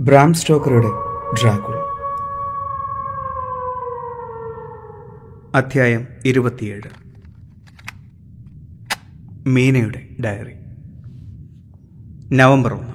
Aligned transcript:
Bram 0.00 0.34
സ്റ്റോക്കറുടെ 0.34 0.88
Dracula 1.34 1.74
അധ്യായം 5.54 6.06
ഇരുപത്തിയേഴ്. 6.26 6.90
മീനയുടെ 9.46 10.08
ഡയറി. 10.24 10.52
നവംബർ 12.36 12.74
ഒന്ന്. 12.74 12.92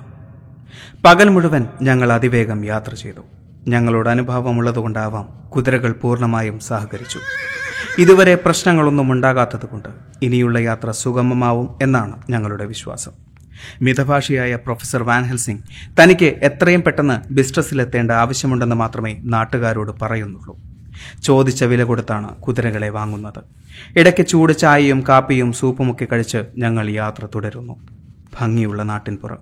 പകൽ 1.04 1.30
മുഴുവൻ 1.30 1.68
ഞങ്ങൾ 1.82 2.14
അതിവേഗം 2.14 2.66
യാത്ര 2.66 2.94
ചെയ്തു. 2.94 3.22
ഞങ്ങളോട് 3.68 4.10
അനുഭവമുള്ളതുകൊണ്ടാവാം 4.10 5.50
കുതിരകൾ 5.50 5.92
പൂർണമായും 5.92 6.60
സഹകരിച്ചു. 6.60 7.20
ഇതുവരെ 7.98 8.36
പ്രശ്നങ്ങളൊന്നും 8.36 9.12
ഉണ്ടാകാത്തതുകൊണ്ട് 9.12 9.90
ഇനിയുള്ള 10.22 10.60
യാത്ര 10.60 10.92
സുഗമമാവും 10.92 11.78
എന്നാണ് 11.82 12.24
ഞങ്ങളുടെ 12.30 12.66
വിശ്വാസം. 12.66 13.25
മിതഭാഷിയായ 13.82 14.56
പ്രൊഫസർ 14.56 15.04
വാൻ 15.04 15.24
ഹെൽസിംഗ് 15.24 15.62
തനിക്ക് 16.04 16.26
എത്രയും 16.26 16.82
പെട്ടെന്ന് 16.82 17.34
ബിസിനസ്സിലെത്തേണ്ട 17.34 18.12
ആവശ്യമുണ്ടെന്ന് 18.12 18.76
മാത്രമേ 18.76 19.18
നാട്ടുകാരോട് 19.24 19.92
പറയുന്നുള്ളൂ. 20.02 20.60
ചോദിച്ച 21.24 21.64
വില 21.64 21.84
കൊടുത്താണ് 21.84 22.36
കുതിരകളെ 22.36 22.90
വാങ്ങുന്നത്. 22.90 23.44
ഇടയ്ക്ക് 24.00 24.28
ചൂട് 24.28 24.58
ചായയും 24.58 25.04
കാപ്പിയും 25.10 25.54
സൂപ്പുമൊക്കെ 25.54 26.08
കഴിച്ച് 26.12 26.44
ഞങ്ങൾ 26.58 26.90
യാത്ര 26.90 27.28
തുടരുന്നു. 27.36 27.80
ഭംഗിയുള്ള 28.40 28.84
നാട്ടിൻപുറം. 28.84 29.38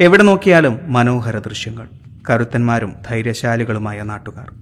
എവിടെ 0.00 0.22
നോക്കിയാലും 0.22 0.78
മനോഹര 0.86 1.38
ദൃശ്യങ്ങൾ. 1.38 1.88
കരുത്തന്മാരും 2.30 2.94
ധൈര്യശാലികളുമായ 3.08 4.02
നാട്ടുകാർ. 4.02 4.52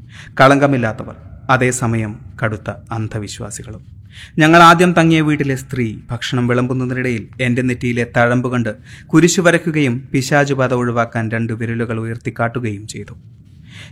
കളങ്കമില്ലാത്തവർ. 0.41 1.17
അതേസമയം 1.51 2.19
കടുത്ത 2.45 2.71
അന്ധവിശ്വാസികളും. 2.93 3.96
ഞങ്ങൾ 4.39 4.63
ആദ്യം 4.63 4.93
തങ്ങിയ 4.93 5.21
വീട്ടിലെ 5.21 5.55
സ്ത്രീ 5.55 5.99
ഭക്ഷണം 6.11 6.47
വിളമ്പുന്നതിനിടയിൽ 6.47 7.29
എന്റെ 7.41 7.63
നെറ്റിയിലെ 7.63 8.07
തഴമ്പ് 8.17 8.53
കണ്ട് 8.53 8.75
കുരിശു 9.07 9.41
വരയ്ക്കുകയും 9.41 10.09
പിശാചുപാത 10.13 10.75
ഒഴിവാക്കാൻ 10.75 11.31
രണ്ട് 11.31 11.53
വിരലുകൾ 11.53 12.01
ഉയർത്തിക്കാട്ടുകയും 12.01 12.87
ചെയ്തു. 12.87 13.15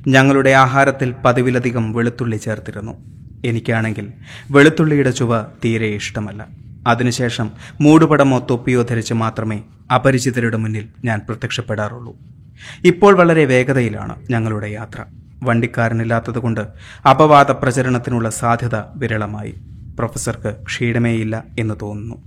ഞങ്ങളുടെ 0.06 0.50
ആഹാരത്തിൽ 0.50 1.14
പതിവിലധികം 1.24 1.92
വെളുത്തുള്ളി 1.92 2.36
ചേർത്തിരുന്നു. 2.36 2.92
എനിക്കാണെങ്കിൽ 3.44 4.08
വെളുത്തുള്ളിയുടെ 4.50 5.10
ചുവ 5.10 5.42
തീരെ 5.42 5.86
ഇഷ്ടമല്ല. 5.86 6.46
അതിനുശേഷം 6.86 7.50
മൂടുപടമോ 7.80 8.46
തൊപ്പിയോ 8.50 8.82
ധരിച്ച് 8.82 9.14
മാത്രമേ 9.14 9.62
അപരിചിതരുടെ 9.94 10.56
മുന്നിൽ 10.56 10.88
ഞാൻ 11.04 11.20
പ്രത്യക്ഷപ്പെടാറുള്ളൂ. 11.28 12.16
ഇപ്പോൾ 12.84 13.14
വളരെ 13.14 13.44
വേഗതയിലാണ് 13.44 14.16
ഞങ്ങളുടെ 14.30 14.66
യാത്ര. 14.66 15.04
വണ്ടിക്കാരനില്ലാത്തതുകൊണ്ട് 15.42 16.60
അപവാദ 17.10 17.50
പ്രചരണത്തിനുള്ള 17.50 18.30
സാധ്യത 18.30 18.76
വിരളമായി. 18.96 19.54
പ്രൊഫസർക്ക് 19.96 20.54
ക്ഷീണമേയില്ല 20.66 21.44
എന്ന് 21.58 21.74
തോന്നുന്നു. 21.82 22.22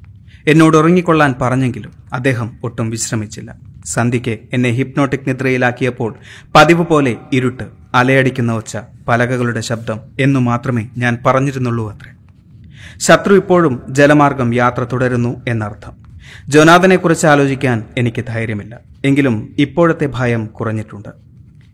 എന്നോട് 0.48 0.78
ഉറങ്ങിക്കൊള്ളാൻ 0.78 1.36
പറഞ്ഞെങ്കിലും 1.42 1.92
അദ്ദേഹം 2.14 2.58
ഒട്ടും 2.64 2.90
വിശ്രമിച്ചില്ല. 2.90 3.56
സന്ധ്യയ്ക്ക് 3.86 4.40
എന്നെ 4.54 4.70
ഹിപ്നോട്ടിക് 4.70 5.20
നിദ്രയിലാക്കിയപ്പോൾ 5.28 6.16
പതിവ് 6.56 6.86
പോലെ 6.86 7.16
ഇരുട്ട് 7.34 7.64
അലയടിക്കുന്ന 7.94 8.54
ഒച്ച 8.54 8.78
പലകകളുടെ 9.08 9.62
ശബ്ദം 9.62 10.00
എന്നു 10.20 10.40
മാത്രമേ 10.40 10.88
ഞാൻ 10.98 11.18
പറഞ്ഞിരുന്നുള്ളൂ 11.26 11.92
അത്രേ. 11.92 12.12
ശത്രു 12.98 13.36
ഇപ്പോഴും 13.36 13.82
ജലമാർഗം 13.90 14.54
യാത്ര 14.54 14.84
തുടരുന്നു 14.84 15.42
എന്നർത്ഥം. 15.48 15.94
ജോനാഥനെക്കുറിച്ച് 16.48 17.28
ആലോചിക്കാൻ 17.28 17.84
എനിക്ക് 17.98 18.26
ധൈര്യമില്ല. 18.28 18.80
എങ്കിലും 19.06 19.56
ഇപ്പോഴത്തെ 19.58 20.10
ഭയം 20.14 20.46
കുറഞ്ഞിട്ടുണ്ട്. 20.46 21.10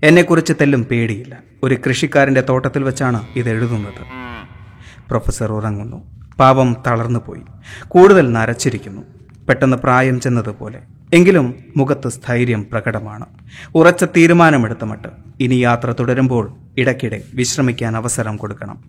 എന്നെക്കുറിച്ച് 0.04 0.54
തെല്ലും 0.54 0.84
പേടിയില്ല. 0.84 1.40
ഒരു 1.64 1.78
കൃഷിക്കാരന്റെ 1.88 2.42
തോട്ടത്തിൽ 2.42 2.84
വെച്ചാണ് 2.84 3.28
ഇത് 3.36 3.50
എഴുതുന്നത്. 3.50 4.23
പ്രൊഫസർ 5.14 5.52
ഉറങ്ങുന്നു. 5.52 5.98
പാപം 6.40 6.76
തളർന്നുപോയി 6.88 7.42
കൂടുതൽ 7.88 8.32
നരച്ചിരിക്കുന്നു. 8.32 9.02
പെട്ടെന്ന് 9.50 9.78
പ്രായം 9.78 10.20
ചെന്നതുപോലെ. 10.20 10.82
എങ്കിലും 11.14 11.56
മുഖത്ത് 11.78 12.10
സ്ഥൈര്യം 12.10 12.66
പ്രകടമാണ്. 12.72 13.26
ഉറച്ച 13.76 14.04
തീരുമാനമെടുത്ത 14.04 14.84
മട്ട് 14.84 15.08
ഇനി 15.40 15.56
യാത്ര 15.56 15.92
തുടരുമ്പോൾ 15.92 16.54
ഇടയ്ക്കിടെ 16.78 17.22
വിശ്രമിക്കാൻ 17.34 17.98
അവസരം 17.98 18.38
കൊടുക്കണം. 18.38 18.84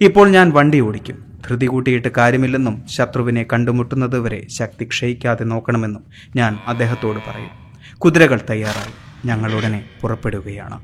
ഇപ്പോൾ 0.00 0.28
ഞാൻ 0.28 0.50
വണ്ടി 0.50 0.80
ഓടിക്കും. 0.80 1.38
ധൃതി 1.48 1.66
കൂട്ടിയിട്ട് 1.66 2.08
കാര്യമില്ലെന്നും 2.16 2.82
ശത്രുവിനെ 2.88 3.46
കണ്ടുമുട്ടുന്നതുവരെ 3.52 4.46
ശക്തി 4.48 4.84
ക്ഷയിക്കാതെ 4.84 5.44
നോക്കണമെന്നും 5.44 6.04
ഞാൻ 6.36 6.58
അദ്ദേഹത്തോട് 6.66 7.18
പറയും. 7.18 7.50
കുതിരകൾ 7.98 8.40
തയ്യാറായി. 8.50 8.92
ഞങ്ങളുടനെ 9.26 9.84
പുറപ്പെടുകയാണ്. 10.00 10.80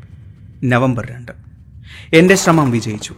നവംബർ 0.65 1.07
രണ്ട്. 1.11 1.33
എന്റെ 2.13 2.35
ശ്രമം 2.35 2.71
വിജയിച്ചു. 2.71 3.15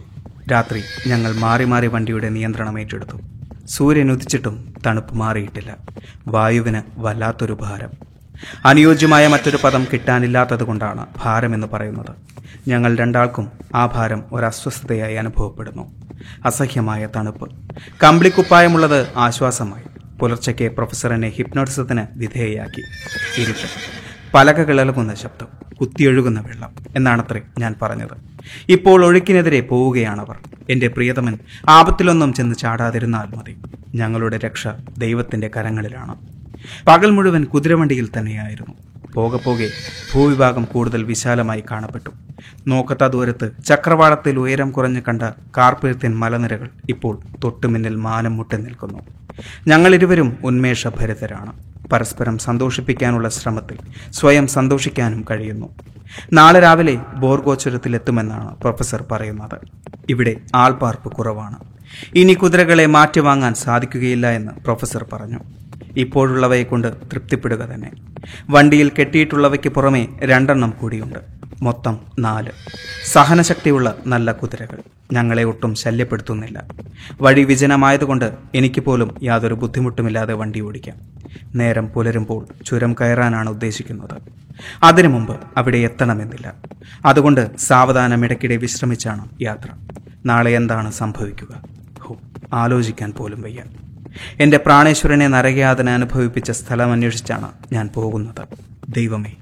രാത്രി 0.53 0.83
ഞങ്ങൾ 1.07 1.33
മാറി 1.33 1.65
മാറി 1.65 1.87
വണ്ടിയുടെ 1.87 2.29
നിയന്ത്രണം 2.29 2.81
ഏറ്റെടുത്തു. 2.81 3.21
സൂര്യൻ 3.67 4.13
ഉദിച്ചിട്ടും 4.13 4.75
തണുപ്പ് 4.87 5.15
മാറിയിട്ടില്ല. 5.15 5.77
വായുവിന് 6.29 6.83
വല്ലാത്തൊരു 6.97 7.53
ഭാരം. 7.53 7.91
അനുയോജ്യമായ 8.65 9.27
മറ്റൊരു 9.27 9.59
പദം 9.65 9.87
കിട്ടാനില്ലാത്തതുകൊണ്ടാണ് 9.93 11.07
ഭാരമെന്ന് 11.23 11.67
പറയുന്നത്. 11.67 12.15
ഞങ്ങൾ 12.69 12.97
രണ്ടാൾക്കും 12.97 13.53
ആ 13.75 13.87
ഭാരം 13.87 14.25
ഒരസ്വസ്ഥതയായി 14.33 15.15
അനുഭവപ്പെടുന്നു. 15.15 15.93
അസഹ്യമായ 16.45 17.09
തണുപ്പ്. 17.17 17.51
കമ്പിളിക്കുപ്പായമുള്ളത് 18.05 19.07
ആശ്വാസമായി. 19.17 19.85
പുലർച്ചയ്ക്ക് 20.21 20.73
പ്രൊഫസറിനെ 20.73 21.29
ഹിപ്നോട്ടിസത്തിന് 21.29 22.07
വിധേയയാക്കി. 22.13 22.83
ഇരുട്ട്. 23.41 23.69
പലകകളിളകുന്ന 24.35 25.15
ശബ്ദം. 25.15 25.66
കുത്തിയൊഴുകുന്ന 25.81 26.41
വെള്ളം 26.41 26.75
എന്നാണത്രേ 26.97 27.41
ഞാൻ 27.59 27.75
പറഞ്ഞത്. 27.83 28.17
ഇപ്പോൾ 28.69 29.05
ഒഴുക്കിനെതിരെ 29.05 29.61
പോവുകയാണവർ. 29.61 30.39
എന്റെ 30.71 30.89
പ്രിയതമൻ 30.89 31.39
ആപത്തിലൊന്നും 31.69 32.33
ചെന്ന് 32.33 32.57
ചാടാതിരുന്നാൽ 32.57 33.37
മതി. 33.37 33.57
ഞങ്ങളുടെ 33.95 34.39
രക്ഷ 34.39 34.69
ദൈവത്തിന്റെ 34.99 35.51
കരങ്ങളിലാണ്. 35.57 36.17
പകൽ 36.87 37.11
മുഴുവൻ 37.11 37.45
കുതിരവണ്ടിയിൽ 37.45 38.09
തന്നെയായിരുന്നു. 38.19 38.75
പോകെ 39.15 39.37
പോകെ 39.37 39.71
ഭൂവിഭാഗം 40.15 40.65
കൂടുതൽ 40.65 41.05
വിശാലമായി 41.05 41.65
കാണപ്പെട്ടു. 41.71 42.11
നോക്കത്ത 42.67 43.07
ദൂരത്ത് 43.07 43.65
ചക്രവാളത്തിൽ 43.65 44.39
ഉയരം 44.39 44.71
കുറഞ്ഞു 44.71 45.01
കണ്ട 45.09 45.23
കാർപ്പേർത്യൻ 45.57 46.17
മലനിരകൾ 46.17 46.69
ഇപ്പോൾ 46.89 47.19
തൊട്ടുമിന്നിൽ 47.45 47.95
മാനം 47.95 48.37
മുട്ടി 48.37 48.57
നിൽക്കുന്നു. 48.57 48.99
ഞങ്ങളിരുവരും 49.67 50.37
ഉന്മേഷഭരിതരാണ്. 50.45 51.53
പരസ്പരം 51.93 52.39
സന്തോഷിപ്പിക്കാനുള്ള 52.39 53.29
ശ്രമത്തിൽ 53.29 53.79
സ്വയം 54.11 54.47
സന്തോഷിക്കാനും 54.47 55.25
കഴിയുന്നു. 55.31 55.69
നാളെ 56.33 56.61
രാവിലെ 56.61 56.99
ബോർഗോചുരത്തിലെത്തുമെന്നാണ് 57.17 58.57
പ്രൊഫസർ 58.57 59.05
പറയുന്നത്. 59.11 59.59
ഇവിടെ 60.09 60.37
ആൾപാർപ്പ് 60.55 61.13
കുറവാണ്. 61.13 61.57
ഇനി 62.15 62.33
കുതിരകളെ 62.33 62.87
മാറ്റിവാങ്ങാൻ 62.87 63.55
സാധിക്കുകയില്ല 63.55 64.31
എന്ന് 64.31 64.53
പ്രൊഫസർ 64.53 65.07
പറഞ്ഞു. 65.13 65.39
ഇപ്പോഴുള്ളവയെ 65.97 66.63
കൊണ്ട് 66.63 66.89
തൃപ്തിപ്പെടുക 67.13 67.59
തന്നെ. 67.59 67.91
വണ്ടിയിൽ 68.51 68.91
കെട്ടിയിട്ടുള്ളവയ്ക്ക് 68.99 69.69
പുറമെ 69.69 70.09
രണ്ടെണ്ണം 70.23 70.75
കൂടിയുണ്ട്. 70.81 71.36
മൊത്തം 71.63 72.01
നാല്. 72.19 72.51
സഹനശക്തിയുള്ള 73.07 73.95
നല്ല 74.07 74.33
കുതിരകൾ. 74.33 74.79
ഞങ്ങളെ 75.13 75.45
ഒട്ടും 75.45 75.75
ശല്യപ്പെടുത്തുന്നില്ല. 75.75 76.65
വഴി 77.21 77.45
വിജനമായതുകൊണ്ട് 77.45 78.33
എനിക്ക് 78.55 78.81
പോലും 78.81 79.15
യാതൊരു 79.23 79.55
ബുദ്ധിമുട്ടുമില്ലാതെ 79.55 80.35
വണ്ടി 80.35 80.61
ഓടിക്കാം. 80.61 80.97
നേരം 81.55 81.87
പുലരുമ്പോൾ 81.87 82.47
ചുരം 82.67 82.97
കയറാനാണ് 83.01 83.51
ഉദ്ദേശിക്കുന്നത്. 83.51 84.23
അതിനു 84.83 85.09
മുമ്പ് 85.09 85.41
അവിടെ 85.57 85.79
എത്തണമെന്നില്ല. 85.79 86.55
അതുകൊണ്ട് 87.07 87.59
സാവധാനം 87.59 88.25
ഇടയ്ക്കിടെ 88.25 88.57
വിശ്രമിച്ചാണ് 88.57 89.29
യാത്ര. 89.43 89.69
നാളെ 90.27 90.51
എന്താണ് 90.51 90.93
സംഭവിക്കുക? 90.93 91.63
ഹോ 91.99 92.17
ആലോചിക്കാൻ 92.53 93.13
പോലും 93.13 93.43
വയ്യ. 93.43 93.63
എന്റെ 94.41 94.57
പ്രാണേശ്വരനെ 94.57 95.29
നരകയാതന 95.29 95.91
അനുഭവിപ്പിച്ച 95.91 96.51
സ്ഥലം 96.51 96.93
അന്വേഷിച്ചാണ് 96.93 97.53
ഞാൻ 97.73 97.89
പോകുന്നത്. 97.89 98.49
ദൈവമേ 98.89 99.33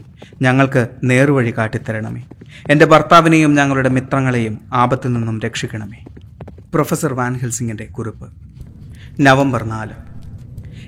ഞങ്ങൾക്ക് 0.43 0.89
നേർവഴി 1.05 1.55
കാട്ടിത്തരണമേ. 1.59 2.23
എന്റെ 2.71 2.87
ഭർത്താവിനെയും 2.87 3.55
ഞങ്ങളുടെ 3.55 3.89
മിത്രങ്ങളെയും 3.89 4.61
ആപത്തിൽ 4.75 5.13
നിന്നും 5.13 5.41
രക്ഷിക്കണമേ. 5.41 6.05
പ്രൊഫസർ 6.75 7.15
വാൻ 7.15 7.35
ഹിൽസിംഗിന്റെ 7.35 7.85
കുറിപ്പ്. 7.85 8.29
നവംബർ 9.21 9.65
നാല്. 9.65 10.15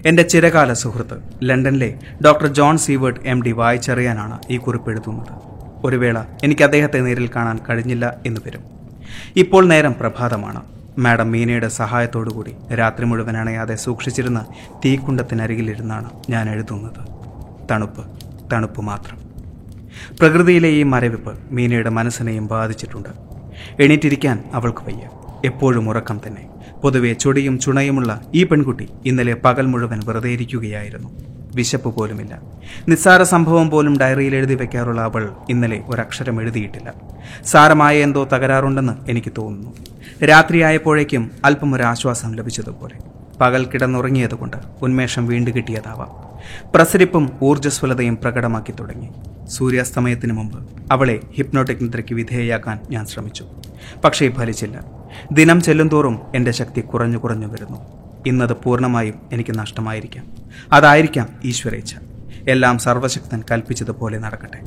എന്റെ 0.08 0.22
ചിരകാല 0.22 0.72
സുഹൃത്ത് 0.72 1.22
ലണ്ടനിലെ 1.42 1.94
doctor 2.24 2.46
John 2.46 2.78
Seward 2.78 3.16
M 3.24 3.42
D 3.42 3.52
വായിച്ചറിയാനാണ് 3.52 4.38
ഈ 4.50 4.56
കുറിപ്പ് 4.56 4.90
എഴുതുന്നത്. 4.90 5.56
ഒരു 5.84 5.96
വേള 5.96 6.22
എനിക്ക് 6.44 6.62
അദ്ദേഹത്തെ 6.62 6.98
നേരിൽ 6.98 7.30
കാണാൻ 7.36 7.58
കഴിഞ്ഞില്ല 7.70 8.16
എന്ന് 8.26 8.40
വരും. 8.46 8.60
ഇപ്പോൾ 9.36 9.66
നേരം 9.66 9.94
പ്രഭാതമാണ്. 10.00 10.62
മാഡം 10.98 11.32
മീനയുടെ 11.32 11.68
സഹായത്തോടുകൂടി 11.68 12.74
രാത്രി 12.74 13.04
മുഴുവൻ 13.04 13.36
അണയാതെ 13.36 13.74
സൂക്ഷിച്ചിരുന്ന 13.74 14.46
തീക്കുണ്ടത്തിനരികിലിരുന്നാണ് 14.84 16.10
ഞാൻ 16.30 16.50
എഴുതുന്നത്. 16.50 17.06
തണുപ്പ് 17.70 18.06
തണുപ്പ് 18.52 18.80
മാത്രം. 18.80 19.25
പ്രകൃതിയിലെ 20.20 20.68
ഈ 20.68 20.82
മരവിപ്പ് 20.82 21.38
മീനയുടെ 21.50 21.90
മനസ്സിനെയും 21.90 22.46
ബാധിച്ചിട്ടുണ്ട്. 22.46 23.08
എണീറ്റിരിക്കാൻ 23.80 24.44
അവൾക്ക് 24.54 24.78
വയ്യ. 24.78 25.08
എപ്പോഴും 25.44 25.88
ഉറക്കം 25.88 26.20
തന്നെ. 26.26 26.48
പൊതുവെ 26.82 27.12
ചൊടിയും 27.12 27.58
ചുണയുമുള്ള 27.58 28.20
ഈ 28.34 28.44
പെൺകുട്ടി 28.44 28.88
ഇന്നലെ 29.06 29.34
പകൽ 29.34 29.66
മുഴുവൻ 29.66 30.00
വെറുതെ 30.06 30.28
ഇരിക്കുകയായിരുന്നു. 30.28 31.08
വിശപ്പ് 31.54 31.94
പോലുമില്ല. 31.94 32.40
നിസ്സാര 32.88 33.22
സംഭവം 33.22 33.70
പോലും 33.70 33.98
ഡയറിയിൽ 33.98 34.34
എഴുതി 34.34 34.54
വെക്കാറുള്ള 34.54 35.00
അവൾ 35.00 35.30
ഇന്നലെ 35.48 35.82
ഒരക്ഷരം 35.86 36.40
എഴുതിയിട്ടില്ല. 36.40 36.94
സാരമായ 37.44 37.98
എന്തോ 37.98 38.24
തകരാറുണ്ടെന്ന് 38.24 39.10
എനിക്ക് 39.10 39.32
തോന്നുന്നു. 39.38 39.74
രാത്രിയായപ്പോഴേക്കും 40.24 41.30
അല്പം 41.44 41.74
ഒരു 41.74 41.82
ആശ്വാസം 41.82 42.32
ലഭിച്ചതുപോലെ. 42.34 43.15
പകൽ 43.40 43.64
കിടന്നുറങ്ങിയതുകൊണ്ട് 43.64 44.56
ഉന്മേഷം 44.82 45.26
വീണ്ടു 45.26 45.50
കിട്ടിയതാവാം. 45.50 46.08
പ്രസരിപ്പും 46.74 47.32
ഊർജസ്വലതയും 47.42 48.16
പ്രകടമാക്കി 48.16 48.72
തുടങ്ങി. 48.72 49.08
സൂര്യാസ്തമയത്തിന് 49.48 50.32
മുമ്പ് 50.32 50.68
അവളെ 50.92 51.20
ഹിപ്നോട്ടിക് 51.34 51.84
നിദ്രയ്ക്ക് 51.84 52.14
വിധേയയാക്കാൻ 52.14 52.80
ഞാൻ 52.90 53.06
ശ്രമിച്ചു. 53.06 53.44
പക്ഷേ 54.04 54.28
ഫലിച്ചില്ല. 54.28 54.84
ദിനം 55.32 55.62
ചെല്ലുംതോറും 55.62 56.20
എന്റെ 56.34 56.50
ശക്തി 56.50 56.80
കുറഞ്ഞു 56.80 57.18
കുറഞ്ഞു 57.18 57.46
വരുന്നു. 57.46 57.78
ഇന്നത് 58.26 58.56
പൂർണമായും 58.64 59.14
എനിക്ക് 59.32 59.58
നഷ്ടമായിരിക്കാം. 59.58 60.24
അതായിരിക്കാം 60.72 61.28
ഈശ്വരേച്ഛ 61.44 61.94
എല്ലാം 62.48 62.78
സർവശക്തൻ 62.78 63.42
കൽപ്പിച്ചതുപോലെ 63.50 64.18
നടക്കട്ടെ. 64.18 64.60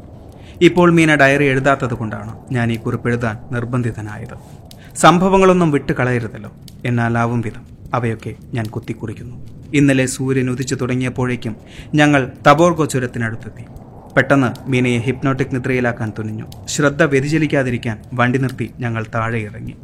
ഇപ്പോൾ 0.61 0.91
മീന 0.91 1.15
ഡയറി 1.15 1.43
എഴുതാത്തത് 1.43 1.93
കൊണ്ടാണ് 1.93 2.37
ഞാൻ 2.51 2.71
ഈ 2.71 2.77
കുറിപ്പെഴുതാൻ 2.77 3.37
നിർബന്ധിതനായത്. 3.51 4.37
സംഭവങ്ങളൊന്നും 4.95 5.71
വിട്ടുകളയരുതല്ലോ. 5.71 6.51
എന്നാലാവും 6.85 7.41
വിധം. 7.41 7.78
അവയൊക്കെ 7.93 8.35
ഞാൻ 8.53 8.65
കുത്തിക്കുറിക്കുന്നു. 8.65 9.35
ഇന്നലെ 9.73 10.05
സൂര്യൻ 10.05 10.49
ഉദിച്ചു 10.49 10.75
തുടങ്ങിയപ്പോഴേക്കും 10.75 11.55
ഞങ്ങൾ 11.95 12.31
തബോർഗോ 12.47 12.85
ചുരത്തിനടുത്തെത്തി. 12.85 13.63
പെട്ടെന്ന് 14.15 14.69
മീനയെ 14.69 14.97
ഹിപ്നോട്ടിക് 14.97 15.55
നിദ്രയിലാക്കാൻ 15.55 16.13
തുനിഞ്ഞു. 16.19 16.45
ശ്രദ്ധ 16.67 17.03
വ്യതിചലിക്കാതിരിക്കാൻ 17.03 18.01
വണ്ടി 18.13 18.39
നിർത്തി 18.39 18.71
ഞങ്ങൾ 18.79 19.05
താഴെ 19.15 19.39
ഇറങ്ങി. 19.39 19.75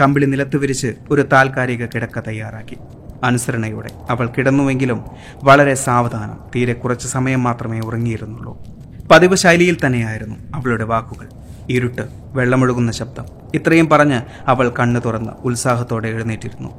കമ്പിളി 0.00 0.26
നിലത്ത് 0.26 0.56
വിരിച്ച് 0.56 0.94
ഒരു 1.10 1.22
താൽക്കാലിക 1.22 1.86
കിടക്ക 1.86 2.18
തയ്യാറാക്കി. 2.18 2.76
അനുസരണയോടെ 3.24 3.90
അവൾ 4.10 4.28
കിടന്നുവെങ്കിലും 4.38 5.04
വളരെ 5.44 5.74
സാവധാനം 5.74 6.38
തീരെ 6.56 6.72
കുറച്ച് 6.72 7.08
സമയം 7.08 7.42
മാത്രമേ 7.42 7.78
ഉറങ്ങിയിരുന്നുള്ളൂ. 7.78 8.58
പതിവ് 9.10 9.36
ശൈലിയിൽ 9.36 9.76
തന്നെയായിരുന്നു 9.86 10.36
അവളുടെ 10.54 10.84
വാക്കുകൾ. 10.84 11.28
ഇരുട്ട് 11.68 12.08
വെള്ളമൊഴുകുന്ന 12.32 12.92
ശബ്ദം. 12.92 13.24
ഇത്രയും 13.54 13.88
പറഞ്ഞ് 13.88 14.20
അവൾ 14.46 14.72
കണ്ണു 14.80 15.00
തുറന്ന് 15.00 15.30
ഉത്സാഹത്തോടെ 15.44 16.08
എഴുന്നേറ്റിരുന്നു. 16.08 16.70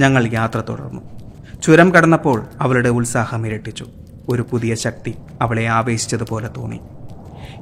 ഞങ്ങൾ 0.00 0.32
യാത്ര 0.32 0.62
തുടർന്നു. 0.68 1.02
ചുരം 1.62 1.94
കടന്നപ്പോൾ 1.94 2.46
അവളുടെ 2.60 2.88
ഉത്സാഹം 2.88 3.46
ഇരട്ടിച്ചു. 3.46 3.86
ഒരു 4.28 4.46
പുതിയ 4.50 4.74
ശക്തി 4.74 5.14
അവളെ 5.42 5.66
ആവേശിച്ചതുപോലെ 5.66 6.48
തോന്നി. 6.48 6.80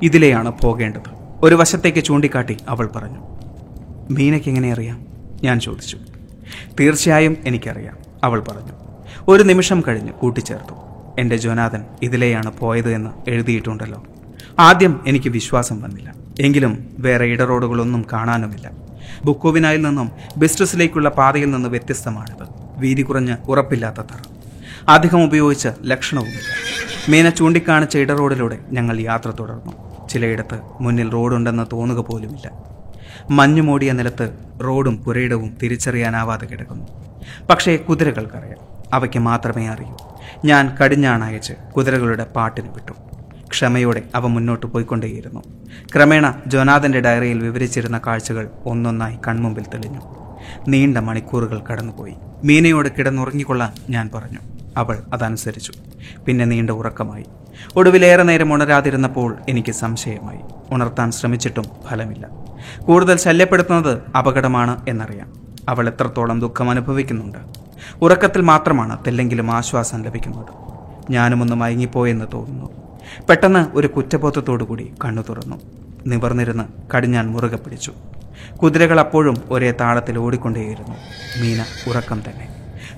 ഇതിലെയാണ് 0.02 0.52
പോകേണ്ടത്. 0.64 1.16
ഒരു 1.42 1.54
വശത്തേക്ക് 1.54 2.04
ചൂണ്ടിക്കാട്ടി 2.04 2.56
അവൾ 2.68 2.86
പറഞ്ഞു 2.86 3.22
മീനയ്ക്ക് 4.10 4.48
എങ്ങനെ 4.48 4.72
അറിയാം? 4.72 5.06
ഞാൻ 5.42 5.60
ചോദിച്ചു. 5.60 5.98
തീർച്ചയായും 6.80 7.36
എനിക്കറിയാം 7.44 7.96
അവൾ 8.24 8.40
പറഞ്ഞു. 8.40 8.72
ഒരു 9.28 9.42
നിമിഷം 9.42 9.82
കഴിഞ്ഞ് 9.88 10.12
കൂട്ടിച്ചേർത്തു. 10.12 10.74
എന്റെ 11.18 11.36
ജോനാഥൻ 11.36 11.84
ഇതിലെയാണ് 12.02 12.58
പോയത് 12.58 12.92
എന്ന് 12.92 13.30
എഴുതിയിട്ടുണ്ടല്ലോ. 13.30 14.04
ആദ്യം 14.58 15.04
എനിക്ക് 15.06 15.28
വിശ്വാസം 15.28 15.82
വന്നില്ല. 15.82 16.15
എങ്കിലും 16.40 16.96
വേറെ 16.98 17.24
ഇടറോഡുകളൊന്നും 17.24 18.06
കാണാനുമില്ല. 18.12 18.70
ബുക്കോവിനായിൽ 19.24 19.82
നിന്നും 19.82 20.10
ബിസ്ട്രസിലേക്കുള്ള 20.36 21.08
പാതയിൽ 21.08 21.50
നിന്ന് 21.50 21.68
വ്യത്യസ്തമാണിത്. 21.68 22.48
വീതി 22.76 23.02
കുറഞ്ഞ് 23.02 23.36
ഉറപ്പില്ലാത്ത 23.48 23.96
തറ. 23.96 24.22
അധികം 24.88 25.24
ഉപയോഗിച്ച് 25.24 25.68
ലക്ഷണവുമില്ല. 25.82 26.38
മീന 27.08 27.28
ചൂണ്ടിക്കാണിച്ച 27.28 27.96
ഇടറോഡിലൂടെ 27.98 28.58
ഞങ്ങൾ 28.72 29.00
യാത്ര 29.00 29.30
തുടർന്നു. 29.30 29.72
ചിലയിടത്ത് 30.08 30.60
മുന്നിൽ 30.80 31.10
റോഡുണ്ടെന്ന് 31.10 31.66
തോന്നുക 31.72 31.98
പോലുമില്ല. 31.98 32.50
മഞ്ഞുമൂടിയ 33.30 33.92
നിലത്ത് 33.92 34.32
റോഡും 34.64 35.04
പുരയിടവും 35.04 35.56
തിരിച്ചറിയാനാവാതെ 35.62 36.46
കിടക്കുന്നു. 36.46 36.86
പക്ഷേ 37.50 37.76
കുതിരകൾക്കറിയാം. 37.76 38.66
അവയ്ക്ക് 38.92 39.18
മാത്രമേ 39.18 39.66
അറിയൂ. 39.66 39.96
ഞാൻ 40.44 40.76
കടിഞ്ഞാണയച്ച് 40.84 41.52
കുതിരകളുടെ 41.76 42.24
പാട്ടിന് 42.24 42.68
വിട്ടു. 42.68 42.92
ക്ഷമയോടെ 43.50 44.02
അവ 44.14 44.26
മുന്നോട്ട് 44.26 44.66
പോയിക്കൊണ്ടേയിരുന്നു. 44.66 45.42
ക്രമേണ 45.94 46.40
ജോനാഥന്റെ 46.46 47.00
ഡയറിയിൽ 47.00 47.42
വിവരിച്ചിരുന്ന 47.42 48.00
കാഴ്ചകൾ 48.06 48.50
ഒന്നൊന്നായി 48.66 49.18
കൺമുമ്പിൽ 49.28 49.62
തെളിഞ്ഞു. 49.62 50.00
നീണ്ട 50.68 50.98
മണിക്കൂറുകൾ 50.98 51.62
കടന്നുപോയി. 51.72 52.14
മീനയോട് 52.44 52.88
കിടന്നുറങ്ങിക്കൊള്ളാൻ 52.98 53.72
ഞാൻ 53.90 54.10
പറഞ്ഞു. 54.14 54.38
അവൾ 54.76 55.02
അതനുസരിച്ചു. 55.12 55.72
പിന്നെ 56.26 56.44
നീണ്ട 56.44 56.70
ഉറക്കമായി. 56.70 57.24
ഒടുവിലേറെ 57.76 58.22
നേരം 58.22 58.54
ഉണരാതിരുന്നപ്പോൾ 58.54 59.36
എനിക്ക് 59.48 59.72
സംശയമായി. 59.72 60.38
ഉണർത്താൻ 60.70 61.10
ശ്രമിച്ചിട്ടും 61.10 61.64
ഫലമില്ല. 61.88 62.28
കൂടുതൽ 62.80 63.16
ശല്യപ്പെടുത്തുന്നത് 63.16 64.02
അപകടമാണ് 64.18 64.86
എന്നറിയാം. 64.88 65.32
അവൾ 65.68 65.88
എത്രത്തോളം 65.88 66.40
ദുഃഖം 66.40 66.70
അനുഭവിക്കുന്നുണ്ട്. 66.70 67.38
ഉറക്കത്തിൽ 68.02 68.40
മാത്രമാണ് 68.40 68.98
തെല്ലെങ്കിലും 69.06 69.50
ആശ്വാസം 69.50 70.02
ലഭിക്കുന്നത്. 70.02 70.46
ഞാനും 71.12 71.42
ഒന്ന് 71.42 71.56
മയങ്ങിപ്പോയെന്ന് 71.56 72.24
തോന്നുന്നു. 72.32 72.85
പെട്ടെന്ന് 73.28 73.76
ഒരു 73.76 73.86
കുറ്റബോധത്തോടുകൂടി 73.86 74.92
കണ്ണു 75.04 75.22
തുറന്നു. 75.28 75.56
നിവർന്നിരുന്ന് 76.06 76.64
കടിഞ്ഞാൻ 76.96 77.26
മുറുകെ 77.26 77.56
പിടിച്ചു. 77.56 77.92
കുതിരകൾ 78.62 79.00
അപ്പോഴും 79.00 79.42
ഒരേ 79.50 79.70
താളത്തിൽ 79.70 80.18
ഓടിക്കൊണ്ടേയിരുന്നു. 80.18 80.96
മീന 81.40 81.64
ഉറക്കം 81.88 82.22
തന്നെ. 82.28 82.48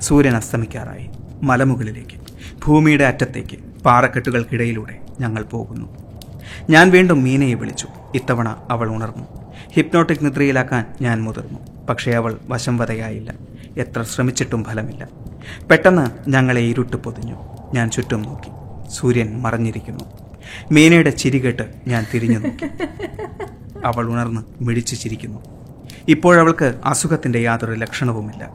സൂര്യൻ 0.00 0.36
അസ്തമിക്കാറായി. 0.36 1.10
മലമുകളിലേക്ക്. 1.42 2.20
ഭൂമിയുടെ 2.66 3.04
അറ്റത്തേക്ക്. 3.04 3.58
പാറക്കെട്ടുകൾക്കിടയിലൂടെ 3.84 4.98
ഞങ്ങൾ 5.20 5.42
പോകുന്നു. 5.42 5.88
ഞാൻ 6.70 6.90
വീണ്ടും 6.90 7.24
മീനയെ 7.24 7.54
വിളിച്ചു. 7.54 7.88
ഇത്തവണ 8.14 8.56
അവൾ 8.70 8.90
ഉണർന്നു. 8.90 9.24
ഹിപ്നോട്ടിക് 9.72 10.18
നിദ്രയിലാക്കാൻ 10.22 10.84
ഞാൻ 11.00 11.22
മുതിർന്നു. 11.22 11.58
പക്ഷേ 11.88 12.10
അവൾ 12.12 12.38
വശംവതയായില്ല 12.48 13.34
എത്ര 13.76 14.02
ശ്രമിച്ചിട്ടും 14.02 14.64
ഫലമില്ല. 14.64 15.08
പെട്ടെന്ന് 15.70 16.30
ഞങ്ങളെ 16.30 16.60
ഇരുട്ട് 16.60 16.96
പൊതിഞ്ഞു. 16.96 17.36
ഞാൻ 17.74 17.90
ചുറ്റും 17.90 18.22
നോക്കി. 18.22 18.57
സൂര്യൻ 18.90 19.42
മറഞ്ഞിരിക്കുന്നു. 19.42 20.04
മീനയുടെ 20.72 21.10
ചിരി 21.10 21.38
കേട്ട് 21.38 21.62
ഞാൻ 21.86 22.06
തിരിഞ്ഞു 22.14 22.38
നോക്കി. 22.38 22.84
അവൾ 23.84 24.10
ഉണർന്ന് 24.10 24.40
മിഴിച്ചു 24.60 24.94
ചിരിക്കുന്നു. 24.94 25.38
ഇപ്പോഴവൾക്ക് 26.08 26.74
അസുഖത്തിന്റെ 26.84 27.38
യാതൊരു 27.38 27.72
ലക്ഷണവുമില്ല. 27.72 28.50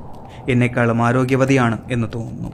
എന്നെക്കാളും 0.50 1.02
ആരോഗ്യവതിയാണ് 1.02 1.78
എന്ന് 1.92 2.08
തോന്നുന്നു. 2.16 2.52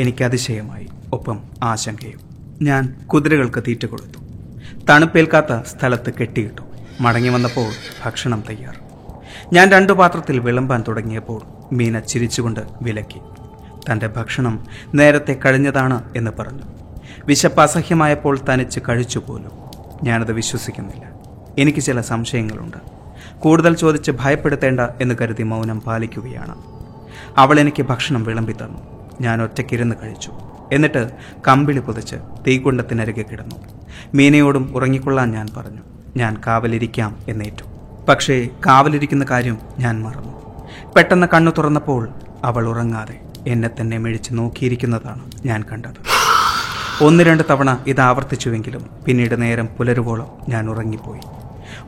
എനിക്ക് 0.00 0.24
അതിശയമായി. 0.24 0.88
ഒപ്പം 1.12 1.40
ആശങ്കയും. 1.62 2.20
ഞാൻ 2.62 3.06
കുതിരകൾക്ക് 3.06 3.62
തീറ്റ 3.68 3.86
കൊടുത്തു. 3.86 4.18
തണുപ്പേൽക്കാത്ത 4.90 5.66
സ്ഥലത്ത് 5.66 6.14
കെട്ടിയിട്ടു. 6.20 6.62
മടങ്ങി 7.00 7.28
വന്നപ്പോൾ 7.28 7.72
ഭക്ഷണം 8.04 8.42
തയ്യാർ. 8.48 8.78
ഞാൻ 9.52 9.70
രണ്ടു 9.70 9.92
പാത്രത്തിൽ 9.92 10.38
വിളമ്പാൻ 10.38 10.84
തുടങ്ങിയപ്പോൾ 10.88 11.42
മീന 11.74 11.98
ചിരിച്ചുകൊണ്ട് 11.98 12.60
വിലക്കി. 12.82 13.20
തന്റെ 13.92 14.06
ഭക്ഷണം 14.06 14.66
നേരത്തെ 14.94 15.38
കഴിഞ്ഞതാണ് 15.44 16.04
എന്ന് 16.16 16.30
പറഞ്ഞു. 16.38 16.81
വിശപ്പ് 17.24 17.60
അസഹ്യമായപ്പോൾ 17.60 18.38
തനിച്ച് 18.52 18.80
കഴിച്ചു 18.88 19.18
പോലും 19.18 19.50
ഞാനത് 20.02 20.32
വിശ്വസിക്കുന്നില്ല. 20.32 21.02
എനിക്ക് 21.58 21.78
ചില 21.78 22.00
സംശയങ്ങളുണ്ട്. 22.00 22.76
കൂടുതൽ 23.40 23.74
ചോദിച്ച് 23.74 24.10
ഭയപ്പെടുത്തേണ്ട 24.10 24.80
എന്ന് 25.00 25.14
കരുതി 25.20 25.42
മൗനം 25.42 25.80
പാലിക്കുകയാണ്. 25.80 26.54
അവൾ 27.36 27.60
എനിക്ക് 27.60 27.82
ഭക്ഷണം 27.82 28.24
വിളമ്പി 28.24 28.52
തന്നു. 28.52 28.78
ഞാൻ 29.20 29.42
ഒറ്റയ്ക്കിരുന്ന് 29.42 29.96
കഴിച്ചു. 30.02 30.32
എന്നിട്ട് 30.72 31.10
കമ്പിളി 31.48 31.78
പുതച്ച് 31.78 32.16
തീകുണ്ടത്തിനരികെ 32.46 33.22
കിടന്നു. 33.22 33.56
മീനയോടും 34.14 34.76
ഉറങ്ങിക്കൊള്ളാൻ 34.76 35.30
ഞാൻ 35.30 35.48
പറഞ്ഞു 35.56 35.80
ഞാൻ 36.16 36.40
കാവലിരിക്കാം 36.46 37.16
എന്നേറ്റു. 37.28 37.64
പക്ഷേ 38.08 38.48
കാവലിരിക്കുന്ന 38.66 39.26
കാര്യം 39.30 39.58
ഞാൻ 39.78 40.02
മറന്നു. 40.02 40.66
പെട്ടെന്ന് 40.96 41.26
കണ്ണു 41.34 41.50
തുറന്നപ്പോൾ 41.58 42.08
അവൾ 42.44 42.68
ഉറങ്ങാതെ 42.68 43.20
എന്നെ 43.46 43.70
തന്നെ 43.80 43.98
മിഴിച്ച് 43.98 44.30
നോക്കിയിരിക്കുന്നതാണ് 44.32 45.30
ഞാൻ 45.46 45.64
കണ്ടത്. 45.72 46.11
ഒന്ന് 47.02 47.24
രണ്ട് 47.24 47.42
തവണ 47.50 47.78
ഇത് 47.86 48.00
ആവർത്തിച്ചുവെങ്കിലും 48.00 48.90
പിന്നീട് 49.04 49.42
നേരം 49.42 49.66
പുലരുവോളം 49.66 50.26
ഞാൻ 50.48 50.70
ഉറങ്ങിപ്പോയി. 50.70 51.20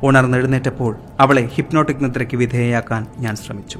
ഉണർന്നെഴുന്നേറ്റപ്പോൾ 0.02 0.96
അവളെ 1.20 1.42
ഹിപ്നോട്ടിക് 1.42 2.04
നിദ്രയ്ക്ക് 2.04 2.36
വിധേയയാക്കാൻ 2.36 3.06
ഞാൻ 3.18 3.36
ശ്രമിച്ചു. 3.36 3.78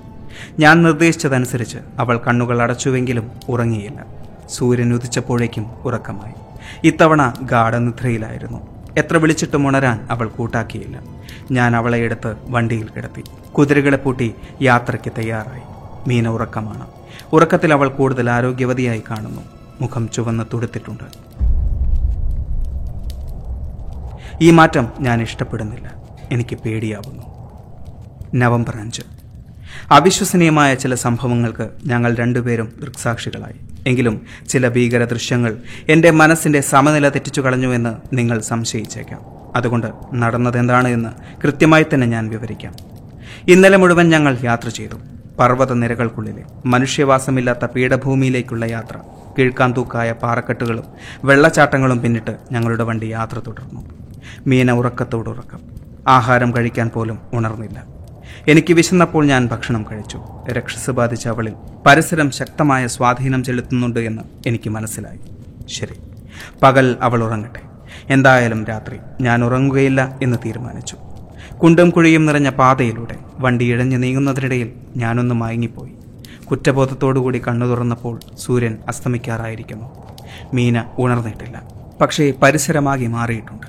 ഞാൻ 0.59 0.83
നിർദ്ദേശിച്ചതനുസരിച്ച് 0.83 1.79
അവൾ 1.99 2.21
കണ്ണുകൾ 2.27 2.63
അടച്ചുവെങ്കിലും 2.63 3.31
ഉറങ്ങിയില്ല. 3.49 4.05
സൂര്യൻ 4.49 4.95
ഉദിച്ചപ്പോഴേക്കും 4.95 5.67
ഉറക്കമായി. 5.85 6.33
ഇത്തവണ 6.85 7.35
ഗാഠനിദ്രയിലായിരുന്നു. 7.43 8.67
എത്ര 8.99 9.17
വിളിച്ചിട്ടും 9.17 9.69
ഉണരാൻ 9.69 10.07
അവൾ 10.11 10.29
കൂട്ടാക്കിയില്ല. 10.29 11.01
ഞാൻ 11.51 11.77
അവളെ 11.77 11.99
എടുത്ത് 11.99 12.37
വണ്ടിയിൽ 12.45 12.89
കിടത്തി. 12.89 13.25
കുതിരകളെ 13.53 13.97
പൂട്ടി 13.97 14.35
യാത്രയ്ക്ക് 14.63 15.13
തയ്യാറായി. 15.19 15.63
മീന 16.09 16.29
ഉറക്കമാണ്. 16.29 16.87
ഉറക്കത്തിൽ 17.33 17.73
അവൾ 17.73 17.89
കൂടുതൽ 17.89 18.31
ആരോഗ്യവതിയായി 18.31 19.03
കാണുന്നു. 19.11 19.54
മുഖം 19.81 20.09
ചുവന്ന് 20.09 20.45
തുടുത്തിട്ടുണ്ട്. 20.53 21.05
ഈ 24.43 24.51
മാറ്റം 24.51 24.89
ഞാൻ 25.01 25.23
ഇഷ്ടപ്പെടുന്നില്ല. 25.23 25.95
എനിക്ക് 26.33 26.57
പേടിയാവുന്നു. 26.57 27.23
നവംബർ 28.35 28.77
അഞ്ച്. 28.81 29.03
അവിശ്വസനീയമായ 29.91 30.75
ചില 30.75 30.95
സംഭവങ്ങൾക്ക് 30.95 31.71
ഞങ്ങൾ 31.87 32.15
രണ്ടുപേരും 32.15 32.73
ദൃക്സാക്ഷികളായി. 32.81 33.55
എങ്കിലും 33.87 34.21
ചില 34.49 34.69
ഭീകര 34.69 35.05
ദൃശ്യങ്ങൾ 35.05 35.59
എന്റെ 35.89 36.11
മനസ്സിന്റെ 36.11 36.61
സമനില 36.61 37.09
തെറ്റിച്ചു 37.09 37.41
കളഞ്ഞുവെന്ന് 37.41 38.17
നിങ്ങൾ 38.17 38.41
സംശയിച്ചേക്കാം. 38.41 39.21
അതുകൊണ്ട് 39.57 39.87
നടന്നതെന്താണ് 40.15 40.89
എന്ന് 40.89 41.41
കൃത്യമായി 41.43 41.87
തന്നെ 41.95 42.07
ഞാൻ 42.07 42.29
വിവരിക്കാം. 42.29 42.75
ഇന്നലെ 43.49 43.77
മുഴുവൻ 43.77 44.09
ഞങ്ങൾ 44.09 44.39
യാത്ര 44.45 44.69
ചെയ്തു. 44.69 44.95
പർവത 45.39 45.73
നിരകൾക്കുള്ളിലെ 45.73 46.43
മനുഷ്യവാസമില്ലാത്ത 46.67 47.65
പീഠഭൂമിയിലേക്കുള്ള 47.65 48.65
യാത്ര. 48.65 48.99
കീഴ്ക്കാന്തൂക്കായ 49.39 50.13
പാറക്കെട്ടുകളും 50.13 50.85
വെള്ളച്ചാട്ടങ്ങളും 51.25 52.03
പിന്നിട്ട് 52.03 52.37
ഞങ്ങളുടെ 52.53 52.85
വണ്ടി 52.85 53.07
യാത്ര 53.07 53.39
തുടർന്നു. 53.39 53.81
മീന 54.47 54.71
ഉറക്കത്തോടുറക്കം 54.73 55.61
ആഹാരം 56.09 56.57
കഴിക്കാൻ 56.57 56.91
പോലും 56.95 57.19
ഉണർന്നില്ല. 57.33 57.85
എനിക്ക് 58.49 58.75
വിശന്നപ്പോൾ 58.75 59.27
ഞാൻ 59.27 59.47
ഭക്ഷണം 59.47 59.87
കഴിച്ചു. 59.93 60.23
രക്ഷസ് 60.49 60.91
ബാധിച്ച 60.91 61.29
അവളിൽ 61.29 61.55
പരിസരം 61.87 62.31
ശക്തമായ 62.31 62.87
സ്വാധീനം 62.87 63.45
ചെലുത്തുന്നുണ്ട് 63.45 64.01
എന്ന് 64.01 64.23
എനിക്ക് 64.47 64.71
മനസ്സിലായി. 64.71 65.19
ശരി 65.69 65.95
പകൽ 66.63 66.97
അവൾ 67.01 67.25
ഉറങ്ങട്ടെ. 67.25 67.61
എന്തായാലും 68.09 68.65
രാത്രി 68.65 68.97
ഞാൻ 69.21 69.45
ഉറങ്ങുകയില്ല 69.45 70.19
എന്ന് 70.23 70.39
തീരുമാനിച്ചു. 70.47 70.97
കുണ്ടും 71.63 71.91
കുഴിയും 71.91 72.27
നിറഞ്ഞ 72.27 72.51
പാതയിലൂടെ 72.51 73.17
വണ്ടി 73.39 73.65
ഇഴഞ്ഞു 73.73 73.97
നീങ്ങുന്നതിനിടയിൽ 73.97 74.73
ഞാനൊന്ന് 74.97 75.35
മയങ്ങിപ്പോയി. 75.35 75.93
കുറ്റബോധത്തോടുകൂടി 76.51 77.43
കണ്ണു 77.49 77.67
തുറന്നപ്പോൾ 77.67 78.21
സൂര്യൻ 78.39 78.79
അസ്തമിക്കാറായിരിക്കുന്നു. 78.89 79.87
മീന 80.55 80.85
ഉണർന്നിട്ടില്ല. 80.99 81.63
പക്ഷേ 82.01 82.33
പരിസരമാകെ 82.43 83.07
മാറിയിട്ടുണ്ട്. 83.07 83.67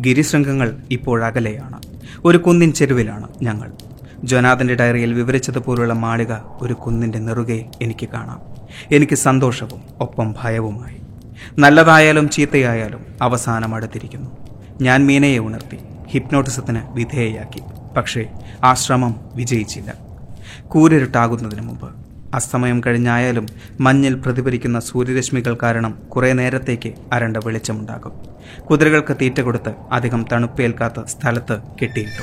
ഗിരിശൃംഗങ്ങൾ 0.00 0.82
ഇപ്പോൾ 0.90 1.24
അകലെയാണ്. 1.24 1.82
ഒരു 2.24 2.38
കുന്നിൻ 2.38 2.72
ചെരുവിലാണ് 2.72 3.28
ഞങ്ങൾ. 3.42 3.72
ജൊനാഥന്റെ 4.24 4.74
ഡയറിയിൽ 4.74 5.14
വിവരിച്ചതുപോലുള്ള 5.14 5.92
മാളിക 5.92 6.32
ഒരു 6.60 6.72
കുന്നിന്റെ 6.72 7.18
നെറുകയിൽ 7.18 7.64
എനിക്ക് 7.82 8.08
കാണാം. 8.08 8.42
എനിക്ക് 8.96 9.14
സന്തോഷവും 9.14 9.82
ഒപ്പം 10.00 10.34
ഭയവുമായി. 10.42 10.96
നല്ലതായാലും 11.58 12.28
ചീത്തയായാലും 12.28 13.06
അവസാനം 13.22 13.74
അടുത്തിരിക്കുന്നു. 13.74 14.30
ഞാൻ 14.80 15.06
മീനയെ 15.06 15.38
ഉണർത്തി 15.38 15.78
ഹിപ്നോട്ടിസത്തിന് 16.08 16.80
വിധേയയാക്കി. 16.92 17.62
പക്ഷേ 17.96 18.26
ആ 18.64 18.74
ശ്രമം 18.74 19.16
വിജയിച്ചില്ല. 19.34 19.94
കൂരിരുട്ടാകുന്നതിന് 20.68 21.60
മുമ്പ് 21.60 22.07
അസ്തമയം 22.34 22.80
കഴിഞ്ഞായാലും 22.86 23.46
മഞ്ഞിൽ 23.80 24.14
പ്രതിഫലിക്കുന്ന 24.14 24.80
സൂര്യരശ്മികൾ 24.80 25.58
കാരണം 25.62 25.98
കുറേ 26.08 26.32
നേരത്തേക്ക് 26.32 26.94
അരണ്ട 27.12 27.36
വെളിച്ചമുണ്ടാകും. 27.36 28.12
കുതിരകൾക്ക് 28.70 29.16
തീറ്റ 29.20 29.40
കൊടുത്ത് 29.40 29.74
അധികം 29.92 30.26
തണുപ്പേൽക്കാത്ത 30.32 31.04
സ്ഥലത്ത് 31.04 31.58
കെട്ടിയിട്ടു. 31.82 32.22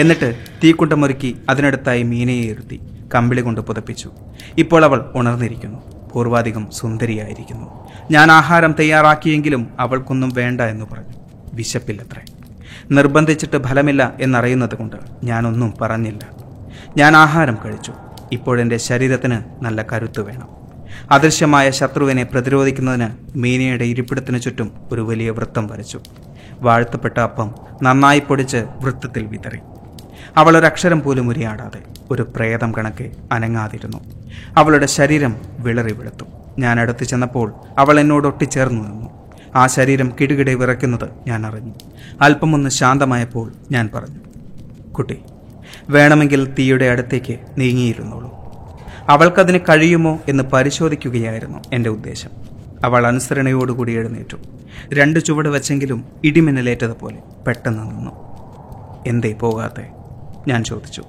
എന്നിട്ട് 0.00 0.38
തീക്കുണ്ടമൊരുക്കി 0.64 1.36
അതിനടുത്തായി 1.50 2.02
മീനയെ 2.02 2.42
ഇരുത്തി 2.42 2.80
കമ്പിളി 3.14 3.40
കൊണ്ട് 3.40 3.60
പുതപ്പിച്ചു. 3.60 4.10
ഇപ്പോൾ 4.58 4.84
അവൾ 4.84 5.12
ഉണർന്നിരിക്കുന്നു. 5.14 6.08
പൂർവാധികം 6.12 6.70
സുന്ദരിയായിരിക്കുന്നു. 6.70 7.88
ഞാൻ 8.10 8.32
ആഹാരം 8.32 8.74
തയ്യാറാക്കിയെങ്കിലും 8.78 9.68
അവൾക്കൊന്നും 9.80 10.30
വേണ്ട 10.34 10.60
എന്ന് 10.60 10.86
പറഞ്ഞു. 10.92 11.14
വിശപ്പില്ലത്രേ. 11.54 12.22
നിർബന്ധിച്ചിട്ട് 12.90 13.62
ഫലമില്ല 13.62 14.14
എന്നറിയുന്നത് 14.20 14.74
കൊണ്ട് 14.74 14.96
ഞാനൊന്നും 15.24 15.74
പറഞ്ഞില്ല. 15.80 16.28
ഞാൻ 16.96 17.16
ആഹാരം 17.16 17.58
കഴിച്ചു. 17.64 17.92
ഇപ്പോഴെന്റെ 18.32 18.76
ശരീരത്തിന് 18.76 19.64
നല്ല 19.64 19.84
കരുത്ത് 19.92 20.20
വേണം. 20.20 20.48
അദൃശ്യമായ 21.10 21.70
ശത്രുവിനെ 21.70 22.22
പ്രതിരോധിക്കുന്നതിന് 22.22 23.38
മീനയുടെ 23.38 23.84
ഇരിപ്പിടത്തിന് 23.84 24.40
ചുറ്റും 24.40 24.72
ഒരു 24.92 25.00
വലിയ 25.00 25.30
വൃത്തം 25.30 25.66
വരച്ചു. 25.66 26.00
വാഴ്ത്തപ്പെട്ട 26.60 27.20
അപ്പം 27.20 27.54
നന്നായി 27.82 28.18
പൊടിച്ച് 28.18 28.56
വൃത്തത്തിൽ 28.56 29.26
വിതറി. 29.26 29.58
അവൾ 30.36 30.56
ഒരക്ഷരം 30.56 31.00
പോലും 31.00 31.28
ഉരിയാടാതെ 31.28 31.80
ഒരു 32.10 32.22
പ്രേതം 32.36 32.72
കണക്കെ 32.78 33.10
അനങ്ങാതിരുന്നു. 33.32 33.98
അവളുടെ 34.56 34.86
ശരീരം 34.86 35.36
വിളറി 35.58 35.92
വെളുത്തു. 35.92 36.24
ഞാൻ 36.58 36.80
അടുത്ത് 36.80 37.04
ചെന്നപ്പോൾ 37.04 37.54
അവൾ 37.78 38.00
എന്നോട് 38.00 38.26
ഒട്ടിച്ചേർന്നു 38.26 38.82
നിന്നു. 38.88 39.10
ആ 39.54 39.66
ശരീരം 39.66 40.12
കിടുകിടെ 40.20 40.54
വിറയ്ക്കുന്നത് 40.54 41.08
ഞാൻ 41.26 41.46
അറിഞ്ഞു. 41.46 41.72
അല്പമൊന്ന് 42.20 42.70
ശാന്തമായപ്പോൾ 42.70 43.52
ഞാൻ 43.70 43.90
പറഞ്ഞു 43.94 44.20
കുട്ടി 44.92 45.18
വേണമെങ്കിൽ 45.90 46.54
തീയുടെ 46.54 46.84
അടുത്തേക്ക് 46.84 47.38
നീങ്ങിയിരുന്നുള്ളൂ 47.58 48.42
അവൾക്കതിന് 49.08 49.58
കഴിയുമോ 49.58 50.20
എന്ന് 50.28 50.44
പരിശോധിക്കുകയായിരുന്നു 50.44 51.58
എന്റെ 51.72 51.90
ഉദ്ദേശം. 51.90 52.30
അവൾ 52.84 53.06
അനുസരണയോടുകൂടി 53.06 53.92
എഴുന്നേറ്റു. 53.92 54.36
രണ്ട് 54.92 55.24
ചുവട് 55.24 55.48
വെച്ചെങ്കിലും 55.48 56.04
ഇടിമിന്നലേറ്റതുപോലെ 56.24 57.18
പെട്ടെന്ന് 57.46 57.90
നിന്നു. 57.90 58.10
എന്തേ 59.06 59.32
പോകാത്തെ? 59.32 59.88
ഞാൻ 60.48 60.64
ചോദിച്ചു. 60.64 61.04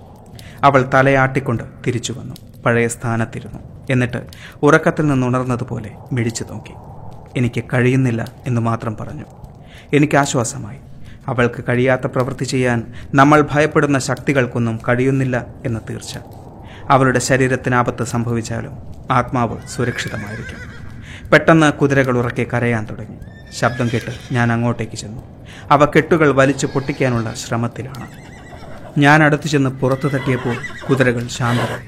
അവൾ 0.64 0.90
തലയാട്ടിക്കൊണ്ട് 0.94 1.64
തിരിച്ചു 1.88 2.14
വന്നു. 2.14 2.36
പഴയ 2.66 2.88
സ്ഥാനത്തിരുന്നു. 2.88 3.60
എന്നിട്ട് 3.90 4.28
ഉറക്കത്തിൽ 4.64 5.08
നിന്നുണർന്നതുപോലെ 5.08 5.92
മിഴിച്ചു 6.12 6.44
നോക്കി. 6.44 6.74
എനിക്ക് 7.40 7.64
കഴിയുന്നില്ല 7.74 8.32
എന്ന് 8.48 8.62
മാത്രം 8.62 8.98
പറഞ്ഞു. 8.98 9.26
എനിക്ക് 9.94 10.18
ആശ്വാസമായി. 10.18 10.78
അവൾക്ക് 11.28 11.64
കഴിയാത്ത 11.70 12.08
പ്രവൃത്തി 12.08 12.44
ചെയ്യാൻ 12.44 12.94
നമ്മൾ 13.14 13.48
ഭയപ്പെടുന്ന 13.52 14.00
ശക്തികൾക്കൊന്നും 14.00 14.80
കഴിയുന്നില്ല 14.90 15.46
എന്ന് 15.66 15.80
തീർച്ച. 15.90 16.18
അവളുടെ 16.90 17.20
ശരീരത്തിന് 17.20 17.76
ആപത്ത് 17.76 18.04
സംഭവിച്ചാലും 18.04 18.72
ആത്മാവ് 19.12 19.58
സുരക്ഷിതമായിരിക്കും. 19.68 20.74
പെട്ടെന്ന് 21.30 21.74
കുതിരകൾ 21.74 22.18
ഉറക്കെ 22.18 22.46
കരയാൻ 22.54 22.86
തുടങ്ങി. 22.86 23.18
ശബ്ദം 23.54 23.90
കേട്ട് 23.94 24.34
ഞാൻ 24.34 24.52
അങ്ങോട്ടേക്ക് 24.52 24.94
ചെന്നു. 24.94 25.22
അവ 25.72 25.86
കെട്ടുകൾ 25.86 26.32
വലിച്ചു 26.32 26.68
പൊട്ടിക്കാനുള്ള 26.68 27.34
ശ്രമത്തിലാണ്. 27.34 28.08
ഞാൻ 28.98 29.24
അടുത്തു 29.24 29.48
ചെന്ന് 29.48 29.70
പുറത്തു 29.70 30.08
തട്ടിയപ്പോൾ 30.08 30.56
കുതിരകൾ 30.90 31.28
ശാന്തരായി. 31.28 31.88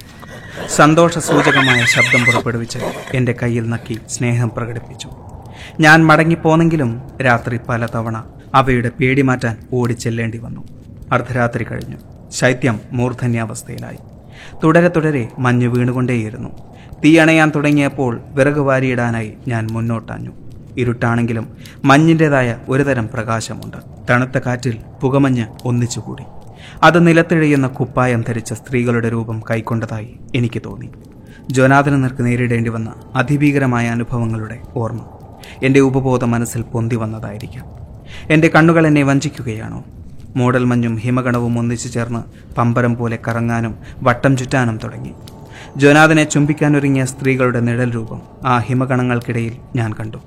സന്തോഷ 0.67 1.17
സൂചകമായ 1.17 1.85
ശബ്ദം 1.85 2.25
പുറപ്പെടുവിച്ച് 2.25 2.79
എന്റെ 3.13 3.35
കയ്യിൽ 3.43 3.69
നക്കി 3.69 3.99
സ്നേഹം 4.09 4.49
പ്രകടിപ്പിച്ചു. 4.49 5.09
ഞാൻ 5.79 6.05
മടങ്ങിപ്പോന്നെങ്കിലും 6.05 7.17
രാത്രി 7.25 7.59
പലതവണ 7.69 8.23
അവയുടെ 8.55 8.89
പേടി 8.89 9.21
മാറ്റാൻ 9.21 9.57
ഓടിച്ചെല്ലേണ്ടി 9.73 10.37
വന്നു. 10.37 10.63
അർദ്ധരാത്രി 11.11 11.63
കഴിഞ്ഞു. 11.63 11.97
ശൈത്യം 12.31 12.79
മൂർധന്യാവസ്ഥയിലായി. 12.91 13.97
തുടരെ 14.63 14.87
തുടരെ 14.87 15.29
മഞ്ഞ് 15.39 15.67
വീണുകൊണ്ടേയിരുന്നു. 15.67 16.49
തീ 17.05 17.17
അണയാൻ 17.17 17.51
തുടങ്ങിയപ്പോൾ 17.55 18.21
വിറക് 18.31 18.59
വാരിയിടാനായി 18.59 19.33
ഞാൻ 19.47 19.67
മുന്നോട്ടാഞ്ഞു. 19.71 20.31
ഇരുട്ടാണെങ്കിലും 20.77 21.49
മഞ്ഞിന്റെതായ 21.85 22.57
ഒരുതരം 22.69 23.09
പ്രകാശമുണ്ട്. 23.13 23.77
തണുത്ത 24.09 24.37
കാറ്റിൽ 24.37 24.77
പുകമഞ്ഞ് 25.01 25.45
ഒന്നിച്ചുകൂടി. 25.65 26.23
അത് 26.83 27.07
നിലത്തിഴയുന്ന 27.07 27.67
കുപ്പായം 27.67 28.23
ധരിച്ച 28.27 28.53
സ്ത്രീകളുടെ 28.53 29.11
രൂപം 29.11 29.43
കൈക്കൊണ്ടതായി 29.51 30.19
എനിക്ക് 30.35 30.61
തോന്നി. 30.65 30.89
ജോനാഥന് 31.51 32.03
നിർക്ക് 32.03 32.25
നേരിടേണ്ടി 32.25 32.69
വന്ന 32.69 32.93
അതിഭീകരമായ 33.15 33.87
അനുഭവങ്ങളുടെ 33.87 34.59
ഓർമ്മ. 34.75 35.05
എന്റെ 35.63 35.79
ഉപബോധ 35.79 36.23
മനസ്സിൽ 36.23 36.61
പൊന്തി 36.61 36.95
വന്നതായിരിക്കാം. 36.95 37.84
എന്റെ 38.29 38.47
കണ്ണുകൾ 38.47 38.87
എന്നെ 38.87 39.03
വഞ്ചിക്കുകയാണോ? 39.03 39.83
മൂടൽ 40.35 40.63
മഞ്ഞും 40.63 40.95
ഹിമഗണവും 40.95 41.59
ഒന്നിച്ചു 41.59 41.87
ചേർന്ന് 41.87 42.53
പമ്പരം 42.55 42.95
പോലെ 42.95 43.19
കറങ്ങാനും 43.27 43.75
വട്ടം 44.03 44.37
ചുറ്റാനും 44.37 44.79
തുടങ്ങി. 44.83 45.13
ജോനാഥനെ 45.77 46.23
ചുംബിക്കാനൊരുങ്ങിയ 46.23 47.05
സ്ത്രീകളുടെ 47.05 47.59
നിഴൽ 47.59 47.95
രൂപം 47.95 48.21
ആ 48.45 48.57
ഹിമഗണങ്ങൾക്കിടയിൽ 48.57 49.57
ഞാൻ 49.75 49.93
കണ്ടു. 49.93 50.17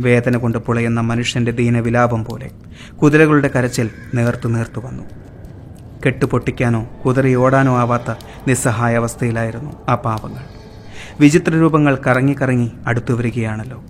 വേദന 0.00 0.36
കൊണ്ട് 0.36 0.58
പുളയുന്ന 0.58 1.00
മനുഷ്യന്റെ 1.00 1.52
ദീനവിലാപം 1.52 2.24
പോലെ 2.24 2.50
കുതിരകളുടെ 3.02 3.50
കരച്ചിൽ 3.56 3.90
നേർത്തു 4.14 4.48
നേർത്തു 4.48 4.80
വന്നു. 4.80 5.02
കെട്ടുപൊട്ടിക്കാനോ 6.06 6.90
കുതിരയോടാനോ 7.06 7.76
ആവാത്ത 7.76 8.14
നിസ്സഹായ 8.48 8.96
അവസ്ഥയിലായിരുന്നു 8.96 9.72
ആ 9.88 9.94
പാപങ്ങൾ. 9.94 10.44
വിചിത്ര 11.20 11.52
രൂപങ്ങൾ 11.52 11.98
കറങ്ങി 12.06 12.36
കറങ്ങി 12.42 12.72
അടുത്തു 12.86 13.12
വരികയാണല്ലോ. 13.12 13.82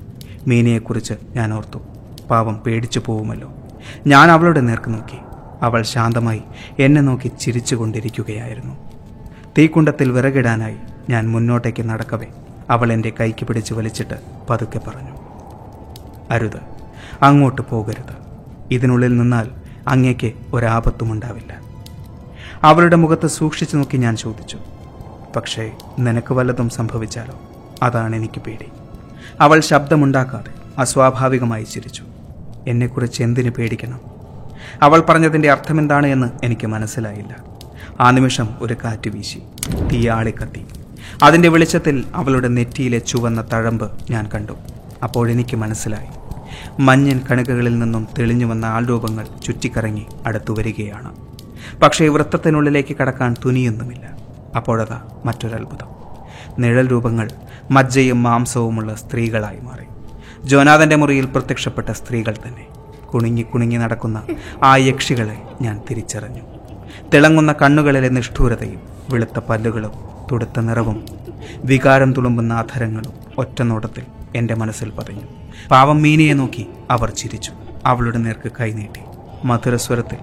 മീനയെക്കുറിച്ച് 0.47 1.15
ഞാൻ 1.37 1.55
ഓർത്തു. 1.55 2.00
പാവം 2.31 2.59
പേടിച്ചു 2.59 3.03
പോവുമല്ലോ. 3.07 3.53
ഞാൻ 4.07 4.31
അവളുടെ 4.31 4.61
നേർക്ക് 4.61 4.95
നോക്കി. 4.95 5.19
അവൾ 5.63 5.83
ശാന്തമായി 5.83 6.43
എന്നെ 6.79 7.01
നോക്കി 7.01 7.29
ചിരിച്ചുകൊണ്ടിരിക്കുകയായിരുന്നു 7.41 8.75
തീക്കുണ്ടത്തിൽ 9.59 10.11
വിറകിടാനായി 10.11 10.77
ഞാൻ 11.11 11.31
മുന്നോട്ടേക്ക് 11.31 11.83
നടക്കവേ 11.83 12.27
അവൾ 12.71 12.93
എന്റെ 12.93 13.13
കൈക്ക് 13.21 13.45
പിടിച്ച് 13.45 13.75
വലിച്ചിട്ട് 13.75 14.15
പതുക്കെ 14.51 14.79
പറഞ്ഞു. 14.79 15.17
അരുത് 16.31 16.61
അങ്ങോട്ട് 17.23 17.63
പോകരുത്. 17.63 18.17
ഇതിനുള്ളിൽ 18.71 19.17
നിന്നാൽ 19.17 19.51
അങ്ങേക്ക് 19.89 20.33
ഒരാപത്തുമുണ്ടാവില്ല. 20.53 21.61
അവളുടെ 22.63 22.97
മുഖത്ത് 22.97 23.27
സൂക്ഷിച്ചു 23.27 23.77
നോക്കി 23.77 23.97
ഞാൻ 23.97 24.17
ചോദിച്ചു 24.17 24.59
പക്ഷേ 25.37 25.73
നിനക്ക് 25.99 26.35
വല്ലതും 26.35 26.69
സംഭവിച്ചാലോ? 26.69 27.41
അതാണ് 27.83 28.17
എനിക്ക് 28.17 28.41
പേടി. 28.41 28.69
അവൾ 29.41 29.61
ശബ്ദമുണ്ടാക്കാതെ 29.61 30.53
അസ്വാഭാവികമായി 30.79 31.65
ചിരിച്ചു. 31.65 32.03
എന്നെക്കുറിച്ച് 32.69 33.23
എന്തിനു 33.23 33.51
പേടിക്കണം? 33.51 34.01
അവൾ 34.83 35.01
പറഞ്ഞതിന്റെ 35.01 35.51
അർത്ഥമെന്താണ് 35.51 36.07
എന്ന് 36.07 36.27
എനിക്ക് 36.45 36.67
മനസ്സിലായില്ല. 36.67 37.37
ആ 38.01 38.11
നിമിഷം 38.11 38.49
ഒരു 38.61 38.77
കാറ്റ് 38.85 39.11
വീശി. 39.11 39.43
തീയാളി 39.93 40.31
കത്തി 40.31 40.67
അതിന്റെ 41.23 41.49
വെളിച്ചത്തിൽ 41.49 42.05
അവളുടെ 42.15 42.49
നെറ്റിയിലെ 42.49 42.99
ചുവന്ന 42.99 43.49
തഴമ്പ് 43.53 43.91
ഞാൻ 44.11 44.31
കണ്ടു. 44.35 44.53
അപ്പോഴെനിക്ക് 45.03 45.57
മനസ്സിലായി. 45.57 46.09
മഞ്ഞൻ 46.81 47.21
കണികകളിൽ 47.31 47.79
നിന്നും 47.79 48.09
തെളിഞ്ഞു 48.19 48.47
വന്ന 48.47 48.67
ആൾരൂപങ്ങൾ 48.67 49.27
ചുറ്റിക്കറങ്ങി 49.45 50.07
അടുത്തു 50.27 50.53
വരികയാണ്. 50.59 51.17
പക്ഷേ 51.81 52.09
വൃത്തത്തിനുള്ളിലേക്ക് 52.09 52.97
കടക്കാൻ 52.97 53.35
തുനിയൊന്നുമില്ല. 53.45 54.17
അപ്പോഴതാ 54.57 55.03
മറ്റൊരത്ഭുതം. 55.25 55.87
നിഴൽ 56.59 56.91
രൂപങ്ങൾ 56.91 57.31
മജ്ജയും 57.71 58.23
മാംസവുമുള്ള 58.23 58.95
സ്ത്രീകളായി 58.95 59.61
മാറി. 59.61 59.90
ജോനാഥന്റെ 60.45 60.97
മുറിയിൽ 60.97 61.27
പ്രത്യക്ഷപ്പെട്ട 61.27 61.91
സ്ത്രീകൾ 61.91 62.35
തന്നെ. 62.47 62.65
കുണുങ്ങി 63.07 63.43
കുണുങ്ങി 63.43 63.77
നടക്കുന്ന 63.77 64.23
ആ 64.63 64.77
യക്ഷികളെ 64.77 65.37
ഞാൻ 65.61 65.81
തിരിച്ചറിഞ്ഞു. 65.91 66.43
തിളങ്ങുന്ന 67.15 67.55
കണ്ണുകളിലെ 67.63 68.09
നിഷ്ഠൂരതയും 68.09 68.81
വെളുത്ത 69.11 69.39
പല്ലുകളും 69.39 69.93
തുടുത്ത 70.33 70.61
നിറവും 70.61 71.05
വികാരം 71.65 72.13
തുളുമ്പുന്ന 72.13 72.55
അധരങ്ങളും 72.55 73.15
ഒറ്റനോട്ടത്തിൽ 73.39 74.05
എന്റെ 74.37 74.55
മനസ്സിൽ 74.55 74.91
പതിഞ്ഞു. 74.91 75.27
പാവം 75.71 76.03
മീനയെ 76.03 76.33
നോക്കി 76.33 76.67
അവർ 76.91 77.11
ചിരിച്ചു. 77.11 77.53
അവളുടെ 77.87 78.19
നേർക്ക് 78.19 78.51
കൈനീട്ടി 78.61 79.01
മധുരസ്വരത്തിൽ 79.45 80.19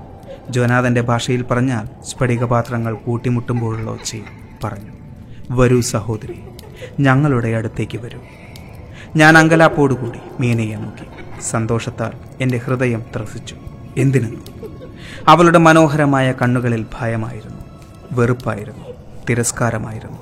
ജോനാഥന്റെ 0.49 1.01
ഭാഷയിൽ 1.01 1.43
പറഞ്ഞാൽ 1.43 1.85
സ്ഫടികപാത്രങ്ങൾ 2.03 2.93
കൂട്ടിമുട്ടുമ്പോഴുള്ള 2.93 3.91
ഒച്ചയിൽ 3.91 4.23
പറഞ്ഞു 4.63 4.93
വരൂ 5.51 5.81
സഹോദരി 5.81 6.43
ഞങ്ങളുടെ 6.99 7.47
അടുത്തേക്ക് 7.47 7.97
വരൂ. 7.97 8.19
ഞാൻ 9.15 9.37
അങ്കലാപ്പോടുകൂടി 9.37 10.19
മീനയെ 10.39 10.75
നോക്കി. 10.75 11.41
സന്തോഷത്താൽ 11.41 12.11
എന്റെ 12.41 12.57
ഹൃദയം 12.57 13.03
ത്രസിച്ചു. 13.15 13.55
എന്തിനെന്നു 13.97 14.67
അവളുടെ 15.27 15.57
മനോഹരമായ 15.57 16.31
കണ്ണുകളിൽ 16.31 16.85
ഭയമായിരുന്നു. 16.99 17.57
വെറുപ്പായിരുന്നു. 18.11 18.85
തിരസ്കാരമായിരുന്നു. 19.29 20.17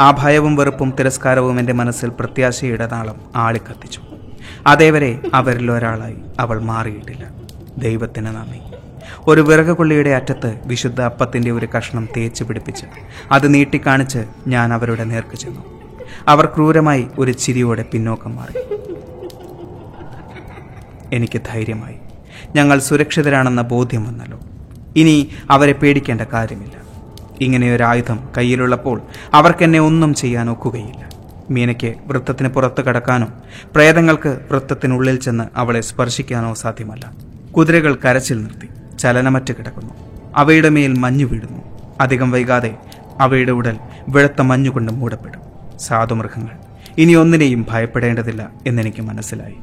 ആ 0.00 0.10
ഭയവും 0.10 0.56
വെറുപ്പും 0.56 0.92
തിരസ്കാരവും 1.00 1.60
എന്റെ 1.60 1.72
മനസ്സിൽ 1.72 2.08
പ്രത്യാശയുടെ 2.08 2.86
നാളം 2.86 3.16
ആളിക്കത്തിച്ചു. 3.36 4.00
അതേവരെ 4.66 5.20
അവരിലൊരാളായി 5.34 6.16
അവൾ 6.40 6.62
മാറിയിട്ടില്ല. 6.62 7.30
ദൈവത്തിന് 7.78 8.26
നന്ദി. 8.26 8.58
ഒരു 9.26 9.40
വിറകുകൊള്ളിയുടെ 9.40 10.10
അറ്റത്ത് 10.10 10.60
വിശുദ്ധ 10.66 11.02
അപ്പത്തിന്റെ 11.02 11.50
ഒരു 11.50 11.68
കഷ്ണം 11.76 12.08
തേച്ച് 12.16 12.44
പിടിപ്പിച്ച് 12.44 12.86
അത് 13.32 13.54
നീട്ടിക്കാണിച്ച് 13.54 14.24
ഞാൻ 14.46 14.72
അവരുടെ 14.72 15.04
നേർക്ക് 15.04 15.36
ചെന്നു. 15.36 15.71
അവർ 16.28 16.44
ക്രൂരമായി 16.44 17.06
ഒരു 17.18 17.32
ചിരിയോടെ 17.32 17.84
പിന്നോക്കം 17.92 18.36
മാറി. 18.36 18.58
എനിക്ക് 21.12 21.40
ധൈര്യമായി. 21.46 21.94
ഞങ്ങൾ 22.56 22.78
സുരക്ഷിതരാണെന്ന 22.78 23.62
ബോധ്യം 23.62 24.04
വന്നല്ലോ. 24.04 24.40
ഇനി 24.96 25.28
അവരെ 25.50 25.72
പേടിക്കേണ്ട 25.72 26.20
കാര്യമില്ല. 26.20 26.82
ഇങ്ങനെയൊരു 27.40 27.82
ആയുധം 27.82 28.28
കയ്യിലുള്ളപ്പോൾ 28.36 29.02
അവർക്കെന്നെ 29.34 29.78
ഒന്നും 29.78 30.14
ചെയ്യാൻ 30.14 30.50
ഒക്കുകയില്ല. 30.50 31.12
മീനയ്ക്ക് 31.50 31.94
വൃത്തത്തിന് 32.06 32.48
പുറത്ത് 32.48 32.84
കടക്കാനോ 32.84 33.28
പ്രേതങ്ങൾക്ക് 33.74 34.40
വൃത്തത്തിനുള്ളിൽ 34.50 35.16
ചെന്ന് 35.16 35.44
അവളെ 35.56 35.80
സ്പർശിക്കാനോ 35.80 36.54
സാധ്യമല്ല. 36.54 37.12
കുതിരകൾ 37.52 37.98
കരച്ചിൽ 38.04 38.42
നിർത്തി 38.42 38.96
ചലനമറ്റ് 38.98 39.52
കിടക്കുന്നു. 39.52 39.94
അവയുടെ 40.36 40.68
മേൽ 40.68 40.98
മഞ്ഞു 40.98 41.24
വീഴുന്നു. 41.24 41.60
അധികം 42.00 42.30
വൈകാതെ 42.30 42.76
അവയുടെ 43.20 43.52
ഉടൽ 43.52 43.76
വെളുത്ത 44.08 44.40
മഞ്ഞുകൊണ്ട് 44.40 44.92
മൂടപ്പെടും. 44.92 45.51
സാധുമൃഗങ്ങൾ. 45.82 46.54
ഇനി 46.98 47.12
ഒന്നിനെയും 47.12 47.66
ഭയപ്പെടേണ്ടതില്ല 47.70 48.50
എന്നെനിക്ക് 48.66 49.02
മനസ്സിലായി. 49.02 49.54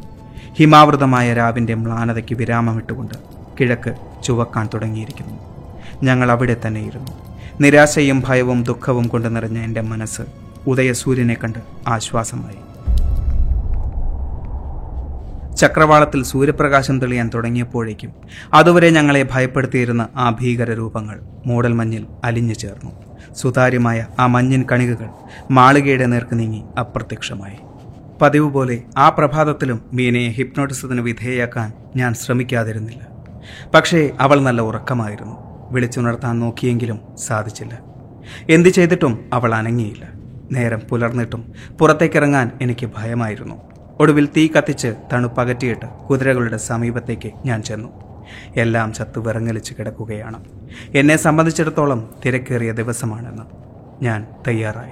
ഹിമാവൃതമായ 0.58 1.34
രാവിന്റെ 1.34 1.76
മ്ലാനതയ്ക്ക് 1.76 2.36
വിരാമമിട്ടുകൊണ്ട് 2.36 3.16
കിഴക്ക് 3.60 3.96
ചുവക്കാൻ 4.24 4.70
തുടങ്ങിയിരിക്കുന്നു. 4.74 5.36
ഞങ്ങൾ 6.04 6.32
അവിടെ 6.32 6.56
തന്നെയിരുന്നു. 6.68 7.12
നിരാശയും 7.62 8.24
ഭയവും 8.28 8.64
ദുഃഖവും 8.64 9.08
കൊണ്ട് 9.08 9.36
നിറഞ്ഞ 9.36 9.58
എന്റെ 9.58 9.82
മനസ്സ് 9.82 10.22
ഉദയസൂര്യനെ 10.68 11.38
കണ്ട് 11.44 11.60
ആശ്വാസമായി. 11.88 12.60
ചക്രവാളത്തിൽ 15.56 16.24
സൂര്യപ്രകാശം 16.24 17.00
തെളിയാൻ 17.00 17.32
തുടങ്ങിയപ്പോഴേക്കും 17.34 18.12
അതുവരെ 18.54 18.90
ഞങ്ങളെ 18.90 19.28
ഭയപ്പെടുത്തിയിരുന്ന 19.32 20.08
ആ 20.16 20.30
ഭീകര 20.42 20.72
രൂപങ്ങൾ 20.74 21.20
മൂടൽമഞ്ഞിൽ 21.46 22.06
അലിഞ്ഞു 22.24 22.54
ചേർന്നു. 22.54 23.09
സുതാര്യമായ 23.36 24.08
ആ 24.20 24.28
മഞ്ഞിൻ 24.28 24.66
കണികകൾ 24.72 25.10
മാളികയുടെ 25.52 26.06
നേർക്ക് 26.06 26.40
നീങ്ങി 26.40 26.64
അപ്രത്യക്ഷമായി. 26.80 27.58
പതിവ് 28.22 28.52
പോലെ 28.52 28.84
ആ 28.98 29.10
പ്രഭാതത്തിലും 29.10 29.82
മീനയെ 29.94 30.30
ഹിപ്നോട്ടിസത്തിന് 30.30 31.02
വിധേയയാക്കാൻ 31.02 31.74
ഞാൻ 31.96 32.14
ശ്രമിക്കാതിരുന്നില്ല. 32.14 33.08
പക്ഷേ 33.76 34.12
അവൾ 34.20 34.40
നല്ല 34.40 34.62
ഉറക്കമായിരുന്നു. 34.62 35.38
വിളിച്ചുണർത്താൻ 35.72 36.40
നോക്കിയെങ്കിലും 36.40 37.00
സാധിച്ചില്ല. 37.18 37.80
എന്തു 38.50 38.70
ചെയ്തിട്ടും 38.70 39.30
അവൾ 39.34 39.56
അനങ്ങിയില്ല. 39.56 40.10
നേരം 40.52 40.80
പുലർന്നിട്ടും 40.80 41.54
പുറത്തേക്കിറങ്ങാൻ 41.80 42.52
എനിക്ക് 42.62 42.90
ഭയമായിരുന്നു. 42.98 43.56
ഒടുവിൽ 44.00 44.30
തീ 44.38 44.48
കത്തിച്ച് 44.48 44.96
തണുപ്പകറ്റിയിട്ട് 45.14 45.86
കുതിരകളുടെ 45.86 46.58
സമീപത്തേക്ക് 46.58 47.32
ഞാൻ 47.46 47.64
ചെന്നു. 47.64 48.09
എല്ലാം 48.56 48.94
ചത്തു 48.94 49.20
വിറങ്ങലിച്ച് 49.20 49.74
കിടക്കുകയാണ്. 49.80 50.44
എന്നെ 50.96 51.18
സംബന്ധിച്ചിടത്തോളം 51.18 52.10
തിരക്കേറിയ 52.26 52.72
ദിവസമാണെന്ന് 52.72 53.44
ഞാൻ 54.04 54.28
തയ്യാറായി. 54.48 54.92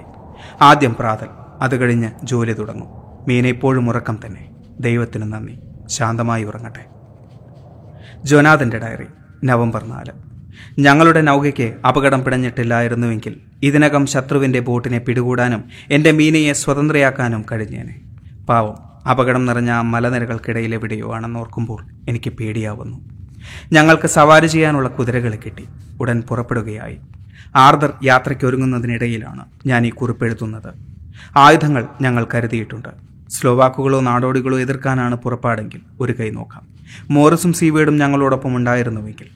ആദ്യം 0.60 0.96
പ്രാതൽ 0.98 1.26
അത് 1.60 1.80
കഴിഞ്ഞ് 1.80 2.10
ജോലി 2.24 2.52
തുടങ്ങും. 2.52 2.88
മീന 3.28 3.46
ഇപ്പോഴും 3.46 3.88
ഉറക്കം 3.88 4.18
തന്നെ. 4.26 4.50
ദൈവത്തിന് 4.80 5.32
നന്ദി. 5.32 5.58
ശാന്തമായി 5.86 6.44
ഉറങ്ങട്ടെ. 6.44 6.84
ജോനാഥന്റെ 8.24 8.78
ഡയറി 8.78 9.06
നവംബർ 9.44 9.84
നാല്. 9.84 10.28
ഞങ്ങളുടെ 10.78 11.20
നൗകയ്ക്ക് 11.20 11.74
അപകടം 11.88 12.24
പിടഞ്ഞിട്ടില്ലായിരുന്നുവെങ്കിൽ 12.24 13.40
ഇതിനകം 13.62 14.06
ശത്രുവിന്റെ 14.06 14.60
ബോട്ടിനെ 14.60 14.98
പിടികൂടാനും 14.98 15.64
എന്റെ 15.90 16.10
മീനയെ 16.10 16.52
സ്വതന്ത്രയാക്കാനും 16.52 17.44
കഴിഞ്ഞേനെ. 17.52 18.00
പാവം 18.48 18.76
അപകടം 19.10 19.46
നിറഞ്ഞ 19.46 19.70
ആ 19.70 19.82
മലനിരകൾക്കിടയിലെവിടെയോ 19.82 21.14
ആണെന്ന് 21.14 21.40
ഓർക്കുമ്പോൾ 21.40 21.84
എനിക്ക് 22.08 22.30
പേടിയാവുന്നു. 22.30 23.17
ഞങ്ങൾക്ക് 23.72 24.08
സവാരി 24.08 24.46
ചെയ്യാനുള്ള 24.46 24.88
കുതിരകളെ 24.88 25.36
കിട്ടി. 25.36 25.64
ഉടൻ 26.00 26.20
പുറപ്പെടുകയായി. 26.20 26.98
ആർദർ 27.56 27.92
യാത്രയ്ക്കൊരുങ്ങുന്നതിനിടയിലാണ് 28.04 29.44
ഞാൻ 29.66 29.86
ഈ 29.86 29.90
കുറിപ്പെഴുതുന്നത് 29.90 30.72
ആയുധങ്ങൾ 31.36 31.88
ഞങ്ങൾ 32.00 32.26
കരുതിയിട്ടുണ്ട്. 32.34 32.88
സ്ലോവാക്കുകളോ 33.30 34.00
നാടോടികളോ 34.00 34.60
എതിർക്കാനാണ് 34.60 35.14
പുറപ്പാടെങ്കിൽ 35.14 35.80
ഒരു 36.00 36.14
കൈ 36.20 36.30
നോക്കാം. 36.30 36.66
മോറിസും 37.10 37.52
സീവേഡും 37.52 37.98
ഞങ്ങളോടൊപ്പം 37.98 38.56
ഉണ്ടായിരുന്നുവെങ്കിൽ 38.56 39.26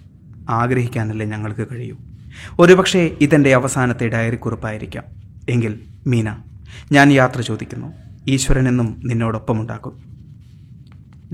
ആഗ്രഹിക്കാനല്ലേ 0.48 1.27
ഞങ്ങൾക്ക് 1.27 1.66
കഴിയൂ. 1.72 1.96
ഒരുപക്ഷെ 2.59 3.16
ഇതെന്റെ 3.20 3.55
അവസാനത്തെ 3.55 4.09
ഡയറി 4.09 4.37
കുറിപ്പായിരിക്കാം. 4.37 5.05
എങ്കിൽ 5.48 5.81
മീന 6.07 6.37
ഞാൻ 6.92 7.12
യാത്ര 7.12 7.40
ചോദിക്കുന്നു. 7.40 7.92
ഈശ്വരൻ 8.29 8.68
എന്നും 8.68 9.01
നിന്നോടൊപ്പം 9.05 9.61
ഉണ്ടാക്കും 9.61 9.92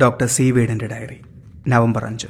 ഡോക്ടർ 0.03 0.27
സീവേഡിന്റെ 0.27 0.87
ഡയറി 0.87 1.17
നവംബർ 1.69 2.05
അഞ്ച്. 2.05 2.27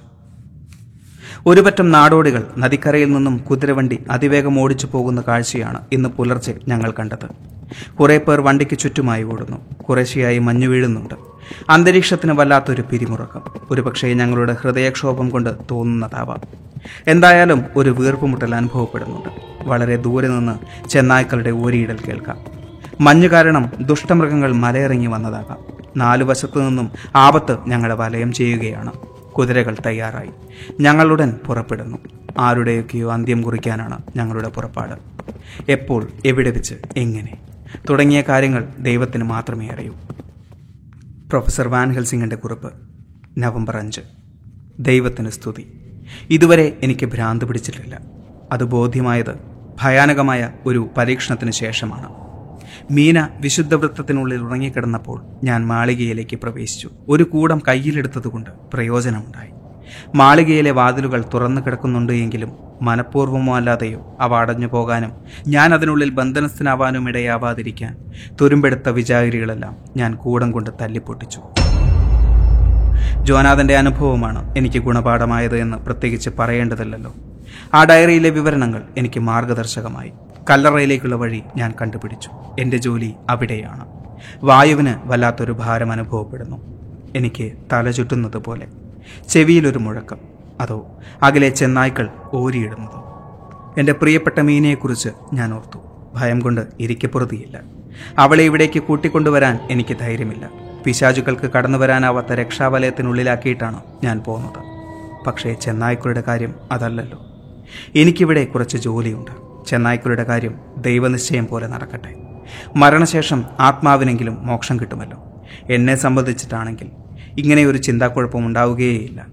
ഒരു 1.47 1.61
പറ്റം 1.61 1.91
നാടോടികൾ 1.91 2.47
നദിക്കരയിൽ 2.59 3.13
നിന്നും 3.13 3.37
കുതിരവണ്ടി 3.37 4.05
അതിവേഗം 4.11 4.61
ഓടിച്ചു 4.61 4.87
പോകുന്ന 4.87 5.23
കാഴ്ചയാണ് 5.29 5.81
ഇന്ന് 5.93 6.09
പുലർച്ചെ 6.09 6.59
ഞങ്ങൾ 6.69 6.91
കണ്ടത്. 6.91 7.29
കുറേ 8.01 8.19
പേർ 8.19 8.41
വണ്ടിക്ക് 8.41 8.79
ചുറ്റുമായി 8.79 9.23
ഓടുന്നു. 9.23 9.57
കുറേശ്ശെയായി 9.83 10.39
മഞ്ഞു 10.39 10.69
വീഴുന്നുണ്ട്. 10.69 11.15
അന്തരീക്ഷത്തിന് 11.69 12.33
വല്ലാത്തൊരു 12.33 12.85
പിരിമുറക്കം. 12.91 13.43
ഒരുപക്ഷേ 13.71 14.15
ഞങ്ങളുടെ 14.15 14.57
ഹൃദയക്ഷോഭം 14.61 15.29
കൊണ്ട് 15.29 15.51
തോന്നുന്നതാവാം. 15.71 16.41
എന്തായാലും 17.07 17.65
ഒരു 17.77 17.91
വീർപ്പുമുട്ടൽ 17.91 18.55
അനുഭവപ്പെടുന്നുണ്ട്. 18.55 19.29
വളരെ 19.69 19.97
ദൂരെ 19.97 20.29
നിന്ന് 20.29 20.89
ചെന്നായ്ക്കളുടെ 20.89 21.51
ഓരിയിടൽ 21.51 21.99
കേൾക്കാം. 22.09 22.39
മഞ്ഞു 23.01 23.29
കാരണം 23.29 23.71
ദുഷ്ടമൃഗങ്ങൾ 23.81 24.53
മലയിറങ്ങി 24.53 25.07
വന്നതാകാം. 25.07 25.59
നാലു 25.97 26.25
വശത്തു 26.25 26.59
നിന്നും 26.59 26.91
ആപത്ത് 27.17 27.59
ഞങ്ങളെ 27.67 27.95
വലയം 27.95 28.33
ചെയ്യുകയാണ്. 28.33 28.93
കുതിരകൾ 29.39 29.77
തയ്യാറായി. 29.87 30.31
ഞങ്ങളുടൻ 30.81 31.31
പുറപ്പെടുന്നു. 31.47 31.99
ആരുടെയൊക്കെയോ 32.39 33.13
അന്ത്യം 33.13 33.43
കുറിക്കാനാണ് 33.43 33.99
ഞങ്ങളുടെ 34.17 34.49
പുറപ്പാട്. 34.49 34.95
എപ്പോൾ 35.71 36.09
എവിടെ 36.27 36.51
വെച്ച് 36.51 36.75
എങ്ങനെ? 36.97 37.39
തുടങ്ങിയ 37.91 38.23
കാര്യങ്ങൾ 38.29 38.69
ദൈവത്തിന് 38.79 39.25
മാത്രമേ 39.25 39.69
അറിയൂ. 39.69 39.95
പ്രൊഫസർ 41.29 41.69
വാൻ 41.69 41.93
ഹെൽസിംഗിന്റെ 41.93 42.37
കുറിപ്പ് 42.37 42.73
നവംബർ 43.39 43.77
അഞ്ച്. 43.77 44.01
ദൈവത്തിന് 44.79 45.31
സ്തുതി. 45.31 45.91
ഇതുവരെ 46.31 46.79
എനിക്ക് 46.83 47.07
ഭ്രാന്ത് 47.07 47.45
പിടിച്ചിട്ടില്ല. 47.45 48.01
അത് 48.53 48.65
ബോധ്യമായത് 48.65 49.39
ഭയാനകമായ 49.83 50.53
ഒരു 50.67 50.89
പരീക്ഷണത്തിന് 50.97 51.51
ശേഷമാണ്. 51.51 52.28
മീന 52.91 53.29
വിശുദ്ധ 53.41 53.75
വൃത്തത്തിനുള്ളിൽ 53.75 54.41
ഉറങ്ങിക്കിടന്നപ്പോൾ 54.41 55.23
ഞാൻ 55.45 55.67
മാളികയിലേക്ക് 55.67 56.37
പ്രവേശിച്ചു. 56.37 56.91
ഒരു 57.09 57.23
കൂടം 57.23 57.63
കയ്യിലെടുത്തതുകൊണ്ട് 57.69 58.51
പ്രയോജനമുണ്ടായി. 58.75 59.51
മാളികയിലെ 60.15 60.71
വാതിലുകൾ 60.71 61.25
തുറന്നു 61.35 61.61
കിടക്കുന്നുണ്ട് 61.61 62.13
എങ്കിലും 62.13 62.53
മനഃപൂർവമോ 62.83 63.57
അല്ലാതെയോ 63.57 64.17
അവ 64.21 64.35
അടഞ്ഞു 64.35 64.67
പോകാനും 64.67 65.13
ഞാൻ 65.49 65.75
അതിനുള്ളിൽ 65.75 66.11
ബന്ധനസ്ഥനാവാനും 66.11 67.09
ഇടയാവാതിരിക്കാൻ 67.09 67.97
തുരുമ്പെടുത്ത 68.41 68.89
വിചാരികളെല്ലാം 68.89 69.77
ഞാൻ 69.97 70.15
കൂടം 70.15 70.53
കൊണ്ട് 70.53 70.71
തല്ലിപ്പൊട്ടിച്ചു. 70.81 71.41
ജോനാഥന്റെ 73.23 73.77
അനുഭവമാണ് 73.77 74.55
എനിക്ക് 74.59 74.79
ഗുണപാഠമായത് 74.79 75.57
എന്ന് 75.57 75.77
പ്രത്യേകിച്ച് 75.77 76.31
പറയേണ്ടതില്ലല്ലോ. 76.39 77.15
ആ 77.75 77.85
ഡയറിയിലെ 77.85 78.31
വിവരണങ്ങൾ 78.31 78.83
എനിക്ക് 78.99 79.21
മാർഗദർശകമായി. 79.21 80.13
കല്ലറയിലേക്കുള്ള 80.51 81.15
വഴി 81.15 81.43
ഞാൻ 81.57 81.75
കണ്ടുപിടിച്ചു. 81.83 82.31
എന്റെ 82.59 82.77
ജോലി 82.77 83.15
അവിടെയാണ്. 83.31 83.87
വായുവിന് 84.43 84.95
വല്ലാത്തൊരു 85.05 85.53
ഭാരം 85.53 85.93
അനുഭവപ്പെടുന്നു. 85.93 86.57
എനിക്ക് 87.17 87.53
തല 87.73 87.91
ചുറ്റുന്നത് 87.91 88.39
പോലെ. 88.39 88.67
ചെവിയിലൊരു 89.29 89.79
മുഴക്കം. 89.79 90.19
അതോ 90.61 90.87
അകലെ 91.23 91.49
ചെന്നായ്ക്കൾ 91.49 92.09
ഓരിയിടുന്നതോ 92.33 93.05
എന്റെ 93.79 93.93
പ്രിയപ്പെട്ട 93.93 94.41
മീനയെക്കുറിച്ച് 94.41 95.09
ഞാൻ 95.33 95.55
ഓർത്തു. 95.55 95.79
ഭയം 96.15 96.41
കൊണ്ട് 96.41 96.61
ഇരിക്കപ്പുറതിയില്ല 96.81 97.61
അവളെ 98.19 98.45
ഇവിടേക്ക് 98.45 98.81
കൂട്ടിക്കൊണ്ടുവരാൻ 98.81 99.59
എനിക്ക് 99.71 99.99
ധൈര്യമില്ല. 99.99 100.51
പിശാചുക്കൾക്ക് 100.85 101.51
കടന്നു 101.51 101.79
വരാനാവാത്ത 101.79 102.33
രക്ഷാവലയത്തിനുള്ളിലാക്കിയിട്ടാണ് 102.33 103.83
ഞാൻ 104.05 104.21
പോകുന്നത് 104.21 104.69
പക്ഷേ 105.25 105.53
ചെന്നായ്ക്കളുടെ 105.53 106.23
കാര്യം 106.29 106.55
അതല്ലല്ലോ. 106.73 107.27
എനിക്കിവിടെ 107.97 108.45
കുറച്ച് 108.45 108.77
ജോലിയുണ്ട്. 108.77 109.48
ചെന്നായ്ക്കളുടെ 109.69 110.25
കാര്യം 110.25 110.55
ദൈവനിശ്ചയം 110.79 111.47
പോലെ 111.47 111.67
നടക്കട്ടെ. 111.67 112.15
മരണശേഷം 112.77 113.45
ആത്മാവിനെങ്കിലും 113.61 114.47
മോക്ഷം 114.47 114.81
കിട്ടുമല്ലോ. 114.81 115.45
എന്നെ 115.71 115.95
സംബന്ധിച്ചിട്ടാണെങ്കിൽ 115.95 116.91
ഇങ്ങനെയൊരു 117.39 117.79
ചിന്താക്കുഴപ്പം 117.79 118.47
ഉണ്ടാവുകയേയില്ല. 118.47 119.27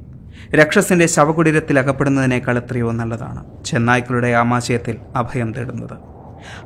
രക്ഷസിന്റെ 0.55 1.05
ശവകുടീരത്തിൽ 1.05 1.79
അകപ്പെടുന്നതിനേക്കാൾ 1.79 2.57
എത്രയോ 2.57 2.91
നല്ലതാണ് 2.91 3.43
ചെന്നായ്ക്കളുടെ 3.65 4.27
ആമാശയത്തിൽ 4.27 4.97
അഭയം 5.15 5.53
തേടുന്നത്. 5.53 5.97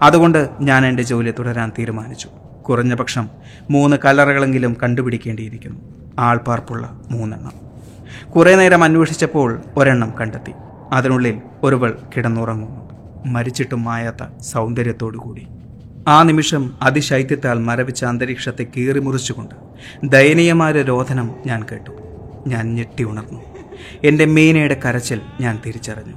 അതുകൊണ്ട് 0.01 0.49
ഞാൻ 0.61 0.85
എന്റെ 0.85 1.03
ജോലി 1.03 1.33
തുടരാൻ 1.39 1.71
തീരുമാനിച്ചു. 1.79 2.29
കുറഞ്ഞ 2.61 2.93
പക്ഷം 2.95 3.29
മൂന്ന് 3.69 3.97
കല്ലറകളെങ്കിലും 4.05 4.77
കണ്ടുപിടിക്കേണ്ടിയിരിക്കുന്നു. 4.83 5.79
ആൾപ്പാർപ്പുള്ള 6.19 7.01
മൂന്നെണ്ണം. 7.11 7.53
കുറേ 8.31 8.55
നേരം 8.55 8.83
അന്വേഷിച്ചപ്പോൾ 8.83 9.61
ഒരെണ്ണം 9.77 10.13
കണ്ടെത്തി. 10.21 10.51
അതിനുള്ളിൽ 10.91 11.41
ഒരുവൾ 11.63 11.97
കിടന്നുറങ്ങുന്നു. 12.17 12.88
മരിച്ചിട്ടും 13.25 13.83
മായാത്ത 13.83 14.41
സൗന്ദര്യത്തോടുകൂടി. 14.41 15.47
ആ 16.07 16.23
നിമിഷം 16.23 16.73
അതിശൈത്യത്താൽ 16.81 17.59
മരവിച്ച 17.59 18.05
അന്തരീക്ഷത്തെ 18.05 18.67
കീറിമുറിച്ചുകൊണ്ട് 18.77 19.55
ദയനീയമായ 20.03 20.71
രോധനം 20.71 21.35
ഞാൻ 21.45 21.63
കേട്ടു. 21.71 21.91
ഞാൻ 22.47 22.73
ഞെട്ടി 22.73 23.03
ഉണർന്നു. 23.03 23.41
എന്റെ 24.03 24.25
മീനയുടെ 24.25 24.81
കരച്ചിൽ 24.85 25.21
ഞാൻ 25.41 25.61
തിരിച്ചറിഞ്ഞു. 25.65 26.15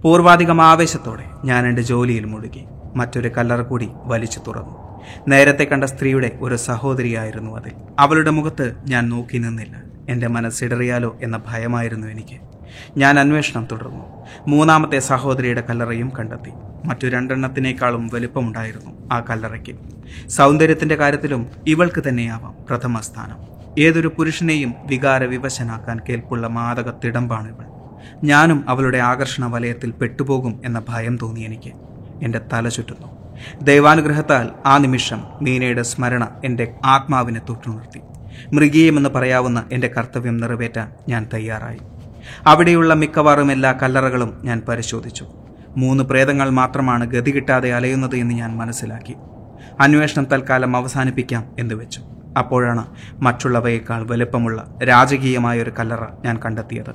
പൂർവാധികം 0.00 0.62
ആവേശത്തോടെ 0.62 1.24
ഞാൻ 1.44 1.66
എന്റെ 1.66 1.82
ജോലിയിൽ 1.82 2.24
മുഴുകി. 2.24 2.64
മറ്റൊരു 2.96 3.28
കല്ലറ 3.28 3.60
കൂടി 3.60 3.88
വലിച്ചു 4.04 4.40
തുറന്നു. 4.46 5.00
നേരത്തെ 5.28 5.64
കണ്ട 5.64 5.84
സ്ത്രീയുടെ 5.84 6.38
ഒരു 6.40 6.56
സഹോദരിയായിരുന്നു 6.56 7.56
അതിൽ. 7.56 7.72
അവളുടെ 7.98 8.30
മുഖത്ത് 8.30 8.74
ഞാൻ 8.88 9.08
നോക്കി 9.08 9.38
നിന്നില്ല. 9.38 9.82
എന്റെ 10.08 10.26
മനസ്സിടറിയാലോ 10.26 11.16
എന്ന 11.22 11.42
ഭയമായിരുന്നു 11.48 12.06
എനിക്ക്. 12.06 12.40
ഞാൻ 12.96 13.20
അന്വേഷണം 13.20 13.68
തുടർന്നു. 13.72 14.04
മൂന്നാമത്തെ 14.48 14.98
സഹോദരിയുടെ 14.98 15.64
കല്ലറയും 15.70 16.12
കണ്ടെത്തി. 16.18 16.52
മറ്റു 16.84 17.06
രണ്ടെണ്ണത്തിനേക്കാളും 17.06 18.08
വലുപ്പമുണ്ടായിരുന്നു 18.08 18.90
ആ 19.12 19.20
കല്ലറയ്ക്ക്. 19.20 19.76
സൗന്ദര്യത്തിന്റെ 20.28 20.94
കാര്യത്തിലും 20.94 21.46
ഇവൾക്ക് 21.66 22.04
തന്നെയാവാം 22.08 22.54
പ്രഥമ 22.68 23.00
സ്ഥാനം. 23.00 23.36
ഏതൊരു 23.78 24.08
പുരുഷനെയും 24.08 24.74
വികാര 24.86 25.24
വിവശനാക്കാൻ 25.24 26.00
കേൾപ്പുള്ള 26.08 26.46
മാതക 26.46 26.90
തിടമ്പാണ് 27.04 27.48
ഇവൾ. 27.48 27.64
ഞാനും 28.24 28.64
അവളുടെ 28.68 28.98
ആകർഷണ 28.98 29.44
വലയത്തിൽ 29.46 29.90
പെട്ടുപോകും 29.90 30.60
എന്ന 30.64 30.82
ഭയം 30.88 31.18
തോന്നി 31.22 31.40
എനിക്ക്. 31.40 31.72
എന്റെ 32.22 32.40
തല 32.52 32.68
ചുറ്റുന്നു. 32.68 33.08
ദൈവാനുഗ്രഹത്താൽ 33.62 34.50
ആ 34.66 34.78
നിമിഷം 34.78 35.24
മീനയുടെ 35.42 35.82
സ്മരണ 35.82 36.40
എന്റെ 36.44 36.74
ആത്മാവിനെ 36.84 37.40
തൊട്ടുണർത്തി. 37.48 38.00
മൃഗീയമെന്ന് 38.52 39.08
പറയാവുന്ന 39.08 39.64
എന്റെ 39.72 39.88
കർത്തവ്യം 39.88 40.36
നിറവേറ്റാൻ 40.36 40.92
ഞാൻ 41.08 41.28
തയ്യാറായി. 41.34 41.78
അവിടെയുള്ള 42.46 42.94
മിക്കവാറും 42.94 43.52
എല്ലാ 43.52 43.72
കല്ലറകളും 43.72 44.40
ഞാൻ 44.44 44.62
പരിശോധിച്ചു. 44.68 45.26
മൂന്ന് 45.76 46.04
പ്രേതങ്ങൾ 46.04 46.50
മാത്രമാണ് 46.50 47.04
ഗതി 47.04 47.30
കിട്ടാതെ 47.30 47.72
അലയുന്നത് 47.72 48.16
എന്ന് 48.16 48.34
ഞാൻ 48.34 48.56
മനസ്സിലാക്കി. 48.56 49.16
അന്വേഷണം 49.80 50.24
തൽക്കാലം 50.24 50.76
അവസാനിപ്പിക്കാം 50.76 51.44
എന്ന് 51.58 51.74
വെച്ചു. 51.74 52.00
അപ്പോഴാണ് 52.38 52.86
മറ്റുള്ളവയേക്കാൾ 53.18 54.10
വലുപ്പമുള്ള 54.10 54.74
രാജകീയമായ 54.88 55.62
ഒരു 55.62 55.72
കല്ലറ 55.78 56.04
ഞാൻ 56.24 56.40
കണ്ടെത്തിയത്. 56.44 56.94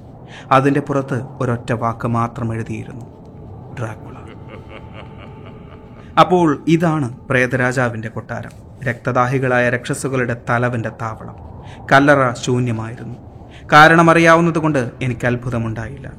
അതിന്റെ 0.51 0.79
പുറത്ത് 0.79 1.21
ഒരൊറ്റ 1.23 1.73
വാക്ക് 1.73 2.07
മാത്രം 2.07 2.53
എഴുതിയിരുന്നു. 2.53 3.05
ഡ്രാക്കുള. 3.79 4.11
അപ്പോൾ 6.19 6.65
ഇതാണ് 6.67 7.17
പ്രേതരാജാവിന്റെ 7.19 8.09
കൊട്ടാരം. 8.09 8.83
രക്തദാഹികളായ 8.83 9.69
രക്ഷസുകളുടെ 9.69 10.41
തലവന്റെ 10.49 10.89
താവളം. 10.89 11.35
കല്ലറ 11.91 12.33
ശൂന്യമായിരുന്നു. 12.33 13.30
കാരണമറിയാവുന്നതുകൊണ്ട് 13.71 14.91
എനിക്ക് 15.01 15.27
അത്ഭുതമുണ്ടായില്ല. 15.27 16.11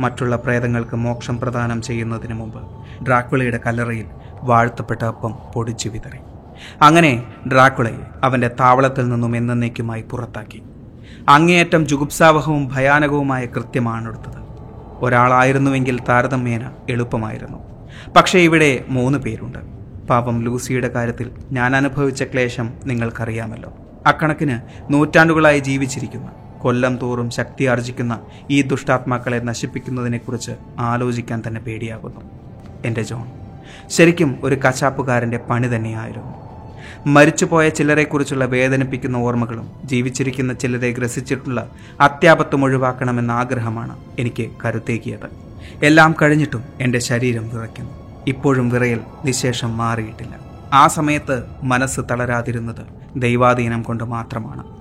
മറ്റുള്ള 0.00 0.36
പ്രേതങ്ങൾക്ക് 0.36 0.96
മോക്ഷം 0.96 1.40
പ്രദാനം 1.40 1.82
ചെയ്യുന്നതിന് 1.82 2.34
മുമ്പ് 2.34 2.62
ഡ്രാക്കുളയുടെ 3.04 3.60
കല്ലറയിൽ 3.66 4.06
വാഴ്ത്തപ്പെട്ട 4.42 5.04
അപ്പം 5.04 5.38
പൊടിച്ചു 5.54 5.88
വിതറി. 5.88 6.18
അങ്ങനെ 6.82 7.22
ഡ്രാക്കുളയെ 7.52 7.98
അവന്റെ 8.22 8.48
താവളത്തിൽ 8.48 9.08
നിന്നും 9.08 9.36
എന്നേക്കുമായി 9.36 10.02
പുറത്താക്കി. 10.02 10.62
അങ്ങേയറ്റം 11.28 11.86
ജുഗുപ്സാവഹവും 11.86 12.68
ഭയാനകവുമായ 12.72 13.46
കൃത്യമാണ് 13.46 14.08
എടുത്തത് 14.08 14.40
ഒരാളായിരുന്നുവെങ്കിൽ 15.00 16.00
താരതമ്യേന 16.08 16.70
എളുപ്പമായിരുന്നു. 16.90 17.58
പക്ഷേ 18.16 18.38
ഇവിടെ 18.38 18.84
മൂന്ന് 18.88 19.18
പേരുണ്ട്. 19.18 19.58
പാപം 20.06 20.42
ലൂസിയുടെ 20.42 20.88
കാര്യത്തിൽ 20.88 21.30
ഞാൻ 21.52 21.76
അനുഭവിച്ച 21.76 22.22
ക്ലേശം 22.22 22.70
നിങ്ങൾക്കറിയാമല്ലോ. 22.84 23.72
അക്കണക്കിന് 24.06 24.58
നൂറ്റാണ്ടുകളായി 24.92 25.58
ജീവിച്ചിരിക്കുന്ന. 25.58 26.49
കൊല്ലം 26.60 26.96
തോറും 26.96 27.30
ശക്തി 27.30 27.64
ആർജിക്കുന്ന 27.64 28.20
ഈ 28.50 28.62
ദുഷ്ടാത്മാക്കളെ 28.62 29.38
നശിപ്പിക്കുന്നതിനെക്കുറിച്ച് 29.38 30.52
ആലോചിക്കാൻ 30.78 31.42
തന്നെ 31.46 31.60
പേടിയാകുന്നു. 31.60 32.20
എന്റെ 32.84 33.02
ജോൺ 33.02 33.26
ശരിക്കും 33.88 34.38
ഒരു 34.42 34.54
കശാപ്പുകാരന്റെ 34.54 35.38
പണി 35.38 35.68
തന്നെയായിരുന്നു. 35.76 36.50
മരിച്ചുപോയ 37.06 37.68
ചിലരെക്കുറിച്ചുള്ള 37.68 38.44
വേദനിപ്പിക്കുന്ന 38.44 39.16
ഓർമ്മകളും 39.16 39.72
ജീവിച്ചിരിക്കുന്ന 39.84 40.52
ചിലരെ 40.52 40.90
ഗ്രസിച്ചിട്ടുള്ള 40.92 41.70
അത്യാപത്വം 42.00 42.64
ഒഴിവാക്കണമെന്ന 42.64 43.30
ആഗ്രഹമാണ് 43.30 43.98
എനിക്ക് 44.18 44.50
കരുത്തേക്കിയത് 44.64 45.28
എല്ലാം 45.82 46.14
കഴിഞ്ഞിട്ടും 46.22 46.64
എന്റെ 46.80 46.98
ശരീരം 46.98 47.48
വിറയ്ക്കുന്നു. 47.54 47.90
ഇപ്പോഴും 48.26 48.68
വിറയൽ 48.68 49.00
നിശേഷം 49.24 49.76
മാറിയിട്ടില്ല. 49.76 50.36
ആ 50.72 50.86
സമയത്ത് 50.86 51.44
മനസ്സ് 51.62 52.00
തളരാതിരുന്നത് 52.10 52.82
ദൈവാധീനം 53.16 53.82
കൊണ്ട് 53.82 54.04
മാത്രമാണ്. 54.04 54.79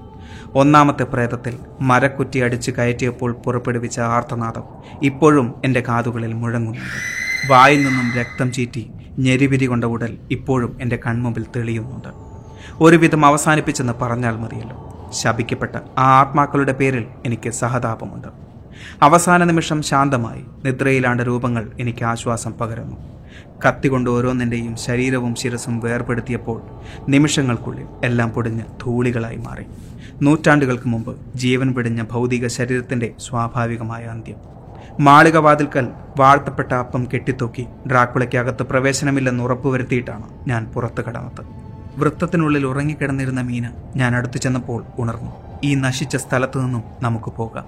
ഒന്നാമത്തെ 0.56 1.04
പ്രേതത്തിൽ 1.04 1.60
മരക്കുറ്റി 1.82 2.40
അടിച്ചു 2.40 2.72
കയറ്റിയപ്പോൾ 2.72 3.34
പുറപ്പെടുവിച്ച 3.34 4.00
ആർത്തനാദം 4.00 4.64
ഇപ്പോഴും 5.04 5.54
എന്റെ 5.66 5.84
കാതുകളിൽ 5.88 6.34
മുഴങ്ങുന്നു. 6.34 6.80
വായിൽ 7.50 7.86
നിന്നും 7.86 8.16
രക്തം 8.18 8.52
ചീറ്റി 8.52 8.92
ഞെരിവിരി 9.20 9.66
കൊണ്ട 9.66 9.84
ഉടൽ 9.84 10.18
ഇപ്പോഴും 10.32 10.78
എന്റെ 10.82 11.00
കൺമുമ്പിൽ 11.08 11.46
തെളിയുന്നുണ്ട്. 11.56 12.08
ഒരുവിധം 12.80 13.26
അവസാനിപ്പിച്ചെന്ന് 13.26 13.94
പറഞ്ഞാൽ 13.94 14.38
മതിയല്ലോ. 14.38 15.10
ശപിക്കപ്പെട്ട 15.14 15.76
ആ 15.98 16.20
ആത്മാക്കളുടെ 16.20 16.74
പേരിൽ 16.74 17.06
എനിക്ക് 17.26 17.50
സഹതാപമുണ്ട്. 17.50 18.28
അവസാന 19.02 19.44
നിമിഷം 19.44 19.82
ശാന്തമായി 19.82 20.44
നിദ്രയിലാണ്ട 20.66 21.22
രൂപങ്ങൾ 21.22 21.72
എനിക്ക് 21.80 22.06
ആശ്വാസം 22.06 22.54
പകരുന്നു. 22.54 22.98
കത്തികൊണ്ട് 23.68 24.10
ഓരോന്നിന്റെയും 24.10 24.76
ശരീരവും 24.76 25.36
ശിരസും 25.36 25.80
വേർപെടുത്തിയപ്പോൾ 25.80 26.62
നിമിഷങ്ങൾക്കുള്ളിൽ 27.10 27.86
എല്ലാം 28.04 28.30
പൊടിഞ്ഞ് 28.30 28.64
ധൂളികളായി 28.84 29.38
മാറി. 29.38 29.66
നൂറ്റാണ്ടുകൾക്ക് 30.22 30.88
മുമ്പ് 30.88 31.18
ജീവൻ 31.36 31.74
പിടിഞ്ഞ 31.74 32.04
ഭൗതിക 32.12 32.48
ശരീരത്തിന്റെ 32.48 33.14
സ്വാഭാവികമായ 33.20 34.06
അന്ത്യം. 34.06 34.36
മാളികവാതിൽക്കൽ 35.00 35.88
വാഴ്ത്തപ്പെട്ട 36.20 36.72
അപ്പം 36.72 37.08
കെട്ടിത്തൂക്കി 37.14 37.68
ഡ്രാക്കുളയ്ക്കകത്ത് 37.92 38.64
പ്രവേശനമില്ലെന്ന് 38.64 39.44
ഉറപ്പുവരുത്തിയിട്ടാണ് 39.44 40.30
ഞാൻ 40.48 40.66
പുറത്തു 40.66 41.02
കടന്നത്. 41.02 41.46
വൃത്തത്തിനുള്ളിൽ 41.98 42.66
ഉറങ്ങിക്കിടന്നിരുന്ന 42.66 43.42
മീന 43.42 43.72
ഞാൻ 43.96 44.16
അടുത്തു 44.16 44.38
ചെന്നപ്പോൾ 44.38 44.86
ഉണർന്നു. 45.00 45.32
ഈ 45.64 45.76
നശിച്ച 45.76 46.16
സ്ഥലത്തു 46.16 46.60
നിന്നും 46.60 46.84
നമുക്ക് 47.02 47.32
പോകാം. 47.32 47.66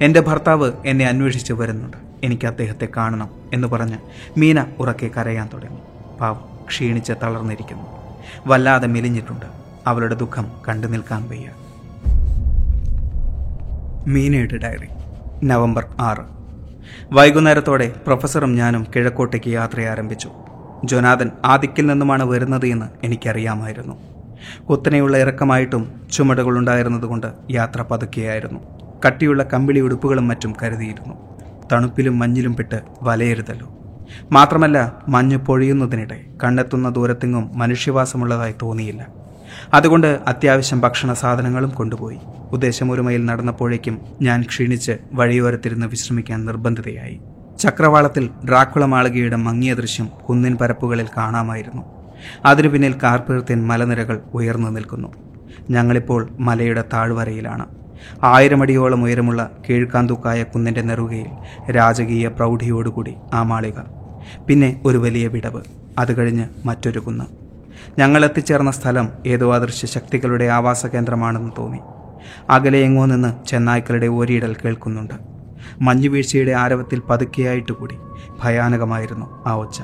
എന്റെ 0.00 0.20
ഭർത്താവ് 0.20 0.72
എന്നെ 0.86 1.06
അന്വേഷിച്ച് 1.06 1.52
വരുന്നുണ്ട്. 1.52 1.96
എനിക്ക് 2.24 2.46
അദ്ദേഹത്തെ 2.46 2.88
കാണണം 2.96 3.30
എന്ന് 3.52 3.68
പറഞ്ഞ് 3.68 3.98
മീന 4.38 4.66
ഉറക്കെ 4.78 5.10
കരയാൻ 5.16 5.48
തുടങ്ങി. 5.52 5.78
പാവം 6.20 6.40
ക്ഷീണിച്ച് 6.68 7.12
തളർന്നിരിക്കുന്നു. 7.22 7.86
വല്ലാതെ 8.46 8.86
മെലിഞ്ഞിട്ടുണ്ട്. 8.86 9.46
അവളുടെ 9.86 10.14
ദുഃഖം 10.14 10.52
കണ്ടു 10.68 10.86
നിൽക്കാൻ 10.86 11.28
വയ്യ. 11.28 11.50
മീനയുടെ 14.06 14.56
ഡയറി. 14.56 14.88
നവംബർ 15.46 15.84
ആറ്. 16.00 16.24
വൈകുന്നേരത്തോടെ 17.12 17.92
പ്രൊഫസറും 18.06 18.54
ഞാനും 18.54 18.86
കിഴക്കോട്ടേക്ക് 18.96 19.50
യാത്ര 19.50 19.80
ആരംഭിച്ചു. 19.80 20.30
ജൊനാഥൻ 20.84 21.30
ആദിക്കിൽ 21.44 21.66
ദിക്കിൽ 21.66 21.86
നിന്നുമാണ് 21.86 22.24
വരുന്നത് 22.24 22.66
എന്ന് 22.66 22.86
എനിക്കറിയാമായിരുന്നു. 23.04 23.94
കുത്തനെയുള്ള 24.70 25.16
ഇറക്കമായിട്ടും 25.16 26.00
ചുമടുകളുണ്ടായിരുന്നതുകൊണ്ട് 26.12 27.26
യാത്ര 27.50 27.82
പതുക്കെയായിരുന്നു. 27.82 28.60
കട്ടിയുള്ള 29.06 29.42
കമ്പിളി 29.42 29.80
ഉടുപ്പുകളും 29.80 30.28
മറ്റും 30.28 30.54
കരുതിയിരുന്നു. 30.62 31.14
തണുപ്പിലും 31.72 32.18
മഞ്ഞിലും 32.18 32.56
പെട്ട് 32.56 32.80
വലയരുതല്ലോ 33.02 33.68
മാത്രമല്ല 34.32 34.78
മഞ്ഞ് 35.08 35.36
പൊഴിയുന്നതിനിടെ 35.36 36.18
കണ്ടെത്തുന്ന 36.44 36.88
ദൂരത്തെങ്ങും 36.88 37.58
മനുഷ്യവാസമുള്ളതായി 37.58 38.54
തോന്നിയില്ല. 38.62 39.23
അതുകൊണ്ട് 39.74 40.20
അത്യാവശ്യം 40.28 40.80
ഭക്ഷണ 40.80 41.12
സാധനങ്ങളും 41.12 41.70
കൊണ്ടുപോയി. 41.70 42.18
ഉദ്ദേശം 42.52 42.90
ഒരു 42.90 43.00
മൈൽ 43.00 43.24
നടന്നപ്പോഴേക്കും 43.24 44.00
ഞാൻ 44.22 44.42
ക്ഷീണിച്ച് 44.42 44.92
വഴിയോരത്തിരുന്ന് 45.12 45.86
വിശ്രമിക്കാൻ 45.86 46.44
നിർബന്ധിതയായി. 46.44 47.20
ചക്രവാളത്തിൽ 47.58 48.30
ഡ്രാക്കുള 48.48 48.84
മാളികയുടെ 48.84 49.36
മങ്ങിയ 49.36 49.74
ദൃശ്യം 49.74 50.10
കുന്നിൻ 50.28 50.56
പരപ്പുകളിൽ 50.56 51.06
കാണാമായിരുന്നു. 51.16 51.82
അതിനു 52.44 52.68
പിന്നിൽ 52.68 52.94
കാർപ്പീർത്തിൻ 53.02 53.66
മലനിരകൾ 53.66 54.20
ഉയർന്നു 54.34 54.70
നിൽക്കുന്നു. 54.70 55.12
ഞങ്ങളിപ്പോൾ 55.70 56.28
മലയുടെ 56.40 56.84
താഴ്വരയിലാണ്. 56.92 57.66
ആയിരം 58.22 58.62
അടിയോളം 58.62 59.02
ഉയരമുള്ള 59.02 59.50
കീഴ്ക്കാന്തൂക്കായ 59.70 60.42
കുന്നിന്റെ 60.42 60.82
നെറുകയിൽ 60.82 61.26
രാജകീയ 61.70 62.28
പ്രൗഢിയോടുകൂടി 62.28 63.14
ആ 63.34 63.42
മാളിക. 63.42 63.80
പിന്നെ 64.48 64.80
ഒരു 64.84 64.98
വലിയ 64.98 65.26
വിടവ്. 65.26 65.62
അത് 65.98 66.16
കഴിഞ്ഞ് 66.16 66.48
മറ്റൊരു 66.64 66.98
കുന്ന്. 66.98 67.43
ഞങ്ങൾ 67.98 68.24
എത്തിച്ചേർന്ന 68.24 68.70
സ്ഥലം 68.70 69.08
ഏതോ 69.26 69.54
അദൃശ്യ 69.54 69.86
ശക്തികളുടെ 69.86 70.44
ആവാസ 70.44 70.86
കേന്ദ്രമാണെന്ന് 70.86 71.52
തോന്നി. 71.58 71.78
അകലെ 72.50 72.78
എങ്ങോ 72.78 73.04
നിന്ന് 73.04 73.48
ചെന്നായ്ക്കളുടെ 73.48 74.06
ഓരിയിടൽ 74.06 74.56
കേൾക്കുന്നുണ്ട്. 74.64 75.14
മഞ്ഞുവീഴ്ചയുടെ 75.80 76.52
ആരവത്തിൽ 76.52 77.02
പതുക്കെയായിട്ട് 77.10 77.72
കൂടി. 77.72 77.96
ഭയാനകമായിരുന്നു 78.44 79.44
ആ 79.46 79.54
ഒച്ച. 79.54 79.82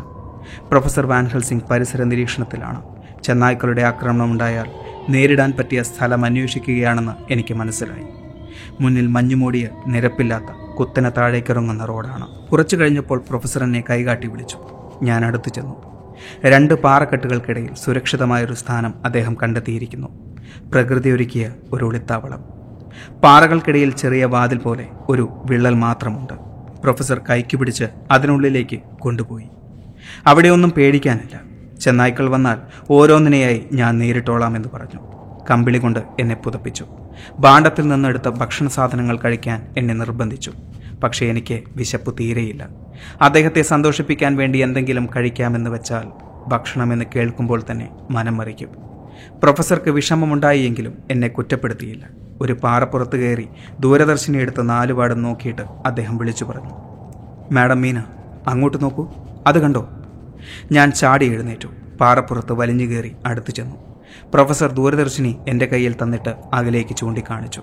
പ്രൊഫസർ 0.69 1.07
വാൻഹൽ 1.07 1.43
സിംഗ് 1.43 1.63
പരിസര 1.71 2.03
നിരീക്ഷണത്തിലാണ്. 2.03 2.83
ചെന്നായ്ക്കളുടെ 3.23 3.83
ആക്രമണം 3.83 4.33
ഉണ്ടായാൽ 4.33 4.67
നേരിടാൻ 5.09 5.53
പറ്റിയ 5.59 5.83
സ്ഥലം 5.83 6.25
അന്വേഷിക്കുകയാണെന്ന് 6.25 7.33
എനിക്ക് 7.33 7.55
മനസ്സിലായി. 7.55 8.05
മുന്നിൽ 8.81 9.07
മഞ്ഞുമൂടിയ 9.07 9.69
നിരപ്പില്ലാത്ത 9.87 10.77
കുത്തനെ 10.79 11.11
താഴേക്കിറങ്ങുന്ന 11.11 11.85
റോഡാണ്. 11.85 12.51
കുറച്ചു 12.51 12.77
കഴിഞ്ഞപ്പോൾ 12.77 13.23
പ്രൊഫസർ 13.29 13.65
എന്നെ 13.65 13.85
കൈകാട്ടി 13.91 14.29
വിളിച്ചു. 14.29 14.59
ഞാൻ 15.03 15.25
അടുത്തു 15.25 15.49
ചെന്നു. 15.49 16.00
രണ്ട് 16.45 16.75
പാറക്കെട്ടുകൾക്കിടയിൽ 16.75 17.75
സുരക്ഷിതമായൊരു 17.75 18.55
സ്ഥാനം 18.55 18.95
അദ്ദേഹം 19.05 19.37
കണ്ടെത്തിയിരിക്കുന്നു. 19.43 20.09
പ്രകൃതി 20.73 21.11
ഒരുക്കിയ 21.11 21.53
ഒരു 21.73 21.85
ഒളിത്താവളം. 21.85 22.45
പാറകൾക്കിടയിൽ 23.23 23.91
ചെറിയ 23.91 24.25
വാതിൽ 24.25 24.59
പോലെ 24.59 24.87
ഒരു 25.09 25.43
വിള്ളൽ 25.45 25.75
മാത്രമുണ്ട്. 25.75 26.33
പ്രൊഫസർ 26.83 27.21
കൈക്ക് 27.31 27.57
പിടിച്ച് 27.57 27.85
അതിനുള്ളിലേക്ക് 28.11 28.81
കൊണ്ടുപോയി. 28.99 29.49
അവിടെയൊന്നും 30.27 30.71
പേടിക്കാനില്ല. 30.71 31.41
ചെന്നായ്ക്കൾ 31.81 32.29
വന്നാൽ 32.29 32.59
ഓരോന്നിനെയായി 32.91 33.67
ഞാൻ 33.73 33.99
നേരിട്ടോളാമെന്ന് 33.99 34.69
പറഞ്ഞു. 34.75 35.01
കമ്പിളി 35.51 35.79
കൊണ്ട് 35.79 36.01
എന്നെ 36.21 36.35
പുതപ്പിച്ചു. 36.35 36.87
ഭാണ്ഡത്തിൽ 37.41 37.89
നിന്നെടുത്ത 37.89 38.29
ഭക്ഷണ 38.29 38.69
സാധനങ്ങൾ 38.69 39.17
കഴിക്കാൻ 39.17 39.67
എന്നെ 39.77 39.95
നിർബന്ധിച്ചു. 39.95 40.53
പക്ഷേ 41.03 41.27
എനിക്ക് 41.27 41.63
വിശപ്പ് 41.77 42.15
തീരെയില്ല. 42.21 42.69
അദ്ദേഹത്തെ 43.21 43.63
സന്തോഷിപ്പിക്കാൻ 43.63 44.37
വേണ്ടി 44.37 44.59
എന്തെങ്കിലും 44.59 45.09
കഴിക്കാമെന്ന് 45.17 45.71
വെച്ചാൽ 45.71 46.05
ഭക്ഷണമെന്ന് 46.49 47.05
കേൾക്കുമ്പോൾ 47.17 47.63
തന്നെ 47.71 47.89
മനം 48.11 48.37
മറിക്കും. 48.37 48.69
പ്രൊഫസർക്ക് 49.43 49.91
വിഷമമുണ്ടായിയെങ്കിലും 49.91 50.99
എന്നെ 51.11 51.29
കുറ്റപ്പെടുത്തിയില്ല. 51.29 52.09
ഒരു 52.41 52.53
പാറപ്പുറത്ത് 52.53 53.17
കയറി 53.17 53.49
ദൂരദർശിനി 53.81 54.39
എടുത്ത് 54.39 54.69
നാലുപാടും 54.69 55.23
നോക്കിയിട്ട് 55.23 55.63
അദ്ദേഹം 55.63 56.17
വിളിച്ചു 56.17 56.45
പറഞ്ഞു. 56.45 56.71
മാഡം 57.53 57.81
മീന 57.81 57.99
അങ്ങോട്ട് 58.47 58.83
നോക്കൂ. 58.83 59.09
അത് 59.47 59.59
കണ്ടോ? 59.59 59.91
ഞാൻ 60.73 60.93
ചാടി 60.93 61.33
എഴുന്നേറ്റു. 61.33 61.69
പാറപ്പുറത്ത് 62.01 62.53
വലിഞ്ഞു 62.53 62.85
കയറി 62.85 63.17
അടുത്തു 63.27 63.51
ചെന്നു. 63.51 63.77
പ്രൊഫസർ 64.35 64.71
ദൂരദർശിനി 64.73 65.37
എന്റെ 65.49 65.67
കയ്യിൽ 65.67 65.95
തന്നിട്ട് 66.03 66.35
അകലേക്ക് 66.53 66.97
ചൂണ്ടിക്കാണിച്ചു. 66.97 67.63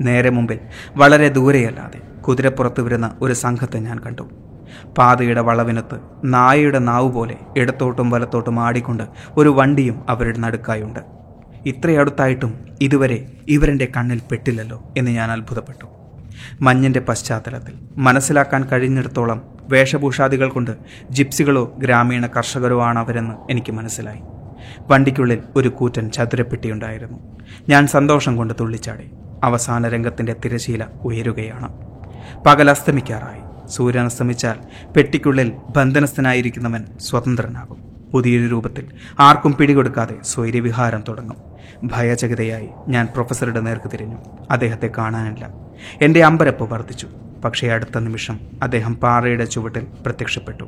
നേരെ 0.00 0.30
മുമ്പിൽ 0.30 0.58
വളരെ 0.96 1.28
ദൂരെയല്ലാതെ 1.28 2.11
കുതിരപ്പുറത്ത് 2.28 2.80
വരുന്ന 2.80 3.18
ഒരു 3.22 3.32
സംഘത്തെ 3.32 3.78
ഞാൻ 3.78 3.98
കണ്ടു. 3.98 4.22
പാതയുടെ 4.98 5.40
വളവിനത്ത് 5.40 6.00
നായയുടെ 6.24 6.78
നാവ് 6.78 7.12
പോലെ 7.12 7.36
ഇടത്തോട്ടും 7.56 8.10
വലത്തോട്ടും 8.10 8.60
ആടിക്കൊണ്ട് 8.60 9.02
ഒരു 9.36 9.48
വണ്ടിയും 9.48 10.04
അവരുടെ 10.08 10.38
നടുക്കായുണ്ട് 10.38 11.00
ഇത്രയടുത്തായിട്ടും 11.66 12.58
ഇതുവരെ 12.80 13.32
ഇവരെന്റെ 13.48 13.88
കണ്ണിൽ 13.96 14.20
പെട്ടില്ലല്ലോ 14.30 14.82
എന്ന് 14.96 15.10
ഞാൻ 15.10 15.30
അത്ഭുതപ്പെട്ടു. 15.30 15.86
മഞ്ഞിന്റെ 16.60 17.00
പശ്ചാത്തലത്തിൽ 17.00 17.74
മനസ്സിലാക്കാൻ 17.96 18.68
കഴിഞ്ഞിടത്തോളം 18.68 19.42
വേഷഭൂഷാദികൾ 19.68 20.48
കൊണ്ട് 20.48 20.70
ജിപ്സികളോ 21.10 21.74
ഗ്രാമീണ 21.78 22.26
കർഷകരോ 22.26 22.82
ആണ് 22.82 22.98
അവരെന്ന് 22.98 23.34
എനിക്ക് 23.50 23.72
മനസ്സിലായി. 23.72 24.20
വണ്ടിക്കുള്ളിൽ 24.88 25.42
ഒരു 25.56 25.68
കൂറ്റൻ 25.68 26.10
ചതുരപ്പെട്ടിയുണ്ടായിരുന്നു 26.10 27.18
ഞാൻ 27.68 27.86
സന്തോഷം 27.86 28.36
കൊണ്ട് 28.36 28.54
തുള്ളിച്ചാടി. 28.60 29.10
അവസാന 29.44 29.88
രംഗത്തിന്റെ 29.88 30.36
തിരശീല 30.44 30.86
ഉയരുകയാണ്. 31.02 31.91
പകൽ 32.46 32.70
അസ്തമിക്കാറായി. 32.70 33.68
സൂര്യൻ 33.68 34.04
അസ്തമിച്ചാൽ 34.04 34.54
പെട്ടിക്കുള്ളിൽ 34.96 35.52
ബന്ധനസ്ഥനായിരിക്കുന്നവൻ 35.76 36.84
സ്വതന്ത്രനാകും. 37.00 37.92
പുതിയൊരു 38.12 38.50
രൂപത്തിൽ 38.50 38.90
ആർക്കും 39.20 39.52
പിടികൊടുക്കാതെ 39.52 40.14
സ്വൈര്യവിഹാരം 40.22 41.04
തുടങ്ങും. 41.08 41.36
ഭയചകിതയായി 41.84 42.68
ഞാൻ 42.88 43.06
പ്രൊഫസറുടെ 43.06 43.60
നേർക്ക് 43.60 43.90
തിരിഞ്ഞു. 43.92 44.16
അദ്ദേഹത്തെ 44.50 44.90
കാണാനില്ല. 44.98 45.50
എന്റെ 46.02 46.24
അമ്പരപ്പ് 46.24 46.74
വർദ്ധിച്ചു. 46.74 47.08
പക്ഷേ 47.44 47.68
അടുത്ത 47.68 47.98
നിമിഷം 47.98 48.40
അദ്ദേഹം 48.62 48.96
പാറയുടെ 48.96 49.44
ചുവട്ടിൽ 49.44 49.86
പ്രത്യക്ഷപ്പെട്ടു. 50.06 50.64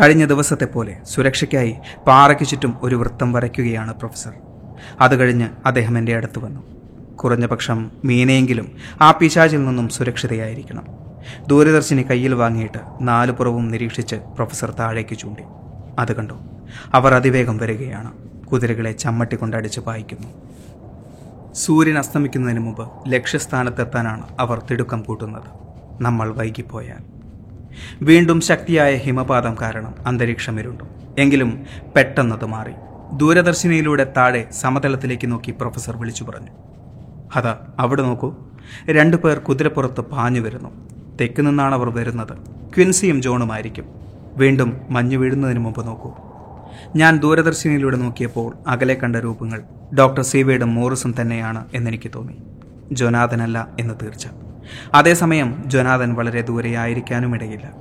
കഴിഞ്ഞ 0.00 0.24
ദിവസത്തെ 0.24 0.64
പോലെ 0.64 0.96
സുരക്ഷയ്ക്കായി 1.04 1.74
പാറയ്ക്ക് 2.06 2.48
ചുറ്റും 2.48 2.76
ഒരു 2.82 2.94
വൃത്തം 2.94 3.32
വരയ്ക്കുകയാണ് 3.32 3.94
പ്രൊഫസർ. 3.94 4.32
അത് 5.00 5.16
കഴിഞ്ഞ് 5.16 5.48
അദ്ദേഹം 5.66 5.98
എന്റെ 5.98 6.16
അടുത്ത് 6.16 6.38
വന്നു. 6.38 6.79
കുറഞ്ഞ 7.24 7.46
പക്ഷം 7.46 7.90
മീനെയെങ്കിലും 8.04 8.72
ആ 9.02 9.10
പിശാചിൽ 9.10 9.64
നിന്നും 9.64 9.88
സുരക്ഷിതയായിരിക്കണം. 9.88 10.84
ദൂരദർശിനി 11.48 12.02
കയ്യിൽ 12.02 12.34
വാങ്ങിയിട്ട് 12.34 12.78
നാലു 13.00 13.32
പുറവും 13.32 13.68
നിരീക്ഷിച്ച് 13.68 14.16
പ്രൊഫസർ 14.16 14.70
താഴേക്ക് 14.70 15.18
ചൂണ്ടി. 15.18 15.42
അത് 15.98 16.12
കണ്ടു. 16.16 16.34
അവർ 16.94 17.14
അതിവേഗം 17.14 17.56
വരികയാണ്. 17.56 18.12
കുതിരകളെ 18.44 18.92
ചമ്മട്ടിക്കൊണ്ടടിച്ച് 18.92 19.80
പായിക്കുന്നു. 19.80 20.28
സൂര്യൻ 21.54 21.98
അസ്തമിക്കുന്നതിന് 21.98 22.60
മുമ്പ് 22.60 22.90
ലക്ഷ്യസ്ഥാനത്തെത്താനാണ് 23.08 24.22
അവർ 24.40 24.62
തിടുക്കം 24.70 25.02
കൂട്ടുന്നത്. 25.02 25.48
നമ്മൾ 26.00 26.32
വൈകിപ്പോയാൽ. 26.32 27.20
വീണ്ടും 28.02 28.40
ശക്തിയായ 28.40 28.96
ഹിമപാതം 28.96 29.56
കാരണം 29.62 29.94
അന്തരീക്ഷം 30.06 30.60
ഇരുണ്ടു 30.60 30.84
എങ്കിലും 31.18 31.66
പെട്ടെന്നത് 31.96 32.44
മാറി. 32.44 32.72
ദൂരദർശിനിയിലൂടെ 33.16 34.12
താഴെ 34.16 34.48
സമതലത്തിലേക്ക് 34.52 35.30
നോക്കി 35.32 35.50
പ്രൊഫസർ 35.50 35.96
വിളിച്ചു 35.96 36.24
പറഞ്ഞു. 36.24 36.69
അതാ 37.36 37.58
അവിടെ 37.78 38.02
നോക്കൂ. 38.02 38.34
രണ്ടു 38.90 39.16
പേർ 39.16 39.38
കുതിരപ്പുറത്ത് 39.38 40.00
പാഞ്ഞു 40.00 40.40
വരുന്നു. 40.40 40.68
തെക്ക് 41.20 41.46
നിന്നാണ് 41.46 41.74
അവർ 41.74 41.96
വരുന്നത്. 41.96 42.32
ക്വിൻസിയും 42.76 43.22
ജോണുമായിരിക്കും 43.22 43.84
വീണ്ടും 44.36 44.80
മഞ്ഞു 44.90 45.16
വീഴുന്നതിന് 45.16 45.58
മുമ്പ് 45.58 45.86
നോക്കൂ. 45.86 46.12
ഞാൻ 46.96 47.18
ദൂരദർശിനിയിലൂടെ 47.18 47.96
നോക്കിയപ്പോൾ 47.96 48.54
അകലെ 48.66 48.94
കണ്ട 48.94 49.16
രൂപങ്ങൾ 49.16 49.62
ഡോക്ടർ 49.98 50.22
സീവയുടെ 50.22 50.64
മോറിസും 50.64 51.14
തന്നെയാണ് 51.20 51.64
എന്നെനിക്ക് 51.74 52.10
തോന്നി. 52.14 52.36
ജൊനാഥനല്ല 52.92 53.68
എന്ന് 53.80 53.94
തീർച്ച. 54.02 54.28
അതേസമയം 54.94 55.62
ജൊനാഥൻ 55.66 56.14
വളരെ 56.14 56.40
ദൂരെയായിരിക്കാനും 56.40 57.34
ഇടയില്ല. 57.34 57.72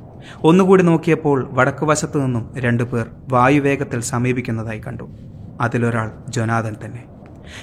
ഒന്നുകൂടി 0.43 0.83
നോക്കിയപ്പോൾ 0.83 1.47
വടക്ക് 1.51 1.85
വശത്തു 1.85 2.19
നിന്നും 2.19 2.49
രണ്ടുപേർ 2.57 3.05
വായുവേഗത്തിൽ 3.29 3.99
സമീപിക്കുന്നതായി 3.99 4.79
കണ്ടു. 4.79 5.09
അതിലൊരാൾ 5.62 6.12
ജൊനാഥൻ 6.29 6.75
തന്നെ. 6.85 7.03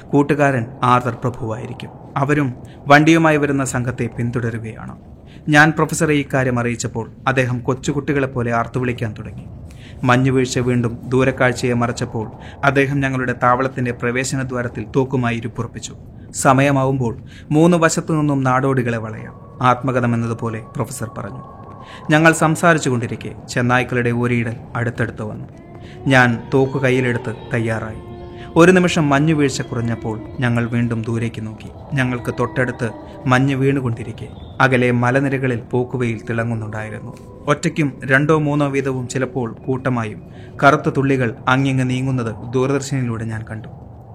കൂട്ടുകാരൻ 0.02 0.66
ആർദർ 0.82 1.14
പ്രഭുവായിരിക്കും. 1.14 1.90
അവരും 2.16 2.54
വണ്ടിയുമായി 2.86 3.36
വരുന്ന 3.36 3.64
സംഘത്തെ 3.64 4.06
പിന്തുടരുകയാണ്. 4.06 4.96
ഞാൻ 5.48 5.70
പ്രൊഫസറെ 5.70 6.14
ഇക്കാര്യം 6.14 6.58
അറിയിച്ചപ്പോൾ 6.58 7.10
അദ്ദേഹം 7.28 7.58
കൊച്ചുകുട്ടികളെപ്പോലെ 7.58 8.52
ആർത്തുവിളിക്കാൻ 8.52 9.14
തുടങ്ങി. 9.18 9.44
മഞ്ഞുവീഴ്ച 10.02 10.58
വീണ്ടും 10.58 10.98
ദൂരക്കാഴ്ചയെ 11.08 11.72
മറച്ചപ്പോൾ 11.72 12.30
അദ്ദേഹം 12.64 13.00
ഞങ്ങളുടെ 13.00 13.34
താവളത്തിന്റെ 13.42 13.92
പ്രവേശന 13.92 14.42
ദ്വാരത്തിൽ 14.42 14.86
തൂക്കുമായി 14.96 15.36
ഇരുപ്പുറപ്പിച്ചു. 15.36 15.94
സമയമാവുമ്പോൾ 16.34 17.16
മൂന്ന് 17.50 17.76
വശത്തു 17.76 18.12
നിന്നും 18.12 18.42
നാടോടികളെ 18.42 18.98
വളയാം. 18.98 19.40
ആത്മകഥം 19.62 20.14
എന്നതുപോലെ 20.14 20.60
പ്രൊഫസർ 20.60 21.10
പറഞ്ഞു. 21.18 21.42
ഞങ്ങൾ 22.10 22.32
സംസാരിച്ചു 22.32 22.90
കൊണ്ടിരിക്കെ 22.90 23.34
ചെന്നായ്ക്കളുടെ 23.48 24.10
ഒരിയിടൽ 24.10 24.56
അടുത്തടുത്ത് 24.76 25.22
വന്നു. 25.22 25.46
ഞാൻ 26.06 26.50
തോക്ക് 26.54 26.78
കയ്യിലെടുത്ത് 26.78 27.34
തയ്യാറായി. 27.54 28.15
ഒരു 28.58 28.72
നിമിഷം 28.72 29.08
മഞ്ഞു 29.08 29.34
വീഴ്ച 29.34 29.62
കുറഞ്ഞപ്പോൾ 29.62 30.20
ഞങ്ങൾ 30.40 30.66
വീണ്ടും 30.66 31.02
ദൂരേക്ക് 31.02 31.46
നോക്കി. 31.46 31.68
ഞങ്ങൾക്ക് 31.94 32.34
തൊട്ടടുത്ത് 32.40 32.90
മഞ്ഞ് 33.26 33.54
വീണുകൊണ്ടിരിക്കെ. 33.54 34.28
അകലെ 34.60 34.90
മലനിരകളിൽ 34.90 35.60
പോക്കുവയിൽ 35.60 36.20
തിളങ്ങുന്നുണ്ടായിരുന്നു. 36.30 37.44
ഒറ്റയ്ക്കും 37.46 38.00
രണ്ടോ 38.04 38.38
മൂന്നോ 38.38 38.68
വീതവും 38.68 39.08
ചിലപ്പോൾ 39.08 39.52
കൂട്ടമായും 39.52 40.22
കറുത്ത 40.64 40.88
തുള്ളികൾ 40.88 41.34
അങ്ങിങ്ങ് 41.48 41.90
നീങ്ങുന്നത് 41.90 42.52
ദൂരദർശനിലൂടെ 42.52 43.24
ഞാൻ 43.24 43.44
കണ്ടു. 43.50 43.68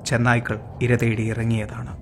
ചെന്നായ്ക്കൾ 0.05 0.59
ഇര 0.81 0.95
തേടി 0.95 1.23
ഇറങ്ങിയതാണ്. 1.23 1.97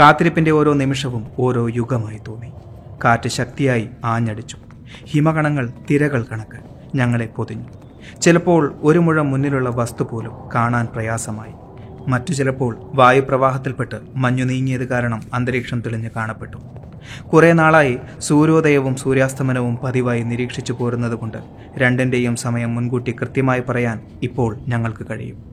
കാത്തിരിപ്പിന്റെ 0.00 0.50
ഓരോ 0.50 0.72
നിമിഷവും 0.72 1.26
ഓരോ 1.38 1.68
യുഗമായി 1.68 2.20
തോന്നി. 2.28 2.52
കാറ്റ് 3.04 3.28
ശക്തിയായി 3.28 3.88
ആഞ്ഞടിച്ചു. 4.04 4.56
ഹിമകണങ്ങൾ 5.04 5.72
തിരകൾ 5.90 6.26
കണക്ക്. 6.32 6.58
ഞങ്ങളെ 6.94 7.26
പൊതിഞ്ഞു. 7.26 7.81
ചിലപ്പോൾ 8.22 8.74
ഒരു 8.82 8.98
മുഴം 8.98 9.30
മുന്നിലുള്ള 9.30 9.70
വസ്തു 9.70 10.02
പോലും 10.02 10.32
കാണാൻ 10.54 10.86
പ്രയാസമായി. 10.86 11.52
മറ്റു 12.08 12.32
ചിലപ്പോൾ 12.32 12.78
വായുപ്രവാഹത്തിൽപ്പെട്ട് 12.94 14.00
മഞ്ഞു 14.16 14.44
നീങ്ങിയത് 14.44 14.88
കാരണം 14.88 15.22
അന്തരീക്ഷം 15.34 15.80
തെളിഞ്ഞു 15.80 16.10
കാണപ്പെട്ടു. 16.16 16.56
കുറെ 17.32 17.52
നാളായി 17.52 17.98
സൂര്യോദയവും 18.20 18.96
സൂര്യാസ്തമനവും 18.96 19.76
പതിവായി 19.76 20.22
നിരീക്ഷിച്ചു 20.22 20.72
പോരുന്നതുകൊണ്ട് 20.72 21.38
രണ്ടിന്റെയും 21.76 22.36
സമയം 22.36 22.74
മുൻകൂട്ടി 22.74 23.12
കൃത്യമായി 23.12 23.62
പറയാൻ 23.68 24.00
ഇപ്പോൾ 24.22 24.56
ഞങ്ങൾക്ക് 24.68 25.06
കഴിയും. 25.10 25.52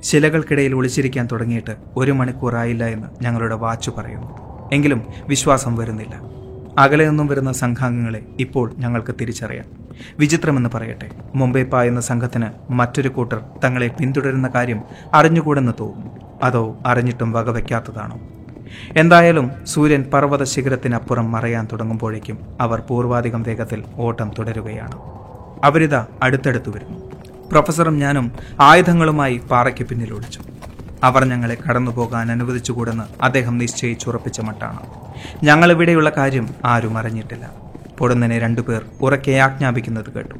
ശിലകൾക്കിടയിൽ 0.00 0.74
ഒളിച്ചിരിക്കാൻ 0.74 1.28
തുടങ്ങിയിട്ട് 1.32 1.76
ഒരു 1.96 2.12
മണിക്കൂറായില്ല 2.12 2.84
എന്ന് 2.84 3.24
ഞങ്ങളുടെ 3.24 3.54
വാച്ച് 3.54 3.90
പറയുന്നു. 3.90 4.28
എങ്കിലും 4.72 5.06
വിശ്വാസം 5.28 5.76
വരുന്നില്ല. 5.76 6.20
അകലെ 6.78 7.08
നിന്നും 7.08 7.26
വരുന്ന 7.26 7.52
സംഘാംഗങ്ങളെ 7.52 8.22
ഇപ്പോൾ 8.40 8.74
ഞങ്ങൾക്ക് 8.78 9.14
തിരിച്ചറിയാം. 9.20 9.64
വിചിത്രമെന്ന് 10.18 10.70
പറയട്ടെ 10.74 11.10
മുംബൈ 11.34 11.62
പായുന്ന 11.62 12.00
സംഘത്തിന് 12.00 12.72
മറ്റൊരു 12.72 13.08
കൂട്ടർ 13.08 13.40
തങ്ങളെ 13.64 13.88
പിന്തുടരുന്ന 13.88 14.48
കാര്യം 14.54 14.82
അറിഞ്ഞുകൂടെന്ന് 15.14 15.72
തോന്നുന്നു. 15.80 16.16
അതോ 16.42 16.76
അറിഞ്ഞിട്ടും 16.86 17.32
വകവയ്ക്കാത്തതാണോ? 17.32 18.20
എന്തായാലും 18.96 19.50
സൂര്യൻ 19.64 20.04
പർവത 20.14 20.44
ശിഖരത്തിനപ്പുറം 20.44 21.32
മറയാൻ 21.32 21.68
തുടങ്ങുമ്പോഴേക്കും 21.72 22.38
അവർ 22.60 22.80
പൂർവാധികം 22.80 23.42
വേഗത്തിൽ 23.42 23.84
ഓട്ടം 23.96 24.30
തുടരുകയാണ്. 24.38 24.98
അവരിതാ 25.64 26.06
അടുത്തടുത്ത് 26.22 26.70
വരുന്നു. 26.70 26.98
പ്രൊഫസറും 27.50 27.98
ഞാനും 27.98 28.32
ആയുധങ്ങളുമായി 28.60 29.40
പാറയ്ക്ക് 29.50 29.84
പിന്നിൽ 29.84 30.12
ഒളിച്ചു. 30.14 30.40
അവർ 31.04 31.24
ഞങ്ങളെ 31.24 31.56
കടന്നു 31.68 31.90
പോകാൻ 31.90 32.32
അനുവദിച്ചുകൂടെന്ന് 32.32 33.24
അദ്ദേഹം 33.24 33.58
നിശ്ചയിച്ചുറപ്പിച്ച 33.58 34.40
മട്ടാണ്. 34.40 34.80
ഞങ്ങൾ 35.44 35.70
ഇവിടെയുള്ള 35.70 36.12
കാര്യം 36.16 36.54
ആരും 36.64 36.98
അറിഞ്ഞിട്ടില്ല. 36.98 37.50
പൊടുന്നനെ 37.98 38.38
രണ്ടുപേർ 38.38 38.84
ഉറക്കെ 39.00 39.30
ആജ്ഞാപിക്കുന്നത് 39.30 40.12
കേട്ടു. 40.12 40.34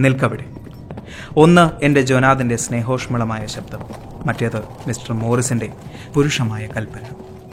നിൽക്കവിടെ. 0.00 0.44
ഒന്ന് 1.36 1.84
എന്റെ 1.84 2.02
ജോനാഥിന്റെ 2.02 2.56
സ്നേഹോഷ്മളമായ 2.56 3.46
ശബ്ദം 3.46 3.78
മറ്റേത് 4.26 4.62
മിസ്റ്റർ 4.86 5.12
മോറിസിന്റെ 5.12 5.72
പുരുഷമായ 6.14 6.66
കൽപ്പന. 6.66 7.00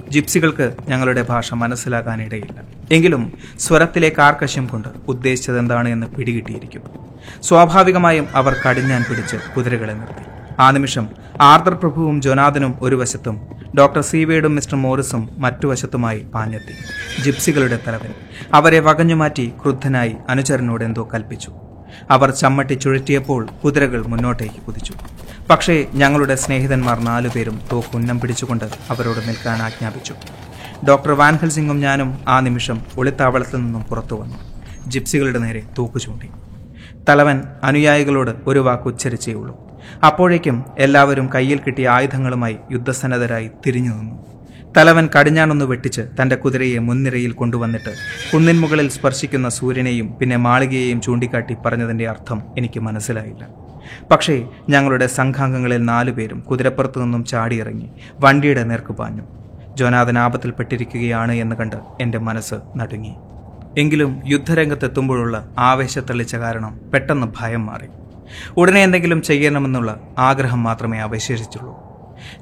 ജിപ്സികൾക്ക് 0.09 0.73
ഞങ്ങളുടെ 0.88 1.21
ഭാഷ 1.21 1.53
മനസ്സിലാകാനിടയില്ല. 1.53 2.62
എങ്കിലും 2.91 3.33
സ്വരത്തിലെ 3.59 4.12
കാർക്കശ്യം 4.17 4.67
കൊണ്ട് 4.67 4.88
ഉദ്ദേശിച്ചതെന്താണ് 5.07 5.89
എന്ന് 5.89 6.07
പിടികിട്ടിയിരിക്കും. 6.07 6.81
സ്വാഭാവികമായും 7.41 8.27
അവർ 8.35 8.55
കടിഞ്ഞാൻ 8.69 9.05
പിടിച്ച് 9.09 9.35
കുതിരകളെ 9.57 9.93
നിർത്തി. 9.93 10.38
ആ 10.60 10.72
നിമിഷം 10.72 11.10
ആർദർ 11.41 11.74
പ്രഭുവും 11.74 12.22
ജോനാഥനും 12.22 12.76
ഒരു 12.82 12.95
വശത്തും 12.95 13.41
ഡോക്ടർ 13.78 14.02
സീവേഡും 14.02 14.56
മിസ്റ്റർ 14.56 14.76
മോറിസും 14.76 15.30
മറ്റു 15.38 15.67
വശത്തുമായി 15.67 16.19
പാഞ്ഞെത്തി. 16.19 16.74
ജിപ്സികളുടെ 17.24 17.80
തലവൻ. 17.88 18.13
അവരെ 18.54 18.80
വകഞ്ഞുമാറ്റി 18.80 19.54
ക്രുദ്ധനായി 19.63 20.15
അനുചരനോട് 20.30 20.84
എന്തോ 20.84 21.10
കൽപ്പിച്ചു. 21.13 21.52
അവർ 22.10 22.32
ചമ്മട്ടി 22.32 22.74
ചുഴറ്റിയപ്പോൾ 22.74 23.50
കുതിരകൾ 23.63 24.06
മുന്നോട്ടേക്ക് 24.06 24.56
കുതിച്ചു. 24.56 24.93
പക്ഷേ 25.50 25.86
ഞങ്ങളുടെ 25.93 26.36
സ്നേഹിതന്മാർ 26.36 27.00
നാലുപേരും 27.00 27.62
തോക്കുന്നം 27.72 28.19
പിടിച്ചുകൊണ്ട് 28.19 28.65
അവരോട് 28.89 29.28
നിൽക്കാൻ 29.28 29.62
ആജ്ഞാപിച്ചു. 29.62 30.13
ഡോക്ടർ 30.88 31.12
വാൻഹൽ 31.12 31.50
സിംഗും 31.50 31.80
ഞാനും 31.80 32.19
ആ 32.28 32.39
നിമിഷം 32.39 32.82
ഒളിത്താവളത്തിൽ 32.98 33.58
നിന്നും 33.58 33.82
പുറത്തു 33.82 34.15
വന്നു. 34.15 34.36
ജിപ്സികളുടെ 34.88 35.39
നേരെ 35.39 35.63
തോക്ക് 35.78 36.02
ചൂണ്ടി 36.02 36.30
തലവൻ 37.10 37.43
അനുയായികളോട് 37.63 38.32
ഒരു 38.48 38.60
വാക്ക് 38.60 38.84
ഉച്ചരിച്ചേ 38.84 39.34
ഉള്ളൂ. 39.34 39.68
അപ്പോഴേക്കും 40.04 40.65
എല്ലാവരും 40.80 41.30
കയ്യിൽ 41.36 41.60
കിട്ടിയ 41.68 41.89
ആയുധങ്ങളുമായി 41.89 42.58
യുദ്ധസന്നദ്ധരായി 42.72 43.50
തിരിഞ്ഞു 43.68 43.94
നിന്നു. 43.94 44.18
തലവൻ 44.78 45.10
കടിഞ്ഞാണൊന്ന് 45.15 45.65
വെട്ടിച്ച് 45.65 46.02
തന്റെ 46.22 46.36
കുതിരയെ 46.36 46.80
മുൻനിരയിൽ 46.80 47.32
കൊണ്ടുവന്നിട്ട് 47.32 47.94
കുന്നിൻ 48.34 48.60
മുകളിൽ 48.60 48.89
സ്പർശിക്കുന്ന 48.89 49.50
സൂര്യനെയും 49.50 50.13
പിന്നെ 50.13 50.38
മാളികയെയും 50.38 51.02
ചൂണ്ടിക്കാട്ടി 51.02 51.56
പറഞ്ഞതിന്റെ 51.65 52.10
അർത്ഥം 52.10 52.42
എനിക്ക് 52.58 52.80
മനസ്സിലായില്ല. 52.80 53.48
പക്ഷേ 54.12 54.48
ഞങ്ങളുടെ 54.70 55.08
സംഘാംഗങ്ങളിൽ 55.08 55.86
നാലുപേരും 55.86 56.39
കുതിരപ്പുറത്തു 56.39 57.00
നിന്നും 57.00 57.26
ചാടിയിറങ്ങി 57.26 57.89
വണ്ടിയുടെ 58.20 58.63
നേർക്ക് 58.63 58.94
പാഞ്ഞു. 58.94 59.24
ജോനാഥൻ 59.78 60.18
ആപത്തിൽപ്പെട്ടിരിക്കുകയാണ് 60.18 61.32
എന്ന് 61.32 61.56
കണ്ട് 61.56 61.76
എന്റെ 62.02 62.18
മനസ്സ് 62.18 62.56
നടുങ്ങി. 62.78 63.13
എങ്കിലും 63.78 64.22
യുദ്ധരംഗത്തെത്തുമ്പോഴുള്ള 64.26 65.50
ആവേശത്തള്ളിച്ച 65.60 66.36
കാരണം 66.36 66.80
പെട്ടെന്ന് 66.94 67.28
ഭയം 67.39 67.65
മാറി. 67.65 67.89
ഉടനെ 68.58 68.84
എന്തെങ്കിലും 68.84 69.22
ചെയ്യണമെന്നുള്ള 69.22 70.00
ആഗ്രഹം 70.18 70.63
മാത്രമേ 70.63 70.98
അവശേഷിച്ചുള്ളൂ. 70.98 71.89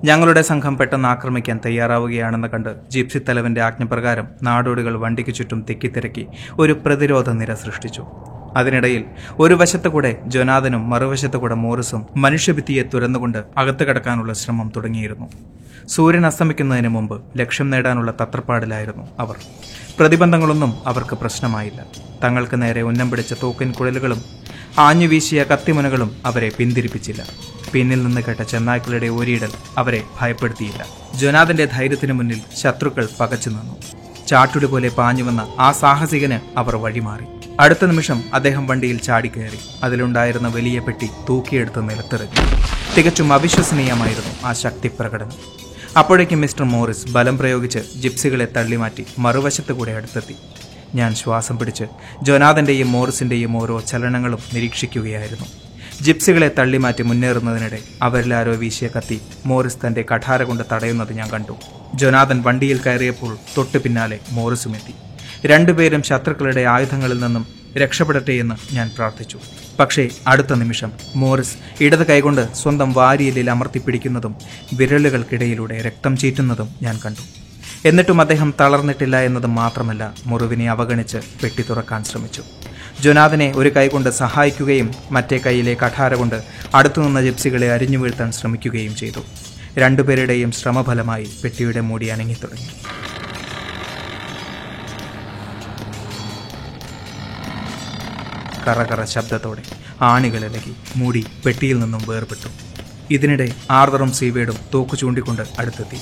ഞങ്ങളുടെ 0.04 0.42
സംഘം 0.42 0.78
പെട്ടെന്ന് 0.78 1.10
ആക്രമിക്കാൻ 1.10 1.60
തയ്യാറാവുകയാണെന്ന് 1.66 2.48
കണ്ട് 2.48 2.90
ജിപ്സി 2.90 3.20
തലവന്റെ 3.30 3.62
ആജ്ഞപ്രകാരം 3.62 4.28
നാടോടികൾ 4.44 4.98
വണ്ടിക്ക് 4.98 5.34
ചുറ്റും 5.34 5.66
തിക്കിത്തിരക്കി 5.70 6.28
ഒരു 6.60 6.74
പ്രതിരോധ 6.86 7.30
നിര 7.30 7.54
സൃഷ്ടിച്ചു. 7.54 8.06
അതിനിടയിൽ 8.58 9.06
ഒരു 9.40 9.54
വശത്തു 9.54 9.90
കൂടെ 9.90 10.18
ജൊനാഥനും 10.26 10.90
മറുവശത്തു 10.90 11.38
കൂടെ 11.38 11.56
മോറിസും 11.56 12.08
മനുഷ്യഭിത്തിയെ 12.18 12.84
തുരന്നുകൊണ്ട് 12.84 13.44
അകത്തു 13.58 13.84
കടക്കാനുള്ള 13.84 14.34
ശ്രമം 14.34 14.72
തുടങ്ങിയിരുന്നു. 14.76 15.28
സൂര്യൻ 15.88 16.26
അസ്തമിക്കുന്നതിന് 16.26 16.88
മുമ്പ് 16.88 17.22
ലക്ഷ്യം 17.38 17.70
നേടാനുള്ള 17.70 18.12
തത്രപ്പാടിലായിരുന്നു 18.12 19.08
അവർ. 19.20 19.36
പ്രതിബന്ധങ്ങളൊന്നും 20.00 20.74
അവർക്ക് 20.86 21.16
പ്രശ്നമായില്ല. 21.16 21.86
തങ്ങൾക്ക് 22.24 22.62
നേരെ 22.62 22.82
ഉന്നം 22.82 23.12
പിടിച്ച 23.12 23.34
തോക്കിൻ 23.44 23.72
കുഴലുകളും 23.72 24.22
ആഞ്ഞു 24.80 25.08
വീശിയ 25.08 25.44
കത്തിമുനകളും 25.44 26.18
അവരെ 26.26 26.50
പിന്തിരിപ്പിച്ചില്ല. 26.58 27.28
പിന്നിൽ 27.74 28.04
നിന്ന് 28.04 28.22
കേട്ട 28.22 28.42
ചെന്നായ്ക്കളുടെ 28.42 29.08
ഓരിയിടൽ 29.08 29.52
അവരെ 29.78 30.04
ഭയപ്പെടുത്തിയില്ല. 30.22 30.86
ജൊനാഥന്റെ 31.16 31.66
ധൈര്യത്തിനു 31.66 32.14
മുന്നിൽ 32.14 32.42
ശത്രുക്കൾ 32.58 33.10
പകച്ചു 33.20 33.50
നിന്നു. 33.50 33.76
ചാട്ടുടി 34.28 34.66
പോലെ 34.66 34.90
പാഞ്ഞു 34.90 35.24
വന്ന 35.24 35.48
ആ 35.60 35.72
സാഹസികന് 35.72 36.60
അവർ 36.60 36.76
വഴിമാറി. 36.76 37.26
അടുത്ത 37.60 37.86
നിമിഷം 37.86 38.24
അദ്ദേഹം 38.34 38.68
വണ്ടിയിൽ 38.68 38.98
ചാടിക്കയറി 38.98 39.60
അതിലുണ്ടായിരുന്ന 39.84 40.48
വലിയ 40.48 40.80
പെട്ടി 40.80 41.10
തൂക്കിയെടുത്ത് 41.30 41.90
നിലത്തിറങ്ങി. 41.90 42.44
തികച്ചും 42.96 43.34
അവിശ്വസനീയമായിരുന്നു 43.34 44.46
ആ 44.46 44.54
ശക്തി 44.54 44.92
പ്രകടനം. 45.00 45.34
അപ്പോഴേക്കും 45.98 46.42
മിസ്റ്റർ 46.42 46.64
മോറിസ് 46.64 47.10
ബലം 47.10 47.38
പ്രയോഗിച്ച് 47.38 47.80
ജിപ്സികളെ 48.02 48.46
തള്ളിമാറ്റി 48.46 49.06
മറുവശത്തുകൂടെ 49.20 49.92
അടുത്തെത്തി. 49.92 50.36
ഞാൻ 50.96 51.16
ശ്വാസം 51.16 51.60
പിടിച്ച് 51.60 51.84
ജോനാഥന്റെയും 52.24 52.92
മോറിസിന്റെയും 52.92 53.58
ഓരോ 53.58 53.80
ചലനങ്ങളും 53.80 54.40
നിരീക്ഷിക്കുകയായിരുന്നു. 54.54 55.46
ജിപ്സികളെ 56.02 56.52
തള്ളിമാറ്റി 56.58 57.04
മുന്നേറുന്നതിനിടെ 57.04 57.80
അവരിലാരോ 58.02 58.56
വീശിയ 58.56 58.90
കത്തി 58.98 59.22
മോറിസ് 59.46 59.78
തന്റെ 59.88 60.06
കഠാര 60.16 60.44
കൊണ്ട് 60.44 60.64
തടയുന്നത് 60.74 61.14
ഞാൻ 61.14 61.30
കണ്ടു. 61.30 61.56
ജോനാഥൻ 61.96 62.42
വണ്ടിയിൽ 62.42 62.78
കയറിയപ്പോൾ 62.78 63.38
തൊട്ടു 63.58 63.78
പിന്നാലെ 63.78 64.20
മോറിസും 64.32 64.76
എത്തി. 64.76 64.94
രണ്ടുപേരും 65.48 66.04
ശത്രുക്കളുടെ 66.04 66.62
ആയുധങ്ങളിൽ 66.62 67.20
നിന്നും 67.20 67.48
രക്ഷപ്പെടട്ടെ 67.78 68.32
എന്ന് 68.32 68.76
ഞാൻ 68.76 68.92
പ്രാർത്ഥിച്ചു. 68.96 69.40
പക്ഷേ 69.80 70.10
അടുത്ത 70.28 70.54
നിമിഷം 70.54 70.92
മോറിസ് 71.16 71.84
ഇടത് 71.84 72.08
കൈകൊണ്ട് 72.08 72.54
സ്വന്തം 72.54 72.94
വാരിയലിൽ 72.94 73.50
അമർത്തിപ്പിടിക്കുന്നതും 73.50 74.36
വിരലുകൾക്കിടയിലൂടെ 74.74 75.82
രക്തം 75.82 76.18
ചീറ്റുന്നതും 76.18 76.76
ഞാൻ 76.82 77.00
കണ്ടു. 77.06 77.47
എന്നിട്ടും 77.86 78.22
അദ്ദേഹം 78.22 78.54
തളർന്നിട്ടില്ല 78.60 79.22
എന്നത് 79.22 79.46
മാത്രമല്ല 79.46 80.14
മുറിവിനെ 80.26 80.70
അവഗണിച്ച് 80.70 81.18
പെട്ടി 81.44 81.62
തുറക്കാൻ 81.62 82.04
ശ്രമിച്ചു. 82.04 82.44
ജൊനാഥനെ 83.02 83.54
ഒരു 83.56 83.72
കൈകൊണ്ട് 83.76 84.10
സഹായിക്കുകയും 84.10 84.92
മറ്റേ 85.12 85.38
കൈയിലെ 85.38 85.74
കഠാര 85.74 86.14
കൊണ്ട് 86.16 86.44
അടുത്തുനിന്ന 86.76 87.22
ജിപ്സികളെ 87.22 87.72
അരിഞ്ഞു 87.72 87.98
വീഴ്ത്താൻ 87.98 88.32
ശ്രമിക്കുകയും 88.32 88.96
ചെയ്തു. 88.96 89.20
രണ്ടുപേരുടെയും 89.78 90.52
ശ്രമഫലമായി 90.52 91.28
പെട്ടിയുടെ 91.44 91.80
മൂടി 91.80 92.06
അനങ്ങിത്തുടങ്ങി 92.06 92.70
കറകറ 98.68 99.06
ശബ്ദത്തോടെ 99.06 99.62
ആണികളിലകി 100.02 100.76
മൂടി 100.96 101.26
പെട്ടിയിൽ 101.46 101.80
നിന്നും 101.80 102.02
വേർപെട്ടു. 102.08 102.48
ഇതിനിടെ 103.12 103.54
ആർദറും 103.72 104.14
സീവേഡും 104.14 104.58
തോക്കു 104.74 104.96
ചൂണ്ടിക്കൊണ്ട് 104.96 105.42
അടുത്തെത്തി. 105.60 106.00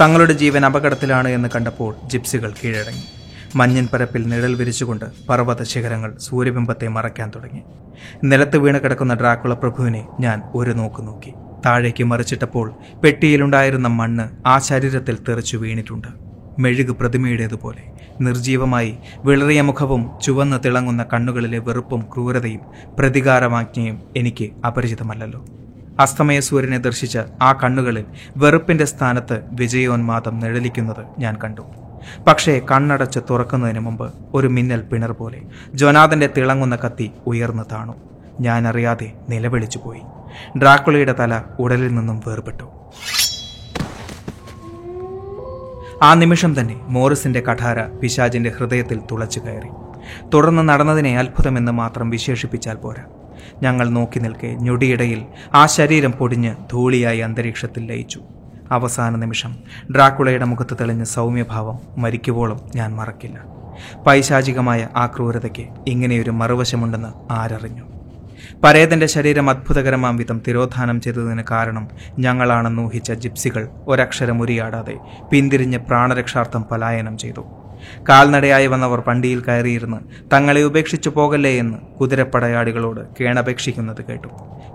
തങ്ങളുടെ 0.00 0.32
ജീവൻ 0.32 0.64
അപകടത്തിലാണ് 0.66 1.28
എന്ന് 1.28 1.48
കണ്ടപ്പോൾ 1.54 1.94
ജിപ്സികൾ 2.12 2.50
കീഴടങ്ങി. 2.58 3.04
മഞ്ഞൻ 3.58 3.86
പരപ്പിൽ 3.92 4.22
നിഴൽ 4.32 4.54
വിരിച്ചുകൊണ്ട് 4.60 5.06
പർവത 5.28 5.62
ശിഖരങ്ങൾ 5.62 6.10
സൂര്യബിംബത്തെ 6.26 6.88
മറയ്ക്കാൻ 6.88 7.30
തുടങ്ങി. 7.34 7.62
നിലത്ത് 8.24 8.56
വീണ് 8.56 8.78
കിടക്കുന്ന 8.84 9.14
ഡ്രാക്കുള 9.14 9.54
പ്രഭുവിനെ 9.54 10.02
ഞാൻ 10.20 10.42
ഒരു 10.54 10.72
നോക്ക് 10.80 11.02
നോക്കി. 11.08 11.32
താഴേക്ക് 11.66 12.04
മറിച്ചിട്ടപ്പോൾ 12.04 12.68
പെട്ടിയിലുണ്ടായിരുന്ന 13.02 13.88
മണ്ണ് 14.00 14.24
ആ 14.46 14.58
ശരീരത്തിൽ 14.68 15.18
തെറിച്ചു 15.28 15.56
വീണിട്ടുണ്ട്. 15.56 16.10
മെഴുക് 16.58 16.92
പ്രതിമയുടേതുപോലെ 17.00 17.82
നിർജീവമായി 18.20 18.98
വിളറിയ 19.24 19.60
മുഖവും 19.60 20.02
ചുവന്ന് 20.22 20.58
തിളങ്ങുന്ന 20.64 21.02
കണ്ണുകളിലെ 21.12 21.58
വെറുപ്പും 21.58 22.02
ക്രൂരതയും 22.12 22.64
പ്രതികാരമാജ്ഞയും 22.98 23.98
എനിക്ക് 24.16 24.48
അപരിചിതമല്ലല്ലോ. 24.66 25.42
അസ്തമയ 26.02 26.40
സൂര്യനെ 26.40 26.78
ദർശിച്ച് 26.78 27.18
ആ 27.42 27.52
കണ്ണുകളിൽ 27.52 28.04
വെറുപ്പിന്റെ 28.36 28.84
സ്ഥാനത്ത് 28.84 29.40
വിജയോന്മാദം 29.52 30.40
നിഴലിക്കുന്നത് 30.40 31.04
ഞാൻ 31.18 31.36
കണ്ടു. 31.44 31.62
പക്ഷേ 32.26 32.60
കണ്ണടച്ച് 32.70 33.20
തുറക്കുന്നതിന് 33.30 33.80
മുമ്പ് 33.80 34.14
ഒരു 34.34 34.48
മിന്നൽ 34.48 34.80
പിണർ 34.80 35.12
പോലെ 35.12 35.40
ജോനാഥന്റെ 35.74 36.28
തിളങ്ങുന്ന 36.36 36.76
കത്തി 36.76 37.10
ഉയർന്നു 37.26 37.62
താണു. 37.72 37.94
ഞാനറിയാതെ 38.40 39.12
നിലവിളിച്ചു 39.28 39.80
പോയി. 39.84 40.02
ഡ്രാക്കുളയുടെ 40.58 41.14
തല 41.20 41.42
ഉടലിൽ 41.58 41.94
നിന്നും 41.94 42.22
വേർപെട്ടു. 42.26 42.66
ആ 46.02 46.14
നിമിഷം 46.14 46.60
തന്നെ 46.60 46.76
മോറിസിന്റെ 46.82 47.40
കഠാര 47.40 47.82
പിശാജിന്റെ 47.82 48.50
ഹൃദയത്തിൽ 48.50 49.00
തുളച്ചു 49.10 49.40
കയറി. 49.40 49.70
തുടർന്ന് 50.34 50.68
നടന്നതിനെ 50.68 51.18
അത്ഭുതമെന്ന് 51.18 51.72
മാത്രം 51.72 52.10
വിശേഷിപ്പിച്ചാൽ 52.10 52.76
പോരാ. 52.76 53.04
ഞങ്ങൾ 53.62 53.88
നോക്കി 53.88 54.20
നിൽക്കെ 54.20 54.46
ഞൊടിയിടയിൽ 54.46 55.26
ആ 55.54 55.66
ശരീരം 55.66 56.12
പൊടിഞ്ഞ് 56.12 56.54
ധൂളിയായി 56.72 57.18
അന്തരീക്ഷത്തിൽ 57.18 57.86
ലയിച്ചു. 57.86 58.20
അവസാന 58.70 59.16
നിമിഷം 59.16 59.56
ഡ്രാക്കുളയുടെ 59.94 60.44
മുഖത്ത് 60.44 60.76
തെളിഞ്ഞ 60.80 61.02
സൗമ്യഭാവം 61.02 61.78
മരിക്കുവോളം 61.98 62.60
ഞാൻ 62.76 62.96
മറക്കില്ല. 62.96 63.38
പൈശാചികമായ 64.06 64.88
ആ 64.96 65.06
ക്രൂരതയ്ക്ക് 65.06 65.68
ഇങ്ങനെയൊരു 65.88 66.30
മറുവശമുണ്ടെന്ന് 66.30 67.32
ആരറിഞ്ഞു. 67.32 67.82
പരേതന്റെ 68.64 69.06
ശരീരം 69.06 69.50
അത്ഭുതകരമാം 69.50 70.16
വിധം 70.16 70.42
തിരോധാനം 70.48 71.00
ചെയ്തതിന് 71.00 71.42
കാരണം 71.50 71.88
ഞങ്ങളാണെന്ന് 72.18 72.82
ഊഹിച്ച 72.82 73.12
ജിപ്സികൾ 73.12 73.68
ഒരക്ഷരം 73.88 74.42
ഉരിയാടാതെ 74.42 74.94
പിന്തിരിഞ്ഞ് 75.32 75.78
പ്രാണരക്ഷാർത്ഥം 75.78 76.62
പലായനം 76.62 77.18
ചെയ്തു. 77.18 77.61
കാൽനടയായി 78.08 78.66
വന്നവർ 78.66 79.02
വണ്ടിയിൽ 79.08 79.40
കയറിയിരുന്ന് 79.40 79.96
തങ്ങളെ 80.32 80.62
ഉപേക്ഷിച്ചു 80.62 81.08
പോകല്ലേ 81.10 81.58
എന്ന് 81.58 81.78
കുതിരപ്പടയാളികളോട് 81.78 83.00
കേണപേക്ഷിക്കുന്നത് 83.20 84.04
കേട്ടു. 84.08 84.28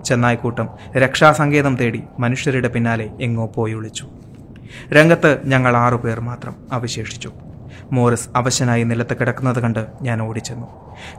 ചെന്നായ്ക്കൂട്ടം 0.04 0.68
രക്ഷാസങ്കേതം 0.96 1.76
തേടി 1.76 2.02
മനുഷ്യരുടെ 2.18 2.68
പിന്നാലെ 2.68 3.10
എങ്ങോ 3.20 3.46
പോയി 3.46 3.74
ഒളിച്ചു. 3.74 4.08
രംഗത്ത് 4.92 5.38
ഞങ്ങൾ 5.44 5.76
ആറുപേർ 5.76 6.20
മാത്രം 6.20 6.56
അവശേഷിച്ചു. 6.72 7.32
മോറിസ് 7.92 8.28
അവശനായി 8.36 8.84
നിലത്ത് 8.84 9.16
കിടക്കുന്നത് 9.16 9.60
കണ്ട് 9.60 9.86
ഞാൻ 10.02 10.22
ഓടിച്ചെന്നു. 10.22 10.66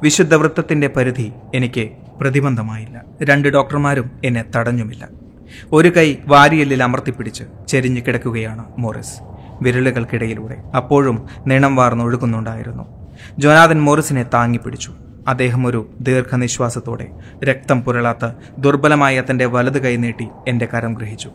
വിശുദ്ധ 0.03 0.35
വൃത്തത്തിന്റെ 0.35 0.87
പരിധി 0.87 1.31
എനിക്ക് 1.55 1.89
പ്രതിബന്ധമായില്ല. 2.21 3.03
രണ്ട് 3.23 3.47
ഡോക്ടർമാരും 3.47 4.11
എന്നെ 4.25 4.43
തടഞ്ഞുമില്ല. 4.55 5.09
ഒരു 5.71 5.89
കൈ 5.89 6.15
വാരിയെല്ലിൽ 6.27 6.83
അമർത്തിപ്പിടിച്ച് 6.83 7.43
ചെരിഞ്ഞു 7.67 8.01
കിടക്കുകയാണ് 8.07 8.65
മോറിസ്. 8.77 9.38
വിരലുകൾക്കിടയിലൂടെ 9.61 10.63
അപ്പോഴും 10.75 11.27
നിണം 11.47 11.75
വാർന്നൊഴുകുന്നുണ്ടായിരുന്നു 11.75 12.83
ജോനാഥൻ 13.39 13.81
മോറിസിനെ 13.81 14.23
താങ്ങിപ്പിടിച്ചു. 14.23 14.93
അദ്ദേഹം 15.27 15.67
ഒരു 15.67 15.89
ദീർഘനിശ്വാസത്തോടെ 16.01 17.07
രക്തം 17.43 17.81
പുരളാത്ത 17.81 18.31
ദുർബലമായ 18.57 19.23
തന്റെ 19.31 19.45
വലത് 19.45 19.83
കൈ 19.83 19.95
നീട്ടി 19.95 20.27
എന്റെ 20.47 20.67
കരം 20.73 20.93
ഗ്രഹിച്ചു. 20.93 21.31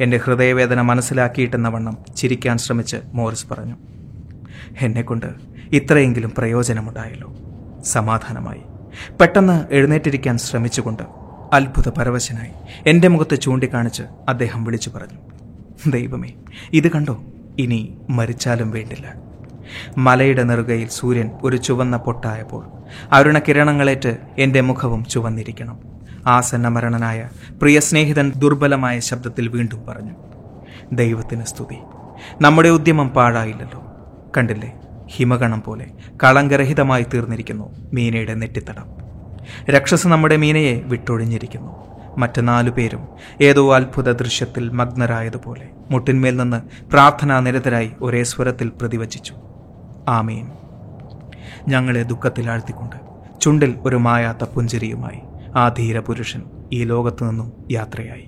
എന്റെ 0.00 0.16
ഹൃദയവേദന 0.16 0.80
മനസ്സിലാക്കിയിട്ടെന്ന 0.80 1.68
വണ്ണം 1.68 1.98
ചിരിക്കാൻ 2.16 2.58
ശ്രമിച്ച് 2.58 2.96
മോറിസ് 3.14 3.46
പറഞ്ഞു 3.50 3.74
എന്നെക്കൊണ്ട് 4.80 5.26
ഇത്രയെങ്കിലും 5.72 6.32
പ്രയോജനമുണ്ടായല്ലോ. 6.38 7.34
സമാധാനമായി. 7.84 8.62
പെട്ടെന്ന് 9.20 9.64
എഴുന്നേറ്റിരിക്കാൻ 9.70 10.38
ശ്രമിച്ചുകൊണ്ട് 10.38 11.02
അത്ഭുത 11.52 11.88
പരവശനായി 11.88 12.50
എന്റെ 12.86 13.08
മുഖത്ത് 13.08 13.40
ചൂണ്ടിക്കാണിച്ച് 13.40 14.02
അദ്ദേഹം 14.28 14.64
വിളിച്ചു 14.64 14.90
പറഞ്ഞു 14.90 15.18
ദൈവമേ 15.90 16.32
ഇത് 16.72 16.88
കണ്ടോ? 16.92 17.24
ഇനി 17.60 17.98
മരിച്ചാലും 18.10 18.70
വേണ്ടില്ല. 18.70 19.14
മലയുടെ 19.98 20.42
നെറുകയിൽ 20.42 20.88
സൂര്യൻ 20.88 21.30
ഒരു 21.42 21.56
ചുവന്ന 21.56 21.96
പൊട്ടായപ്പോൾ 21.96 22.66
അരുണകിരണങ്ങളേറ്റ് 23.12 24.16
എന്റെ 24.38 24.60
മുഖവും 24.60 25.04
ചുവന്നിരിക്കണം. 25.04 25.78
ആസന്ന 26.26 26.68
മരണനായ 26.68 27.28
പ്രിയ 27.62 27.80
സ്നേഹിതൻ 27.80 28.32
ദുർബലമായ 28.36 29.00
ശബ്ദത്തിൽ 29.00 29.48
വീണ്ടും 29.48 29.86
പറഞ്ഞു 29.86 30.12
ദൈവത്തിന് 30.92 31.44
സ്തുതി. 31.44 31.76
നമ്മുടെ 32.40 32.68
ഉദ്യമം 32.68 33.08
പാഴായില്ലല്ലോ. 33.08 33.84
കണ്ടില്ലേ? 34.36 34.72
ഹിമഗണം 35.08 35.62
പോലെ 35.62 35.86
കളങ്കരഹിതമായി 36.24 37.06
തീർന്നിരിക്കുന്നു 37.14 37.90
മീനയുടെ 37.92 38.34
നെറ്റിത്തടം. 38.34 38.84
രക്ഷസ് 39.70 40.08
നമ്മുടെ 40.08 40.36
മീനയെ 40.36 40.80
വിട്ടൊഴിഞ്ഞിരിക്കുന്നു. 40.80 41.89
മറ്റു 42.18 42.40
നാലു 42.40 42.70
പേരും 42.70 43.08
ഏതോ 43.40 43.74
അത്ഭുത 43.74 44.12
ദൃശ്യത്തിൽ 44.12 44.68
മഗ്നരായതുപോലെ 44.68 45.68
മുട്ടിന്മേൽ 45.90 46.36
നിന്ന് 46.36 46.90
പ്രാർത്ഥനാ 46.90 47.40
നിരതരായി 47.40 47.92
ഒരേ 48.00 48.22
സ്വരത്തിൽ 48.22 48.68
പ്രതിവചിച്ചു. 48.68 49.34
ആമീൻ. 50.08 50.48
ഞങ്ങളെ 51.68 52.02
ദുഃഖത്തിൽ 52.02 52.50
ആഴ്ത്തിക്കൊണ്ട് 52.50 52.96
ചുണ്ടിൽ 53.40 53.78
ഒരു 53.82 53.96
മായാത്ത 53.96 54.44
പുഞ്ചിരിയുമായി 54.44 55.20
ആ 55.56 55.68
ധീരപുരുഷൻ 55.68 56.42
ഈ 56.72 56.84
ലോകത്തു 56.84 57.24
നിന്നും 57.24 57.52
യാത്രയായി. 57.70 58.26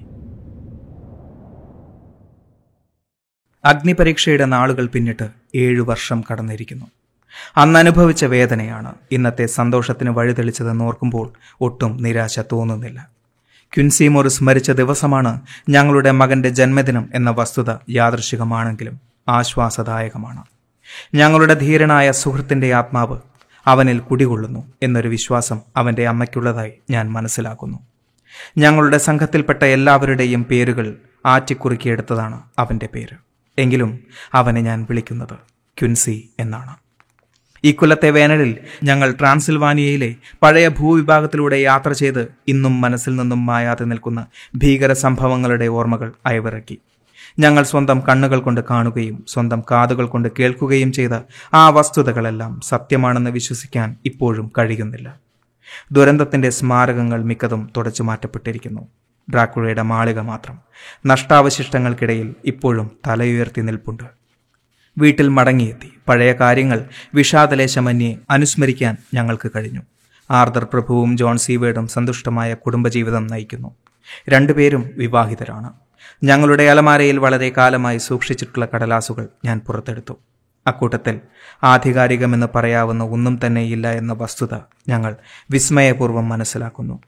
അഗ്നിപരീക്ഷയുടെ 3.64 4.44
നാളുകൾ 4.44 4.86
പിന്നിട്ട് 4.86 5.30
ഏഴു 5.54 5.82
വർഷം 5.82 6.24
കടന്നിരിക്കുന്നു. 6.32 6.86
അന്ന് 7.56 7.78
അനുഭവിച്ച 7.78 8.24
വേദനയാണ് 8.24 8.94
ഇന്നത്തെ 9.10 9.46
സന്തോഷത്തിന് 9.46 10.10
വഴിതെളിച്ചതെന്ന് 10.10 10.84
ഓർക്കുമ്പോൾ 10.84 11.32
ഒട്ടും 11.60 12.02
നിരാശ 12.02 12.40
തോന്നുന്നില്ല. 12.40 13.10
ക്വിൻസി 13.76 14.08
മോറിസ് 14.08 14.44
മരിച്ച 14.44 14.70
ദിവസമാണ് 14.70 15.40
ഞങ്ങളുടെ 15.68 16.10
മകന്റെ 16.10 16.48
ജന്മദിനം 16.48 17.10
എന്ന 17.14 17.30
വസ്തുത 17.30 17.74
യാദൃശികമാണെങ്കിലും 17.90 19.00
ആശ്വാസദായകമാണ്. 19.28 20.44
ഞങ്ങളുടെ 21.14 21.54
ധീരനായ 21.54 22.12
സുഹൃത്തിന്റെ 22.12 22.74
ആത്മാവ് 22.74 23.18
അവനിൽ 23.66 23.98
കുടികൊള്ളുന്നു 23.98 24.72
എന്നൊരു 24.82 25.08
വിശ്വാസം 25.08 25.60
അവന്റെ 25.76 26.06
അമ്മയ്ക്കുള്ളതായി 26.06 26.72
ഞാൻ 26.90 27.12
മനസ്സിലാക്കുന്നു. 27.12 27.78
ഞങ്ങളുടെ 28.58 28.98
സംഘത്തിൽപ്പെട്ട 28.98 29.62
എല്ലാവരുടെയും 29.62 30.44
പേരുകൾ 30.44 30.96
ആറ്റിക്കുറുക്കിയെടുത്തതാണ് 31.26 32.42
അവന്റെ 32.58 32.88
പേര്. 32.94 33.16
എങ്കിലും 33.58 34.00
അവനെ 34.34 34.60
ഞാൻ 34.60 34.86
വിളിക്കുന്നത് 34.90 35.36
ക്വിൻസി 35.80 36.30
എന്നാണ്. 36.38 36.81
ഇക്കൊല്ലത്തെ 37.64 38.10
വേനലിൽ 38.10 38.58
ഞങ്ങൾ 38.84 39.14
ട്രാൻസിൽവാനിയയിലെ 39.20 40.14
പഴയ 40.42 40.68
ഭൂവിഭാഗത്തിലൂടെ 40.68 41.56
യാത്ര 41.56 41.92
ചെയ്ത് 41.92 42.28
ഇന്നും 42.48 42.80
മനസ്സിൽ 42.80 43.16
നിന്നും 43.16 43.46
മായാതെ 43.46 43.84
നിൽക്കുന്ന 43.84 44.26
ഭീകര 44.56 44.92
സംഭവങ്ങളുടെ 44.92 45.66
ഓർമ്മകൾ 45.66 46.12
അയവിറക്കി. 46.26 46.78
ഞങ്ങൾ 47.38 47.62
സ്വന്തം 47.62 48.00
കണ്ണുകൾ 48.00 48.40
കൊണ്ട് 48.40 48.60
കാണുകയും 48.70 49.24
സ്വന്തം 49.28 49.62
കാതുകൾ 49.70 50.06
കൊണ്ട് 50.06 50.28
കേൾക്കുകയും 50.38 50.92
ചെയ്ത 50.92 51.10
ആ 51.54 51.68
വസ്തുതകളെല്ലാം 51.68 52.60
സത്യമാണെന്ന് 52.60 53.30
വിശ്വസിക്കാൻ 53.30 53.96
ഇപ്പോഴും 54.04 54.52
കഴിയുന്നില്ല. 54.58 55.16
ദുരന്തത്തിന്റെ 55.92 56.50
സ്മാരകങ്ങൾ 56.50 57.24
മിക്കതും 57.24 57.70
തുടച്ചു 57.76 58.02
മാറ്റപ്പെട്ടിരിക്കുന്നു. 58.02 58.88
ഡ്രാക്കുഴയുടെ 59.32 59.82
മാളിക 59.82 60.20
മാത്രം. 60.20 60.58
നഷ്ടാവശിഷ്ടങ്ങൾക്കിടയിൽ 61.06 62.34
ഇപ്പോഴും 62.44 62.90
തലയുയർത്തി 63.06 63.60
നിൽപ്പുണ്ട്. 63.60 64.21
വീട്ടിൽ 64.98 65.28
മടങ്ങിയെത്തി. 65.28 65.92
പഴയ 66.08 66.32
കാര്യങ്ങൾ 66.32 66.84
വിഷാദലേശമന്യെ 67.14 68.16
അനുസ്മരിക്കാൻ 68.30 68.96
ഞങ്ങൾക്ക് 69.14 69.50
കഴിഞ്ഞു. 69.56 69.80
ആർദർ 70.30 70.64
പ്രഭുവും 70.64 71.16
ജോൺ 71.16 71.38
സീവേഡും 71.38 71.88
സന്തുഷ്ടമായ 71.88 72.54
കുടുംബജീവിതം 72.54 73.26
നയിക്കുന്നു. 73.26 73.74
രണ്ടുപേരും 74.28 74.90
വിവാഹിതരാണ്. 74.96 75.72
ഞങ്ങളുടെ 76.24 76.62
അലമാരയിൽ 76.62 77.18
വളരെ 77.18 77.52
കാലമായി 77.56 77.98
സൂക്ഷിച്ചിട്ടുള്ള 77.98 78.68
കടലാസുകൾ 78.74 79.28
ഞാൻ 79.44 79.60
പുറത്തെടുത്തു. 79.66 80.18
അക്കൂട്ടത്തിൽ 80.66 81.20
ആധികാരികമെന്ന് 81.62 82.46
പറയാവുന്ന 82.54 83.04
ഒന്നും 83.04 83.40
തന്നെയില്ല 83.46 83.92
എന്ന 83.92 84.12
വസ്തുത 84.12 84.58
ഞങ്ങൾ 84.88 85.16
വിസ്മയപൂർവം 85.50 86.28
മനസ്സിലാക്കുന്നു. 86.28 87.02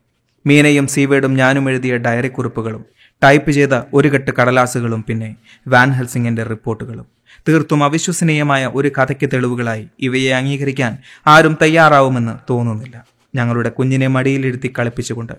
മീനയും 0.46 0.86
സീവേഡും 0.86 1.34
ഞാനും 1.34 1.70
എഴുതിയ 1.70 1.96
ഡയറി 1.96 2.28
കുറിപ്പുകളും 2.28 2.84
ടൈപ്പ് 3.24 3.50
ചെയ്ത 3.50 3.82
ഒരു 3.94 4.08
കെട്ട് 4.08 4.30
കടലാസുകളും 4.30 5.04
പിന്നെ 5.04 5.36
വാൻ 5.68 5.90
ഹെൽസിംഗിന്റെ 5.90 6.42
റിപ്പോർട്ടുകളും. 6.42 7.13
തീർത്തും 7.48 7.84
അവിശ്വസനീയമായ 7.84 8.70
ഒരു 8.74 8.88
കഥയ്ക്ക് 8.88 9.30
തെളിവുകളായി. 9.32 9.88
ഇവയെ 10.00 10.32
അംഗീകരിക്കാൻ 10.32 10.98
ആരും 11.26 11.58
തയ്യാറാവുമെന്ന് 11.62 12.32
തോന്നുന്നില്ല. 12.50 13.04
ഞങ്ങളുടെ 13.34 13.68
കുഞ്ഞിനെ 13.68 14.06
മടിയിലിരുത്തി 14.06 14.72
കളിപ്പിച്ചുകൊണ്ട് 14.78 15.32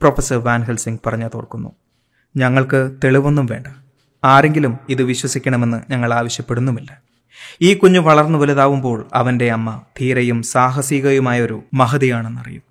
പ്രൊഫസർ 0.00 0.36
വാൻഹൽസിംഗ് 0.36 0.98
പറഞ്ഞു 1.06 1.22
പറഞ്ഞതോർക്കുന്നു 1.22 1.72
ഞങ്ങൾക്ക് 2.36 2.90
തെളിവൊന്നും 3.04 3.46
വേണ്ട. 3.46 3.66
ആരെങ്കിലും 4.24 4.78
ഇത് 4.88 5.02
വിശ്വസിക്കണമെന്ന് 5.02 5.80
ഞങ്ങൾ 5.90 6.14
ആവശ്യപ്പെടുന്നുമില്ല. 6.14 7.02
ഈ 7.60 7.74
കുഞ്ഞു 7.74 8.00
വളർന്നു 8.00 8.38
വലുതാവുമ്പോൾ 8.38 9.08
അവന്റെ 9.14 9.52
അമ്മ 9.52 9.82
ധീരയും 10.00 10.42
സാഹസികയുമായൊരു 10.42 11.62
മഹതിയാണെന്നറിയും. 11.74 12.62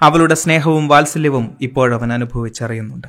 അവളുടെ 0.00 0.34
സ്നേഹവും 0.34 0.88
വാത്സല്യവും 0.88 1.56
ഇപ്പോഴവൻ 1.60 2.12
അനുഭവിച്ചറിയുന്നുണ്ട്. 2.12 3.08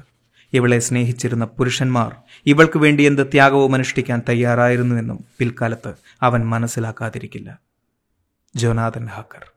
ഇവളെ 0.56 0.80
സ്നേഹിച്ചിരുന്ന 0.80 1.46
പുരുഷന്മാർ 1.46 2.16
ഇവൾക്ക് 2.46 2.78
വേണ്ടി 2.78 3.04
എന്ത് 3.04 3.28
ത്യാഗവും 3.32 3.74
അനുഷ്ഠിക്കാൻ 3.74 4.22
തയ്യാറായിരുന്നുവെന്നും 4.30 5.20
പിൽക്കാലത്ത് 5.40 5.94
അവൻ 6.22 6.42
മനസ്സിലാക്കാതിരിക്കില്ല. 6.48 7.60
Jonathan 8.56 9.06
hacker. 9.06 9.55